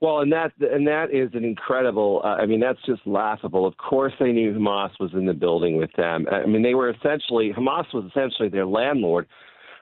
Well, 0.00 0.20
and 0.20 0.30
that 0.32 0.52
and 0.60 0.86
that 0.86 1.10
is 1.10 1.30
an 1.32 1.44
incredible. 1.44 2.20
Uh, 2.22 2.36
I 2.36 2.46
mean, 2.46 2.60
that's 2.60 2.80
just 2.84 3.06
laughable. 3.06 3.66
Of 3.66 3.78
course, 3.78 4.12
they 4.20 4.32
knew 4.32 4.52
Hamas 4.52 4.90
was 5.00 5.12
in 5.14 5.24
the 5.24 5.34
building 5.34 5.78
with 5.78 5.92
them. 5.96 6.26
I 6.30 6.44
mean, 6.44 6.62
they 6.62 6.74
were 6.74 6.90
essentially 6.90 7.52
Hamas 7.56 7.92
was 7.94 8.04
essentially 8.10 8.50
their 8.50 8.66
landlord. 8.66 9.26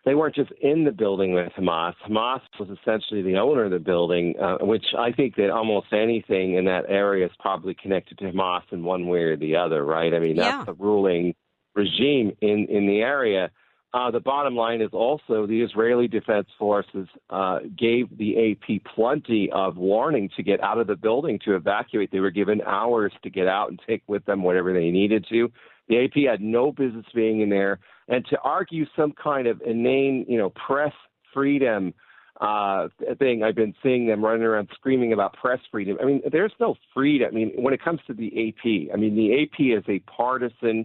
They 0.04 0.14
weren't 0.14 0.34
just 0.34 0.52
in 0.60 0.84
the 0.84 0.92
building 0.92 1.32
with 1.32 1.50
Hamas. 1.58 1.94
Hamas 2.06 2.42
was 2.60 2.68
essentially 2.68 3.22
the 3.22 3.38
owner 3.38 3.64
of 3.64 3.70
the 3.70 3.78
building, 3.78 4.34
uh, 4.38 4.58
which 4.60 4.84
I 4.96 5.10
think 5.10 5.34
that 5.36 5.50
almost 5.50 5.86
anything 5.92 6.54
in 6.54 6.66
that 6.66 6.84
area 6.88 7.24
is 7.24 7.32
probably 7.40 7.74
connected 7.74 8.18
to 8.18 8.30
Hamas 8.30 8.62
in 8.70 8.84
one 8.84 9.08
way 9.08 9.20
or 9.20 9.36
the 9.36 9.56
other, 9.56 9.84
right? 9.84 10.12
I 10.12 10.20
mean, 10.20 10.36
that's 10.36 10.58
yeah. 10.58 10.64
the 10.64 10.74
ruling 10.74 11.34
regime 11.74 12.36
in 12.40 12.66
in 12.66 12.86
the 12.86 13.00
area. 13.00 13.50
Uh, 13.94 14.10
the 14.10 14.18
bottom 14.18 14.56
line 14.56 14.80
is 14.80 14.90
also 14.92 15.46
the 15.46 15.62
Israeli 15.62 16.08
Defense 16.08 16.48
Forces 16.58 17.06
uh, 17.30 17.60
gave 17.78 18.06
the 18.18 18.50
AP 18.50 18.82
plenty 18.92 19.48
of 19.52 19.76
warning 19.76 20.28
to 20.36 20.42
get 20.42 20.60
out 20.60 20.78
of 20.78 20.88
the 20.88 20.96
building 20.96 21.38
to 21.44 21.54
evacuate. 21.54 22.10
They 22.10 22.18
were 22.18 22.32
given 22.32 22.60
hours 22.62 23.12
to 23.22 23.30
get 23.30 23.46
out 23.46 23.70
and 23.70 23.80
take 23.86 24.02
with 24.08 24.24
them 24.24 24.42
whatever 24.42 24.72
they 24.72 24.90
needed 24.90 25.24
to. 25.30 25.48
The 25.88 26.04
AP 26.04 26.28
had 26.28 26.40
no 26.40 26.72
business 26.72 27.06
being 27.14 27.42
in 27.42 27.50
there, 27.50 27.78
and 28.08 28.26
to 28.30 28.38
argue 28.40 28.84
some 28.96 29.12
kind 29.12 29.46
of 29.46 29.62
inane, 29.64 30.26
you 30.28 30.38
know, 30.38 30.50
press 30.50 30.92
freedom 31.32 31.94
uh, 32.40 32.88
thing. 33.20 33.44
I've 33.44 33.54
been 33.54 33.76
seeing 33.80 34.08
them 34.08 34.24
running 34.24 34.42
around 34.42 34.70
screaming 34.74 35.12
about 35.12 35.34
press 35.34 35.60
freedom. 35.70 35.98
I 36.02 36.04
mean, 36.04 36.20
there's 36.32 36.54
no 36.58 36.74
freedom. 36.92 37.28
I 37.30 37.34
mean, 37.34 37.52
when 37.56 37.72
it 37.72 37.84
comes 37.84 38.00
to 38.08 38.12
the 38.14 38.48
AP, 38.48 38.92
I 38.92 38.96
mean, 38.96 39.14
the 39.14 39.42
AP 39.42 39.78
is 39.78 39.84
a 39.88 40.00
partisan 40.00 40.84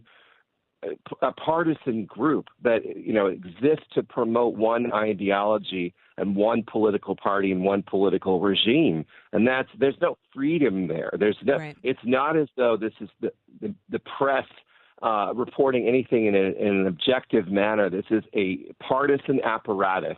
a 1.22 1.32
partisan 1.34 2.06
group 2.06 2.48
that 2.64 2.86
you 2.86 3.14
know 3.14 3.28
exists 3.28 3.86
to 3.94 4.04
promote 4.04 4.56
one 4.56 4.92
ideology 4.94 5.94
and 6.18 6.36
one 6.36 6.64
political 6.70 7.16
party 7.16 7.52
and 7.52 7.64
one 7.64 7.84
political 7.84 8.40
regime. 8.40 9.06
And 9.34 9.48
that's 9.48 9.70
there's 9.78 9.98
no 10.02 10.18
freedom 10.34 10.88
there. 10.88 11.12
There's 11.20 11.38
no 11.44 11.58
right. 11.58 11.78
it's 11.84 12.00
not 12.04 12.38
as 12.38 12.48
though 12.56 12.78
this 12.78 12.94
is 13.02 13.10
the 13.20 13.32
the, 13.62 13.74
the 13.90 14.00
press 14.18 14.46
uh, 15.02 15.32
reporting 15.34 15.88
anything 15.88 16.26
in, 16.26 16.36
a, 16.36 16.40
in, 16.60 16.82
an 16.82 16.88
objective 16.88 17.48
manner. 17.48 17.90
This 17.90 18.06
is 18.10 18.24
a 18.34 18.72
partisan 18.82 19.42
apparatus. 19.44 20.18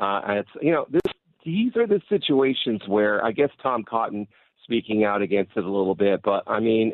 Uh, 0.00 0.20
and 0.26 0.38
it's 0.38 0.50
you 0.60 0.72
know 0.72 0.86
this 0.90 1.12
these 1.44 1.76
are 1.76 1.86
the 1.86 2.00
situations 2.08 2.82
where 2.86 3.24
I 3.24 3.32
guess 3.32 3.50
Tom 3.62 3.82
Cotton 3.82 4.26
speaking 4.62 5.04
out 5.04 5.22
against 5.22 5.52
it 5.56 5.64
a 5.64 5.70
little 5.70 5.94
bit 5.94 6.20
but 6.22 6.42
I 6.48 6.58
mean 6.58 6.92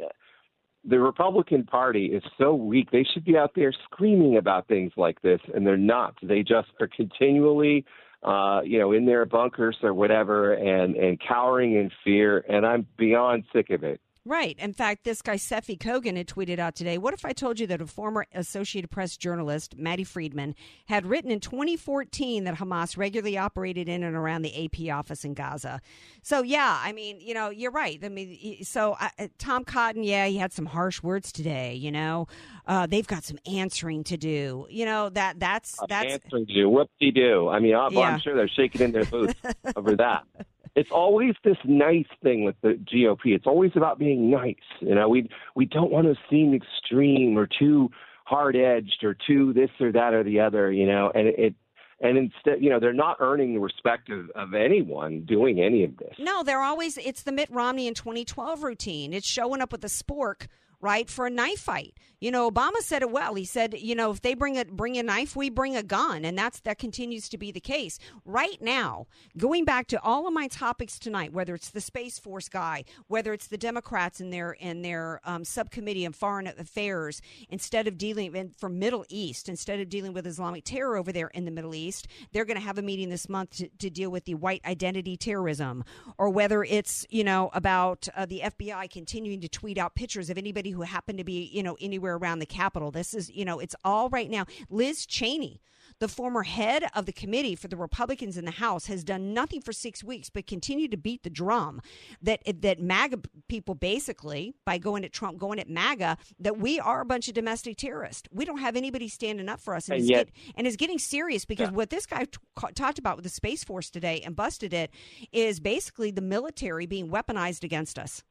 the 0.84 0.98
Republican 0.98 1.64
Party 1.64 2.06
is 2.06 2.22
so 2.38 2.54
weak. 2.54 2.90
They 2.90 3.04
should 3.04 3.24
be 3.24 3.36
out 3.36 3.52
there 3.54 3.72
screaming 3.84 4.36
about 4.36 4.66
things 4.66 4.92
like 4.96 5.20
this, 5.22 5.40
and 5.54 5.66
they're 5.66 5.76
not. 5.76 6.14
They 6.22 6.42
just 6.42 6.68
are 6.80 6.88
continually, 6.88 7.84
uh, 8.22 8.62
you 8.64 8.78
know, 8.78 8.92
in 8.92 9.06
their 9.06 9.24
bunkers 9.24 9.76
or 9.82 9.94
whatever, 9.94 10.54
and 10.54 10.96
and 10.96 11.20
cowering 11.20 11.74
in 11.74 11.90
fear. 12.04 12.44
And 12.48 12.66
I'm 12.66 12.86
beyond 12.96 13.44
sick 13.52 13.70
of 13.70 13.84
it. 13.84 14.00
Right. 14.24 14.56
In 14.60 14.72
fact, 14.72 15.02
this 15.02 15.20
guy, 15.20 15.34
Seffi 15.34 15.76
Kogan, 15.76 16.16
had 16.16 16.28
tweeted 16.28 16.60
out 16.60 16.76
today 16.76 16.96
What 16.96 17.12
if 17.12 17.24
I 17.24 17.32
told 17.32 17.58
you 17.58 17.66
that 17.66 17.80
a 17.80 17.86
former 17.86 18.24
Associated 18.32 18.88
Press 18.88 19.16
journalist, 19.16 19.76
Matti 19.76 20.04
Friedman, 20.04 20.54
had 20.86 21.06
written 21.06 21.32
in 21.32 21.40
2014 21.40 22.44
that 22.44 22.54
Hamas 22.54 22.96
regularly 22.96 23.36
operated 23.36 23.88
in 23.88 24.04
and 24.04 24.14
around 24.14 24.42
the 24.42 24.64
AP 24.64 24.94
office 24.94 25.24
in 25.24 25.34
Gaza? 25.34 25.80
So, 26.22 26.42
yeah, 26.42 26.78
I 26.80 26.92
mean, 26.92 27.20
you 27.20 27.34
know, 27.34 27.50
you're 27.50 27.72
right. 27.72 27.98
I 28.04 28.08
mean, 28.08 28.62
so 28.62 28.96
uh, 29.00 29.08
Tom 29.38 29.64
Cotton, 29.64 30.04
yeah, 30.04 30.26
he 30.26 30.36
had 30.36 30.52
some 30.52 30.66
harsh 30.66 31.02
words 31.02 31.32
today, 31.32 31.74
you 31.74 31.90
know. 31.90 32.28
Uh, 32.64 32.86
they've 32.86 33.06
got 33.06 33.24
some 33.24 33.38
answering 33.44 34.04
to 34.04 34.16
do. 34.16 34.66
You 34.70 34.84
know, 34.84 35.08
that 35.10 35.40
that's. 35.40 35.76
that's 35.88 36.12
answering 36.12 36.46
to 36.46 36.54
do. 36.54 36.68
Whoop 36.70 36.88
de 37.00 37.10
do. 37.10 37.48
I 37.48 37.58
mean, 37.58 37.74
I'm, 37.74 37.92
yeah. 37.92 38.00
I'm 38.02 38.20
sure 38.20 38.36
they're 38.36 38.46
shaking 38.46 38.82
in 38.82 38.92
their 38.92 39.04
boots 39.04 39.34
over 39.74 39.96
that. 39.96 40.22
it's 40.74 40.90
always 40.90 41.34
this 41.44 41.58
nice 41.64 42.06
thing 42.22 42.44
with 42.44 42.56
the 42.62 42.80
GOP. 42.92 43.26
It's 43.26 43.46
always 43.46 43.72
about 43.74 43.98
being 43.98 44.30
nice. 44.30 44.56
You 44.80 44.94
know, 44.94 45.08
we 45.08 45.28
we 45.54 45.66
don't 45.66 45.90
want 45.90 46.06
to 46.06 46.14
seem 46.30 46.54
extreme 46.54 47.36
or 47.36 47.46
too 47.46 47.90
hard 48.24 48.56
edged 48.56 49.02
or 49.02 49.14
too 49.14 49.52
this 49.52 49.70
or 49.80 49.92
that 49.92 50.14
or 50.14 50.22
the 50.22 50.40
other. 50.40 50.72
You 50.72 50.86
know, 50.86 51.12
and 51.14 51.28
it 51.28 51.54
and 52.02 52.18
instead, 52.18 52.60
you 52.60 52.68
know, 52.68 52.80
they're 52.80 52.92
not 52.92 53.18
earning 53.20 53.54
the 53.54 53.60
respect 53.60 54.10
of, 54.10 54.28
of 54.30 54.54
anyone 54.54 55.24
doing 55.24 55.60
any 55.60 55.84
of 55.84 55.96
this. 55.98 56.14
No, 56.18 56.42
they're 56.42 56.60
always, 56.60 56.98
it's 56.98 57.22
the 57.22 57.30
Mitt 57.30 57.48
Romney 57.48 57.86
in 57.86 57.94
2012 57.94 58.64
routine. 58.64 59.12
It's 59.12 59.26
showing 59.26 59.62
up 59.62 59.70
with 59.70 59.84
a 59.84 59.88
spork 59.88 60.48
right 60.82 61.08
for 61.08 61.26
a 61.26 61.30
knife 61.30 61.60
fight. 61.60 61.94
You 62.20 62.30
know 62.30 62.50
obama 62.50 62.78
said 62.80 63.02
it 63.02 63.10
well. 63.10 63.34
He 63.34 63.46
said 63.46 63.74
you 63.78 63.94
know 63.94 64.10
if 64.10 64.20
they 64.20 64.34
bring 64.34 64.58
a 64.58 64.66
bring 64.66 64.98
a 64.98 65.02
knife 65.02 65.34
we 65.34 65.48
bring 65.48 65.74
a 65.76 65.82
gun. 65.82 66.24
And 66.24 66.36
that's 66.36 66.60
that 66.60 66.78
continues 66.78 67.28
to 67.30 67.38
be 67.38 67.50
the 67.50 67.60
case. 67.60 67.98
Right 68.24 68.60
now 68.60 69.06
going 69.38 69.64
back 69.64 69.86
to 69.88 70.02
all 70.02 70.26
of 70.26 70.34
my 70.34 70.48
topics 70.48 70.98
tonight 70.98 71.32
whether 71.32 71.54
it's 71.54 71.70
the 71.70 71.80
space 71.80 72.18
force 72.18 72.48
guy 72.48 72.84
whether 73.06 73.32
it's 73.32 73.46
the 73.46 73.58
democrats 73.58 74.20
in 74.20 74.30
their 74.30 74.52
in 74.52 74.82
their 74.82 75.20
um, 75.24 75.44
subcommittee 75.44 76.04
on 76.04 76.12
foreign 76.12 76.46
affairs 76.46 77.22
instead 77.48 77.86
of 77.86 77.96
dealing 77.96 78.34
in, 78.36 78.50
for 78.50 78.68
middle 78.68 79.04
east 79.08 79.48
instead 79.48 79.80
of 79.80 79.88
dealing 79.88 80.12
with 80.12 80.26
islamic 80.26 80.64
terror 80.64 80.96
over 80.96 81.12
there 81.12 81.28
in 81.28 81.44
the 81.44 81.50
middle 81.50 81.74
east 81.74 82.08
they're 82.32 82.44
going 82.44 82.58
to 82.58 82.64
have 82.64 82.78
a 82.78 82.82
meeting 82.82 83.08
this 83.08 83.28
month 83.28 83.56
to, 83.56 83.68
to, 83.78 83.90
deal 83.90 84.10
with 84.10 84.24
the 84.24 84.34
white 84.34 84.62
identity 84.64 85.16
terrorism. 85.16 85.84
Or 86.16 86.30
whether 86.30 86.64
it's 86.64 87.06
you 87.10 87.24
know 87.24 87.50
about 87.52 88.08
uh, 88.16 88.26
the 88.26 88.40
fbi 88.44 88.90
continuing 88.90 89.40
to 89.40 89.48
tweet 89.48 89.78
out 89.78 89.94
pictures 89.94 90.30
of 90.30 90.38
anybody 90.38 90.70
who 90.72 90.82
happened 90.82 91.18
to 91.18 91.24
be, 91.24 91.48
you 91.52 91.62
know, 91.62 91.76
anywhere 91.80 92.16
around 92.16 92.40
the 92.40 92.46
Capitol. 92.46 92.90
This 92.90 93.14
is, 93.14 93.30
you 93.30 93.44
know, 93.44 93.58
it's 93.58 93.76
all 93.84 94.08
right 94.08 94.30
now. 94.30 94.44
Liz 94.68 95.06
Cheney, 95.06 95.60
the 95.98 96.08
former 96.08 96.42
head 96.42 96.84
of 96.94 97.06
the 97.06 97.12
committee 97.12 97.54
for 97.54 97.68
the 97.68 97.76
Republicans 97.76 98.36
in 98.36 98.44
the 98.44 98.50
House, 98.52 98.86
has 98.86 99.04
done 99.04 99.34
nothing 99.34 99.60
for 99.60 99.72
six 99.72 100.02
weeks 100.02 100.30
but 100.30 100.46
continue 100.46 100.88
to 100.88 100.96
beat 100.96 101.22
the 101.22 101.30
drum 101.30 101.80
that 102.20 102.40
that 102.62 102.80
MAGA 102.80 103.18
people 103.48 103.74
basically 103.74 104.54
by 104.64 104.78
going 104.78 105.04
at 105.04 105.12
Trump, 105.12 105.38
going 105.38 105.58
at 105.58 105.68
MAGA, 105.68 106.16
that 106.40 106.58
we 106.58 106.80
are 106.80 107.00
a 107.00 107.04
bunch 107.04 107.28
of 107.28 107.34
domestic 107.34 107.76
terrorists. 107.76 108.28
We 108.32 108.44
don't 108.44 108.58
have 108.58 108.76
anybody 108.76 109.08
standing 109.08 109.48
up 109.48 109.60
for 109.60 109.74
us, 109.74 109.88
and, 109.88 110.00
And 110.00 110.08
yet- 110.08 110.32
get, 110.34 110.54
and 110.56 110.66
is 110.66 110.76
getting 110.76 110.98
serious 110.98 111.44
because 111.44 111.70
what 111.70 111.90
this 111.90 112.06
guy 112.06 112.24
t- 112.24 112.38
talked 112.74 112.98
about 112.98 113.16
with 113.16 113.24
the 113.24 113.30
Space 113.30 113.62
Force 113.64 113.90
today 113.90 114.22
and 114.24 114.34
busted 114.34 114.72
it 114.72 114.90
is 115.32 115.60
basically 115.60 116.10
the 116.10 116.22
military 116.22 116.86
being 116.86 117.08
weaponized 117.10 117.64
against 117.64 117.98
us. 117.98 118.22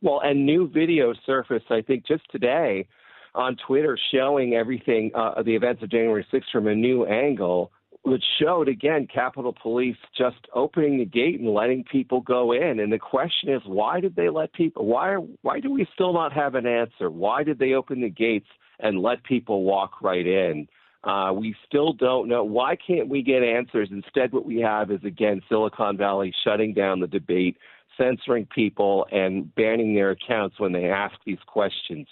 Well, 0.00 0.20
and 0.22 0.46
new 0.46 0.68
video 0.68 1.12
surfaced, 1.26 1.70
I 1.70 1.82
think, 1.82 2.06
just 2.06 2.22
today 2.30 2.86
on 3.34 3.56
Twitter 3.66 3.98
showing 4.12 4.54
everything, 4.54 5.10
uh, 5.14 5.42
the 5.42 5.54
events 5.54 5.82
of 5.82 5.90
January 5.90 6.26
6th 6.32 6.50
from 6.52 6.66
a 6.68 6.74
new 6.74 7.04
angle, 7.06 7.72
which 8.02 8.24
showed, 8.40 8.68
again, 8.68 9.08
Capitol 9.12 9.54
Police 9.60 9.96
just 10.16 10.36
opening 10.54 10.98
the 10.98 11.04
gate 11.04 11.40
and 11.40 11.52
letting 11.52 11.84
people 11.84 12.20
go 12.20 12.52
in. 12.52 12.80
And 12.80 12.92
the 12.92 12.98
question 12.98 13.50
is, 13.50 13.60
why 13.66 14.00
did 14.00 14.16
they 14.16 14.28
let 14.28 14.52
people, 14.52 14.86
why, 14.86 15.16
why 15.42 15.60
do 15.60 15.70
we 15.70 15.86
still 15.94 16.12
not 16.12 16.32
have 16.32 16.54
an 16.54 16.66
answer? 16.66 17.10
Why 17.10 17.42
did 17.42 17.58
they 17.58 17.74
open 17.74 18.00
the 18.00 18.08
gates 18.08 18.48
and 18.80 19.02
let 19.02 19.24
people 19.24 19.64
walk 19.64 20.00
right 20.00 20.26
in? 20.26 20.68
Uh, 21.04 21.32
we 21.32 21.54
still 21.66 21.92
don't 21.92 22.28
know. 22.28 22.42
Why 22.42 22.76
can't 22.76 23.08
we 23.08 23.22
get 23.22 23.42
answers? 23.42 23.88
Instead, 23.90 24.32
what 24.32 24.44
we 24.44 24.58
have 24.60 24.90
is, 24.90 25.02
again, 25.04 25.40
Silicon 25.48 25.96
Valley 25.96 26.34
shutting 26.44 26.74
down 26.74 27.00
the 27.00 27.06
debate, 27.06 27.56
censoring 27.98 28.46
people, 28.46 29.06
and 29.12 29.54
banning 29.56 29.94
their 29.94 30.10
accounts 30.10 30.58
when 30.58 30.72
they 30.72 30.86
ask 30.86 31.14
these 31.26 31.38
questions. 31.46 32.06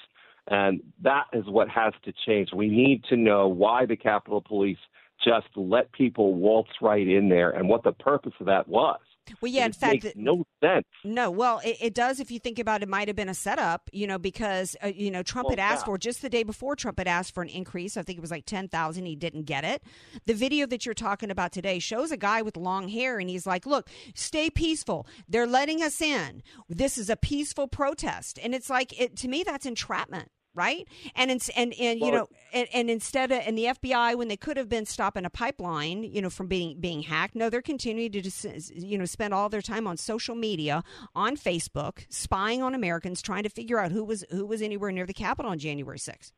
And 0.49 0.81
that 1.03 1.25
is 1.33 1.47
what 1.47 1.69
has 1.69 1.95
to 2.05 2.13
change. 2.27 2.51
We 2.53 2.69
need 2.69 3.05
to 3.05 3.17
know 3.17 3.49
why 3.49 3.87
the 3.87 3.97
Capitol 3.97 4.41
Police 4.41 4.79
just 5.25 5.47
let 5.57 5.91
people 5.93 6.35
waltz 6.35 6.71
right 6.83 7.07
in 7.07 7.29
there 7.29 7.51
and 7.51 7.69
what 7.69 7.83
the 7.83 7.93
purpose 7.93 8.35
of 8.39 8.47
that 8.47 8.69
was. 8.69 9.01
Well, 9.41 9.51
yeah, 9.51 9.65
in 9.65 9.71
It 9.71 9.77
fact, 9.77 10.05
makes 10.05 10.17
no 10.17 10.45
sense. 10.63 10.87
No, 11.05 11.31
well, 11.31 11.61
it, 11.65 11.77
it 11.81 11.95
does 11.95 12.21
if 12.21 12.31
you 12.31 12.39
think 12.39 12.59
about 12.59 12.83
it. 12.83 12.89
Might 12.89 13.09
have 13.09 13.17
been 13.17 13.29
a 13.29 13.35
setup, 13.35 13.89
you 13.93 14.07
know, 14.07 14.19
because 14.19 14.77
uh, 14.83 14.89
you 14.89 15.11
know 15.11 15.23
Trump 15.23 15.51
had 15.51 15.59
asked 15.59 15.83
yeah. 15.83 15.87
for 15.87 15.99
just 15.99 16.23
the 16.23 16.29
day 16.29 16.43
before 16.43 16.77
Trump 16.77 16.99
had 16.99 17.09
asked 17.09 17.35
for 17.35 17.43
an 17.43 17.49
increase. 17.49 17.97
I 17.97 18.03
think 18.03 18.19
it 18.19 18.23
was 18.23 18.31
like 18.31 18.47
ten 18.47 18.69
thousand. 18.69 19.07
He 19.07 19.17
didn't 19.17 19.45
get 19.45 19.65
it. 19.65 19.83
The 20.27 20.35
video 20.35 20.67
that 20.67 20.85
you're 20.85 20.95
talking 20.95 21.31
about 21.31 21.53
today 21.53 21.79
shows 21.79 22.11
a 22.11 22.17
guy 22.17 22.43
with 22.43 22.57
long 22.57 22.89
hair, 22.89 23.19
and 23.19 23.29
he's 23.29 23.47
like, 23.47 23.67
"Look, 23.67 23.89
stay 24.15 24.51
peaceful. 24.51 25.07
They're 25.29 25.47
letting 25.47 25.83
us 25.83 26.01
in. 26.01 26.43
This 26.69 26.99
is 26.99 27.11
a 27.11 27.17
peaceful 27.17 27.69
protest." 27.69 28.39
And 28.43 28.55
it's 28.55 28.71
like, 28.71 28.99
it, 29.01 29.17
to 29.17 29.29
me, 29.29 29.43
that's 29.43 29.67
entrapment. 29.67 30.31
Right, 30.57 30.89
and 31.15 31.31
it's, 31.31 31.51
and 31.51 31.75
and 31.79 32.01
you 32.01 32.11
Well, 32.11 32.13
know, 32.13 32.29
and, 32.55 32.67
and 32.73 32.91
instead 32.91 33.31
of 33.31 33.43
and 33.47 33.59
the 33.59 33.67
FBI 33.67 34.17
when 34.17 34.29
they 34.29 34.39
could 34.39 34.57
have 34.57 34.71
been 34.71 34.87
stopping 34.87 35.27
a 35.27 35.31
pipeline, 35.31 36.03
you 36.03 36.23
know, 36.23 36.31
from 36.31 36.47
being 36.47 36.81
being 36.81 37.03
hacked, 37.03 37.35
no, 37.37 37.51
they're 37.51 37.61
continuing 37.61 38.11
to 38.13 38.23
just 38.23 38.47
you 38.75 38.97
know 38.97 39.05
spend 39.05 39.35
all 39.35 39.51
their 39.51 39.61
time 39.61 39.87
on 39.87 39.99
social 39.99 40.35
media, 40.35 40.83
on 41.15 41.37
Facebook, 41.37 42.07
spying 42.09 42.63
on 42.63 42.75
Americans, 42.75 43.21
trying 43.21 43.43
to 43.43 43.51
figure 43.51 43.79
out 43.79 43.93
who 43.93 44.03
was 44.03 44.25
who 44.31 44.47
was 44.47 44.63
anywhere 44.63 44.91
near 44.91 45.05
the 45.05 45.13
Capitol 45.13 45.51
on 45.53 45.59
January 45.59 45.99
sixth. 45.99 46.33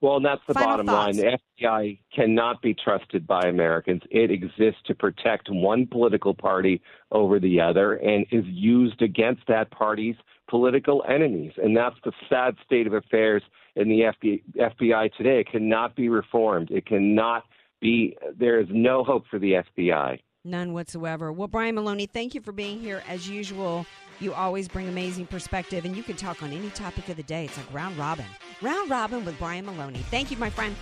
Well, 0.00 0.16
and 0.16 0.24
that's 0.24 0.42
the 0.46 0.54
Final 0.54 0.84
bottom 0.84 0.86
thoughts. 0.86 1.18
line. 1.18 1.38
The 1.60 1.64
FBI 1.64 1.98
cannot 2.14 2.60
be 2.60 2.74
trusted 2.74 3.26
by 3.26 3.42
Americans. 3.42 4.02
It 4.10 4.30
exists 4.30 4.80
to 4.86 4.94
protect 4.94 5.48
one 5.50 5.86
political 5.86 6.34
party 6.34 6.82
over 7.12 7.38
the 7.40 7.60
other 7.60 7.94
and 7.94 8.26
is 8.30 8.44
used 8.46 9.00
against 9.00 9.42
that 9.48 9.70
party's 9.70 10.16
political 10.48 11.04
enemies. 11.08 11.52
And 11.56 11.76
that's 11.76 11.96
the 12.04 12.12
sad 12.28 12.56
state 12.64 12.86
of 12.86 12.94
affairs 12.94 13.42
in 13.74 13.88
the 13.88 14.12
FBI, 14.22 14.42
FBI 14.56 15.12
today. 15.16 15.40
It 15.40 15.50
cannot 15.50 15.96
be 15.96 16.08
reformed. 16.08 16.70
It 16.70 16.86
cannot 16.86 17.44
be, 17.80 18.16
there 18.38 18.60
is 18.60 18.66
no 18.70 19.04
hope 19.04 19.24
for 19.30 19.38
the 19.38 19.62
FBI. 19.76 20.18
None 20.44 20.72
whatsoever. 20.72 21.32
Well, 21.32 21.48
Brian 21.48 21.74
Maloney, 21.74 22.06
thank 22.06 22.34
you 22.34 22.40
for 22.40 22.52
being 22.52 22.78
here 22.80 23.02
as 23.08 23.28
usual. 23.28 23.84
You 24.20 24.32
always 24.32 24.68
bring 24.68 24.88
amazing 24.88 25.26
perspective, 25.26 25.84
and 25.84 25.96
you 25.96 26.02
can 26.02 26.16
talk 26.16 26.42
on 26.42 26.52
any 26.52 26.70
topic 26.70 27.08
of 27.08 27.16
the 27.16 27.22
day. 27.24 27.46
It's 27.46 27.56
like 27.56 27.72
round 27.72 27.98
robin, 27.98 28.24
round 28.62 28.88
robin 28.88 29.24
with 29.24 29.38
Brian 29.38 29.66
Maloney. 29.66 29.98
Thank 30.10 30.30
you, 30.30 30.36
my 30.36 30.48
friend. 30.48 30.74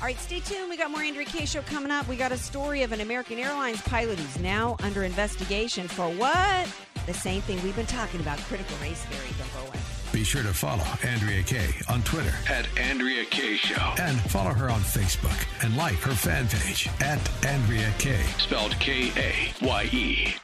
All 0.00 0.06
right, 0.06 0.18
stay 0.20 0.38
tuned. 0.38 0.70
We 0.70 0.76
got 0.76 0.92
more 0.92 1.00
Andrea 1.00 1.26
Kaye 1.26 1.44
show 1.44 1.62
coming 1.62 1.90
up. 1.90 2.06
We 2.06 2.14
got 2.14 2.30
a 2.30 2.36
story 2.36 2.82
of 2.84 2.92
an 2.92 3.00
American 3.00 3.38
Airlines 3.38 3.80
pilot 3.82 4.16
who's 4.16 4.40
now 4.40 4.76
under 4.84 5.02
investigation 5.02 5.88
for 5.88 6.08
what? 6.10 6.68
The 7.08 7.14
same 7.14 7.40
thing 7.40 7.56
we've 7.62 7.74
been 7.74 7.86
talking 7.86 8.20
about: 8.20 8.36
critical 8.40 8.76
race 8.82 9.02
theory. 9.06 9.34
Don't 9.38 9.62
go 9.64 9.68
away. 9.70 9.80
Be 10.12 10.24
sure 10.24 10.42
to 10.42 10.52
follow 10.52 10.84
Andrea 11.02 11.42
Kaye 11.42 11.72
on 11.88 12.02
Twitter 12.02 12.34
At 12.50 12.66
Andrea 12.78 13.24
Kaye 13.24 13.56
Show. 13.56 13.94
and 13.98 14.20
follow 14.30 14.50
her 14.50 14.68
on 14.68 14.80
Facebook 14.80 15.46
and 15.64 15.74
like 15.76 15.94
her 16.00 16.12
fan 16.12 16.48
page 16.48 16.86
at 17.00 17.18
Andrea 17.46 17.90
Kaye. 17.98 18.22
Spelled 18.36 18.72
K 18.78 19.10
A 19.16 19.64
Y 19.64 19.84
E. 19.90 20.34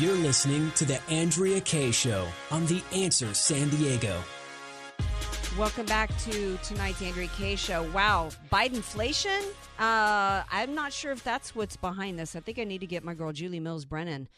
You're 0.00 0.16
listening 0.16 0.72
to 0.72 0.84
The 0.84 1.00
Andrea 1.10 1.60
Kaye 1.60 1.92
Show 1.92 2.26
on 2.50 2.66
The 2.66 2.82
Answer 2.92 3.32
San 3.32 3.68
Diego. 3.68 4.20
Welcome 5.56 5.86
back 5.86 6.10
to 6.24 6.58
tonight's 6.64 7.02
Andrea 7.02 7.28
Kaye 7.36 7.54
show. 7.56 7.88
Wow, 7.92 8.30
Bidenflation? 8.52 9.42
Uh, 9.78 10.42
I'm 10.50 10.74
not 10.74 10.92
sure 10.92 11.12
if 11.12 11.22
that's 11.22 11.54
what's 11.54 11.76
behind 11.76 12.18
this. 12.18 12.34
I 12.34 12.40
think 12.40 12.58
I 12.58 12.64
need 12.64 12.80
to 12.80 12.86
get 12.86 13.04
my 13.04 13.14
girl 13.14 13.32
Julie 13.32 13.60
Mills 13.60 13.84
Brennan, 13.84 14.28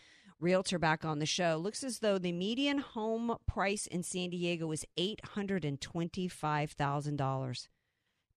realtor, 0.43 0.79
back 0.79 1.05
on 1.05 1.19
the 1.19 1.27
show. 1.27 1.57
Looks 1.63 1.83
as 1.85 2.01
though 2.01 2.19
the 2.19 2.33
median 2.33 2.79
home 2.79 3.37
price 3.47 3.87
in 3.87 4.03
San 4.03 4.31
Diego 4.31 4.71
is 4.73 4.85
eight 4.97 5.25
hundred 5.25 5.65
and 5.65 5.81
twenty-five 5.81 6.73
thousand 6.73 7.17
dollars. 7.17 7.69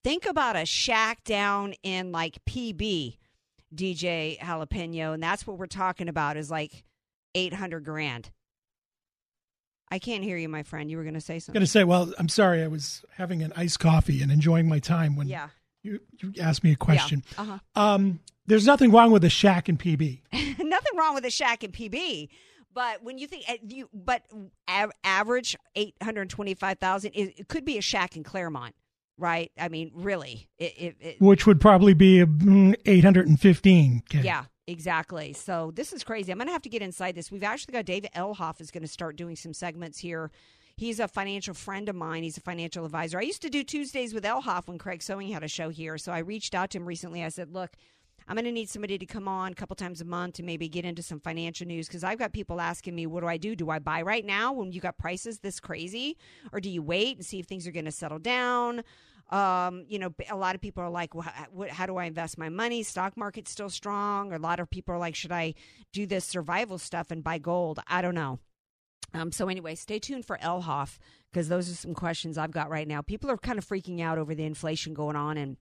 Think 0.04 0.26
about 0.26 0.56
a 0.56 0.66
shack 0.66 1.24
down 1.24 1.74
in 1.84 2.12
like 2.12 2.38
PB, 2.46 3.18
DJ 3.74 4.38
Jalapeno, 4.40 5.14
and 5.14 5.22
that's 5.24 5.46
what 5.48 5.58
we're 5.58 5.66
talking 5.68 6.08
about. 6.08 6.38
Is 6.38 6.52
like 6.52 6.84
eight 7.34 7.54
hundred 7.54 7.84
grand. 7.84 8.30
I 9.92 10.00
can't 10.00 10.24
hear 10.24 10.36
you, 10.38 10.50
my 10.50 10.64
friend. 10.64 10.90
You 10.90 10.98
were 10.98 11.04
going 11.04 11.14
to 11.14 11.22
say 11.22 11.36
I'm 11.36 11.40
something. 11.42 11.60
going 11.60 11.66
to 11.66 11.72
say, 11.72 11.84
well, 11.84 12.12
I'm 12.18 12.28
sorry. 12.28 12.64
I 12.64 12.68
was 12.68 13.06
having 13.18 13.44
an 13.44 13.54
iced 13.56 13.80
coffee 13.80 14.22
and 14.24 14.32
enjoying 14.32 14.68
my 14.68 14.80
time 14.80 15.16
when 15.16 15.28
Yeah. 15.28 15.50
you, 15.84 16.00
you 16.20 16.34
asked 16.42 16.64
me 16.64 16.72
a 16.72 16.76
question. 16.76 17.24
Yeah. 17.38 17.42
Uh-huh. 17.44 17.60
Um, 17.76 18.20
there's 18.48 18.66
nothing 18.66 18.92
wrong 18.92 19.12
with 19.12 19.24
a 19.24 19.30
shack 19.30 19.70
in 19.70 19.78
PB. 19.78 20.22
Nothing 20.60 20.98
wrong 20.98 21.14
with 21.16 21.26
a 21.26 21.32
shack 21.32 21.64
and 21.64 21.74
PB, 21.74 22.30
but 22.74 23.04
when 23.04 23.18
you 23.18 23.28
think 23.28 23.46
uh, 23.48 23.54
you, 23.68 23.90
but 23.94 24.24
av- 24.70 24.92
average 25.04 25.56
eight 25.76 25.96
hundred 26.02 26.30
twenty-five 26.30 26.80
thousand, 26.80 27.12
it, 27.14 27.40
it 27.40 27.48
could 27.48 27.66
be 27.66 27.78
a 27.78 27.82
shack 27.82 28.16
in 28.18 28.24
Clairemont, 28.24 28.76
right? 29.18 29.52
I 29.60 29.70
mean, 29.70 29.92
really, 29.94 30.50
it, 30.58 30.96
it, 31.00 31.22
which 31.22 31.48
would 31.48 31.62
probably 31.62 31.94
be 31.94 32.20
mm, 32.26 32.76
815. 32.86 34.04
Yeah, 34.22 34.46
exactly. 34.68 35.34
So 35.34 35.72
this 35.74 35.94
is 35.94 36.04
crazy. 36.04 36.32
I'm 36.32 36.38
going 36.38 36.48
to 36.48 36.54
have 36.54 36.64
to 36.64 36.70
get 36.70 36.82
inside 36.82 37.16
this. 37.16 37.32
We've 37.32 37.44
actually 37.44 37.74
got 37.74 37.86
David 37.86 38.12
Elhoff 38.16 38.60
is 38.60 38.72
going 38.72 38.84
to 38.84 38.90
start 38.90 39.16
doing 39.16 39.36
some 39.36 39.54
segments 39.54 40.00
here. 40.00 40.32
He's 40.78 41.00
a 41.00 41.08
financial 41.08 41.54
friend 41.54 41.88
of 41.88 41.96
mine. 41.96 42.24
He's 42.24 42.38
a 42.38 42.42
financial 42.42 42.84
advisor. 42.84 43.18
I 43.18 43.22
used 43.22 43.42
to 43.44 43.50
do 43.50 43.64
Tuesdays 43.64 44.14
with 44.14 44.26
Elhoff 44.26 44.68
when 44.68 44.78
Craig 44.78 45.02
Sewing 45.02 45.30
had 45.30 45.44
a 45.44 45.48
show 45.48 45.70
here. 45.70 45.98
So 45.98 46.12
I 46.12 46.20
reached 46.20 46.54
out 46.54 46.72
to 46.72 46.80
him 46.80 46.86
recently. 46.86 47.24
I 47.24 47.30
said, 47.30 47.54
look, 47.54 47.72
I'm 48.28 48.36
going 48.36 48.46
to 48.46 48.52
need 48.52 48.70
somebody 48.70 48.98
to 48.98 49.06
come 49.06 49.28
on 49.28 49.52
a 49.52 49.56
couple 49.56 49.76
times 49.76 50.02
a 50.02 50.06
month 50.06 50.36
to 50.36 50.44
maybe 50.44 50.68
get 50.68 50.84
into 50.84 51.04
some 51.04 51.20
financial 51.20 51.68
news 51.68 51.88
because 51.88 52.04
I've 52.04 52.18
got 52.18 52.34
people 52.34 52.60
asking 52.60 52.96
me, 52.96 53.06
what 53.06 53.22
do 53.22 53.28
I 53.28 53.38
do? 53.38 53.56
Do 53.56 53.70
I 53.70 53.80
buy 53.80 54.02
right 54.02 54.26
now 54.26 54.52
when 54.52 54.72
you 54.72 54.82
got 54.82 54.98
prices 54.98 55.40
this 55.40 55.60
crazy? 55.60 56.18
Or 56.52 56.60
do 56.60 56.70
you 56.70 56.82
wait 56.82 57.18
and 57.18 57.26
see 57.26 57.40
if 57.40 57.46
things 57.46 57.68
are 57.68 57.72
going 57.72 57.86
to 57.86 57.92
settle 57.92 58.20
down? 58.20 58.84
Um, 59.30 59.86
you 59.88 60.00
know, 60.00 60.14
a 60.30 60.36
lot 60.36 60.56
of 60.56 60.62
people 60.62 60.84
are 60.84 60.90
like, 60.90 61.14
well, 61.14 61.28
how, 61.70 61.86
do 61.86 61.98
I 61.98 62.06
invest 62.06 62.38
my 62.38 62.50
money? 62.50 62.84
Stock 62.84 63.16
market's 63.18 63.52
still 63.52 63.70
strong. 63.70 64.34
A 64.34 64.40
lot 64.40 64.60
of 64.60 64.70
people 64.70 64.94
are 64.96 65.00
like, 65.00 65.16
should 65.16 65.32
I 65.32 65.54
do 65.94 66.06
this 66.06 66.26
survival 66.26 66.78
stuff 66.78 67.12
and 67.12 67.24
buy 67.24 67.38
gold? 67.38 67.80
I 67.88 68.02
don't 68.02 68.16
know. 68.16 68.40
Um, 69.14 69.32
so 69.32 69.48
anyway, 69.48 69.76
stay 69.76 70.00
tuned 70.00 70.26
for 70.26 70.38
Elhoff 70.40 70.98
because 71.32 71.48
those 71.48 71.70
are 71.70 71.76
some 71.76 71.94
questions 71.94 72.38
I've 72.38 72.52
got 72.52 72.70
right 72.70 72.88
now. 72.88 73.02
People 73.02 73.32
are 73.32 73.38
kind 73.38 73.58
of 73.58 73.66
freaking 73.66 74.02
out 74.02 74.18
over 74.18 74.36
the 74.36 74.44
inflation 74.44 74.94
going 74.94 75.16
on 75.16 75.38
and 75.38 75.58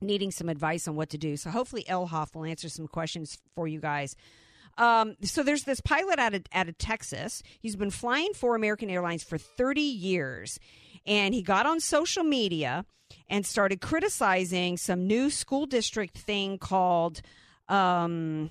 needing 0.00 0.30
some 0.30 0.48
advice 0.48 0.88
on 0.88 0.96
what 0.96 1.10
to 1.10 1.18
do. 1.18 1.36
So 1.36 1.50
hopefully 1.50 1.84
Elhoff 1.88 2.34
will 2.34 2.44
answer 2.44 2.68
some 2.68 2.88
questions 2.88 3.38
for 3.54 3.66
you 3.66 3.80
guys. 3.80 4.16
Um, 4.76 5.16
so 5.22 5.42
there's 5.42 5.64
this 5.64 5.80
pilot 5.80 6.18
out 6.18 6.34
of, 6.34 6.44
out 6.52 6.68
of 6.68 6.78
Texas. 6.78 7.42
He's 7.60 7.76
been 7.76 7.90
flying 7.90 8.32
for 8.34 8.54
American 8.54 8.88
Airlines 8.90 9.24
for 9.24 9.36
30 9.36 9.80
years, 9.80 10.60
and 11.04 11.34
he 11.34 11.42
got 11.42 11.66
on 11.66 11.80
social 11.80 12.22
media 12.22 12.84
and 13.28 13.44
started 13.44 13.80
criticizing 13.80 14.76
some 14.76 15.06
new 15.06 15.30
school 15.30 15.66
district 15.66 16.16
thing 16.18 16.58
called 16.58 17.22
um, 17.68 18.50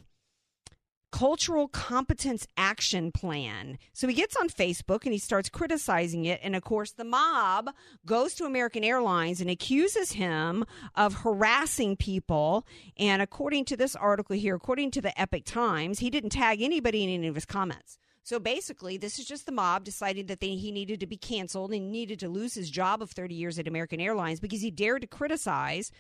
cultural 1.18 1.68
competence 1.68 2.46
action 2.58 3.12
plan. 3.12 3.80
So 3.92 4.08
he 4.08 4.14
gets 4.14 4.36
on 4.36 4.50
Facebook 4.50 5.04
and 5.04 5.12
he 5.12 5.18
starts 5.18 5.50
criticizing 5.50 6.26
it. 6.26 6.40
And 6.44 6.56
of 6.56 6.64
course, 6.64 6.92
the 6.92 7.04
mob 7.04 7.72
goes 8.06 8.36
to 8.36 8.46
American 8.46 8.84
Airlines 8.84 9.42
and 9.42 9.50
accuses 9.50 10.12
him 10.12 10.64
of 10.94 11.16
harassing 11.16 11.96
people. 11.96 12.68
And 12.98 13.20
according 13.20 13.66
to 13.66 13.76
this 13.76 13.96
article 13.96 14.36
here, 14.36 14.54
according 14.54 14.92
to 14.92 15.02
the 15.02 15.20
Epoch 15.20 15.44
Times, 15.44 15.98
he 15.98 16.12
didn't 16.12 16.30
tag 16.30 16.62
anybody 16.62 17.04
in 17.04 17.10
any 17.10 17.28
of 17.28 17.34
his 17.34 17.46
comments. 17.46 17.98
So 18.22 18.38
basically, 18.38 18.98
this 18.98 19.18
is 19.18 19.26
just 19.26 19.48
the 19.48 19.52
mob 19.52 19.86
deciding 19.86 20.28
that 20.28 20.40
they, 20.40 20.56
he 20.56 20.72
needed 20.72 21.00
to 21.00 21.08
be 21.08 21.18
canceled 21.18 21.74
and 21.74 21.92
needed 21.92 22.20
to 22.20 22.30
lose 22.30 22.54
his 22.54 22.70
job 22.70 23.02
of 23.02 23.10
30 23.10 23.34
years 23.34 23.58
at 23.58 23.68
American 23.68 24.00
Airlines 24.00 24.40
because 24.40 24.62
he 24.62 24.70
dared 24.70 25.02
to 25.02 25.08
criticize 25.08 25.92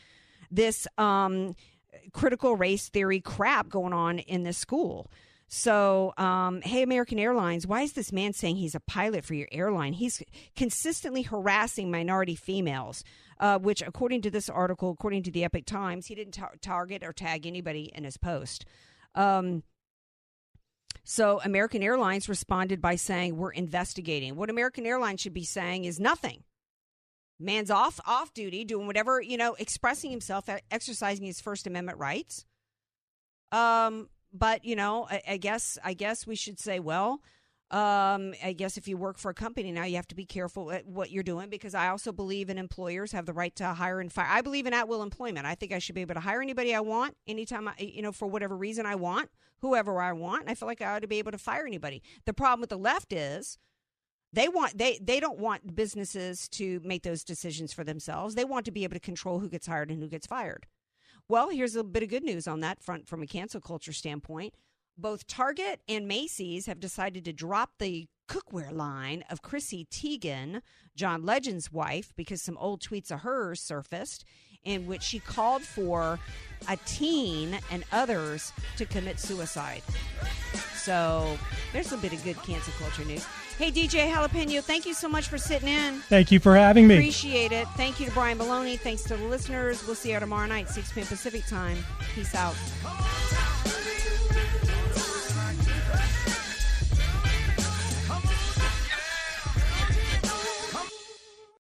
this 0.51 0.87
um, 0.99 1.55
critical 2.13 2.55
race 2.55 2.89
theory 2.89 3.19
crap 3.19 3.69
going 3.69 3.93
on 3.93 4.19
in 4.19 4.43
this 4.43 4.57
school. 4.57 5.09
So, 5.49 6.13
um, 6.17 6.61
hey, 6.61 6.83
American 6.83 7.19
Airlines, 7.19 7.65
why 7.65 7.81
is 7.81 7.93
this 7.93 8.11
man 8.11 8.33
saying 8.33 8.57
he's 8.57 8.75
a 8.75 8.81
pilot 8.81 9.23
for 9.23 9.33
your 9.33 9.47
airline? 9.49 9.93
He's 9.93 10.21
consistently 10.57 11.21
harassing 11.21 11.89
minority 11.89 12.35
females, 12.35 13.03
uh, 13.39 13.57
which, 13.57 13.81
according 13.81 14.23
to 14.23 14.31
this 14.31 14.49
article, 14.49 14.91
according 14.91 15.23
to 15.23 15.31
the 15.31 15.45
Epoch 15.45 15.65
Times, 15.65 16.07
he 16.07 16.15
didn't 16.15 16.33
tar- 16.33 16.55
target 16.61 17.01
or 17.01 17.13
tag 17.13 17.45
anybody 17.45 17.91
in 17.95 18.03
his 18.03 18.17
post. 18.17 18.65
Um, 19.15 19.63
so, 21.05 21.39
American 21.45 21.81
Airlines 21.81 22.27
responded 22.27 22.81
by 22.81 22.97
saying, 22.97 23.37
We're 23.37 23.51
investigating. 23.51 24.35
What 24.35 24.49
American 24.49 24.85
Airlines 24.85 25.21
should 25.21 25.33
be 25.33 25.45
saying 25.45 25.85
is 25.85 25.97
nothing 25.97 26.43
man's 27.39 27.69
off 27.69 27.99
off 28.05 28.33
duty 28.33 28.65
doing 28.65 28.87
whatever 28.87 29.21
you 29.21 29.37
know 29.37 29.53
expressing 29.55 30.11
himself 30.11 30.49
exercising 30.71 31.25
his 31.25 31.41
first 31.41 31.67
amendment 31.67 31.97
rights. 31.97 32.45
Um 33.51 34.09
but 34.33 34.65
you 34.65 34.75
know 34.75 35.07
I, 35.09 35.21
I 35.29 35.37
guess 35.37 35.77
i 35.83 35.93
guess 35.93 36.27
we 36.27 36.35
should 36.35 36.59
say 36.59 36.79
well 36.79 37.21
um 37.71 38.33
i 38.43 38.53
guess 38.55 38.77
if 38.77 38.87
you 38.87 38.97
work 38.97 39.17
for 39.17 39.29
a 39.29 39.33
company 39.33 39.71
now 39.71 39.83
you 39.83 39.97
have 39.97 40.07
to 40.07 40.15
be 40.15 40.25
careful 40.25 40.71
at 40.71 40.85
what 40.85 41.11
you're 41.11 41.23
doing 41.23 41.49
because 41.49 41.75
i 41.75 41.89
also 41.89 42.11
believe 42.11 42.49
in 42.49 42.57
employers 42.57 43.11
have 43.11 43.25
the 43.25 43.33
right 43.33 43.55
to 43.55 43.65
hire 43.65 43.99
and 43.99 44.11
fire. 44.11 44.27
I 44.29 44.41
believe 44.41 44.65
in 44.65 44.73
at 44.73 44.87
will 44.87 45.03
employment. 45.03 45.45
I 45.45 45.55
think 45.55 45.73
i 45.73 45.79
should 45.79 45.95
be 45.95 46.01
able 46.01 46.15
to 46.15 46.21
hire 46.21 46.41
anybody 46.41 46.73
i 46.73 46.79
want 46.79 47.15
anytime 47.27 47.67
i 47.67 47.73
you 47.77 48.01
know 48.01 48.11
for 48.11 48.27
whatever 48.27 48.55
reason 48.55 48.85
i 48.85 48.95
want 48.95 49.29
whoever 49.59 49.99
i 50.01 50.13
want 50.13 50.49
i 50.49 50.53
feel 50.53 50.67
like 50.67 50.81
i 50.81 50.95
ought 50.95 51.01
to 51.01 51.07
be 51.07 51.19
able 51.19 51.31
to 51.31 51.37
fire 51.37 51.65
anybody. 51.65 52.01
The 52.25 52.33
problem 52.33 52.61
with 52.61 52.69
the 52.69 52.77
left 52.77 53.11
is 53.11 53.57
they 54.37 54.47
want 54.47 54.77
they 54.77 54.99
they 55.01 55.19
don't 55.19 55.39
want 55.39 55.75
businesses 55.75 56.47
to 56.49 56.79
make 56.83 57.01
those 57.01 57.23
decisions 57.23 57.73
for 57.73 57.83
themselves. 57.83 58.35
They 58.35 58.45
want 58.45 58.65
to 58.65 58.71
be 58.71 58.83
able 58.83 58.93
to 58.93 58.99
control 58.99 59.39
who 59.39 59.49
gets 59.49 59.65
hired 59.65 59.89
and 59.89 59.99
who 59.99 60.07
gets 60.07 60.27
fired. 60.27 60.67
Well, 61.27 61.49
here's 61.49 61.75
a 61.75 61.83
bit 61.83 62.03
of 62.03 62.09
good 62.09 62.23
news 62.23 62.47
on 62.47 62.59
that 62.59 62.79
front 62.79 63.07
from 63.07 63.23
a 63.23 63.27
cancel 63.27 63.59
culture 63.59 63.91
standpoint. 63.91 64.53
Both 64.95 65.25
Target 65.25 65.81
and 65.89 66.07
Macy's 66.07 66.67
have 66.67 66.79
decided 66.79 67.25
to 67.25 67.33
drop 67.33 67.71
the 67.79 68.07
cookware 68.29 68.71
line 68.71 69.23
of 69.31 69.41
Chrissy 69.41 69.87
Teigen, 69.89 70.61
John 70.95 71.25
Legend's 71.25 71.71
wife, 71.71 72.13
because 72.15 72.41
some 72.43 72.57
old 72.59 72.81
tweets 72.81 73.09
of 73.09 73.21
hers 73.21 73.59
surfaced 73.59 74.23
in 74.63 74.85
which 74.85 75.01
she 75.01 75.17
called 75.17 75.63
for 75.63 76.19
a 76.69 76.77
teen 76.85 77.57
and 77.71 77.83
others 77.91 78.53
to 78.77 78.85
commit 78.85 79.19
suicide. 79.19 79.81
So 80.77 81.37
there's 81.73 81.91
a 81.91 81.97
bit 81.97 82.13
of 82.13 82.23
good 82.23 82.37
cancel 82.43 82.73
culture 82.79 83.03
news. 83.05 83.25
Hey, 83.57 83.71
DJ 83.71 84.11
Jalapeno, 84.11 84.61
thank 84.61 84.85
you 84.85 84.93
so 84.93 85.09
much 85.09 85.27
for 85.27 85.37
sitting 85.37 85.67
in. 85.67 85.99
Thank 86.01 86.31
you 86.31 86.39
for 86.39 86.55
having 86.55 86.87
me. 86.87 86.95
Appreciate 86.95 87.51
it. 87.51 87.67
Thank 87.69 87.99
you 87.99 88.05
to 88.05 88.11
Brian 88.11 88.37
Maloney. 88.37 88.77
Thanks 88.77 89.01
to 89.03 89.17
the 89.17 89.25
listeners. 89.25 89.85
We'll 89.85 89.95
see 89.95 90.11
you 90.11 90.19
tomorrow 90.19 90.47
night, 90.47 90.69
6 90.69 90.91
p.m. 90.91 91.07
Pacific 91.07 91.45
time. 91.47 91.77
Peace 92.13 92.35
out. 92.35 92.55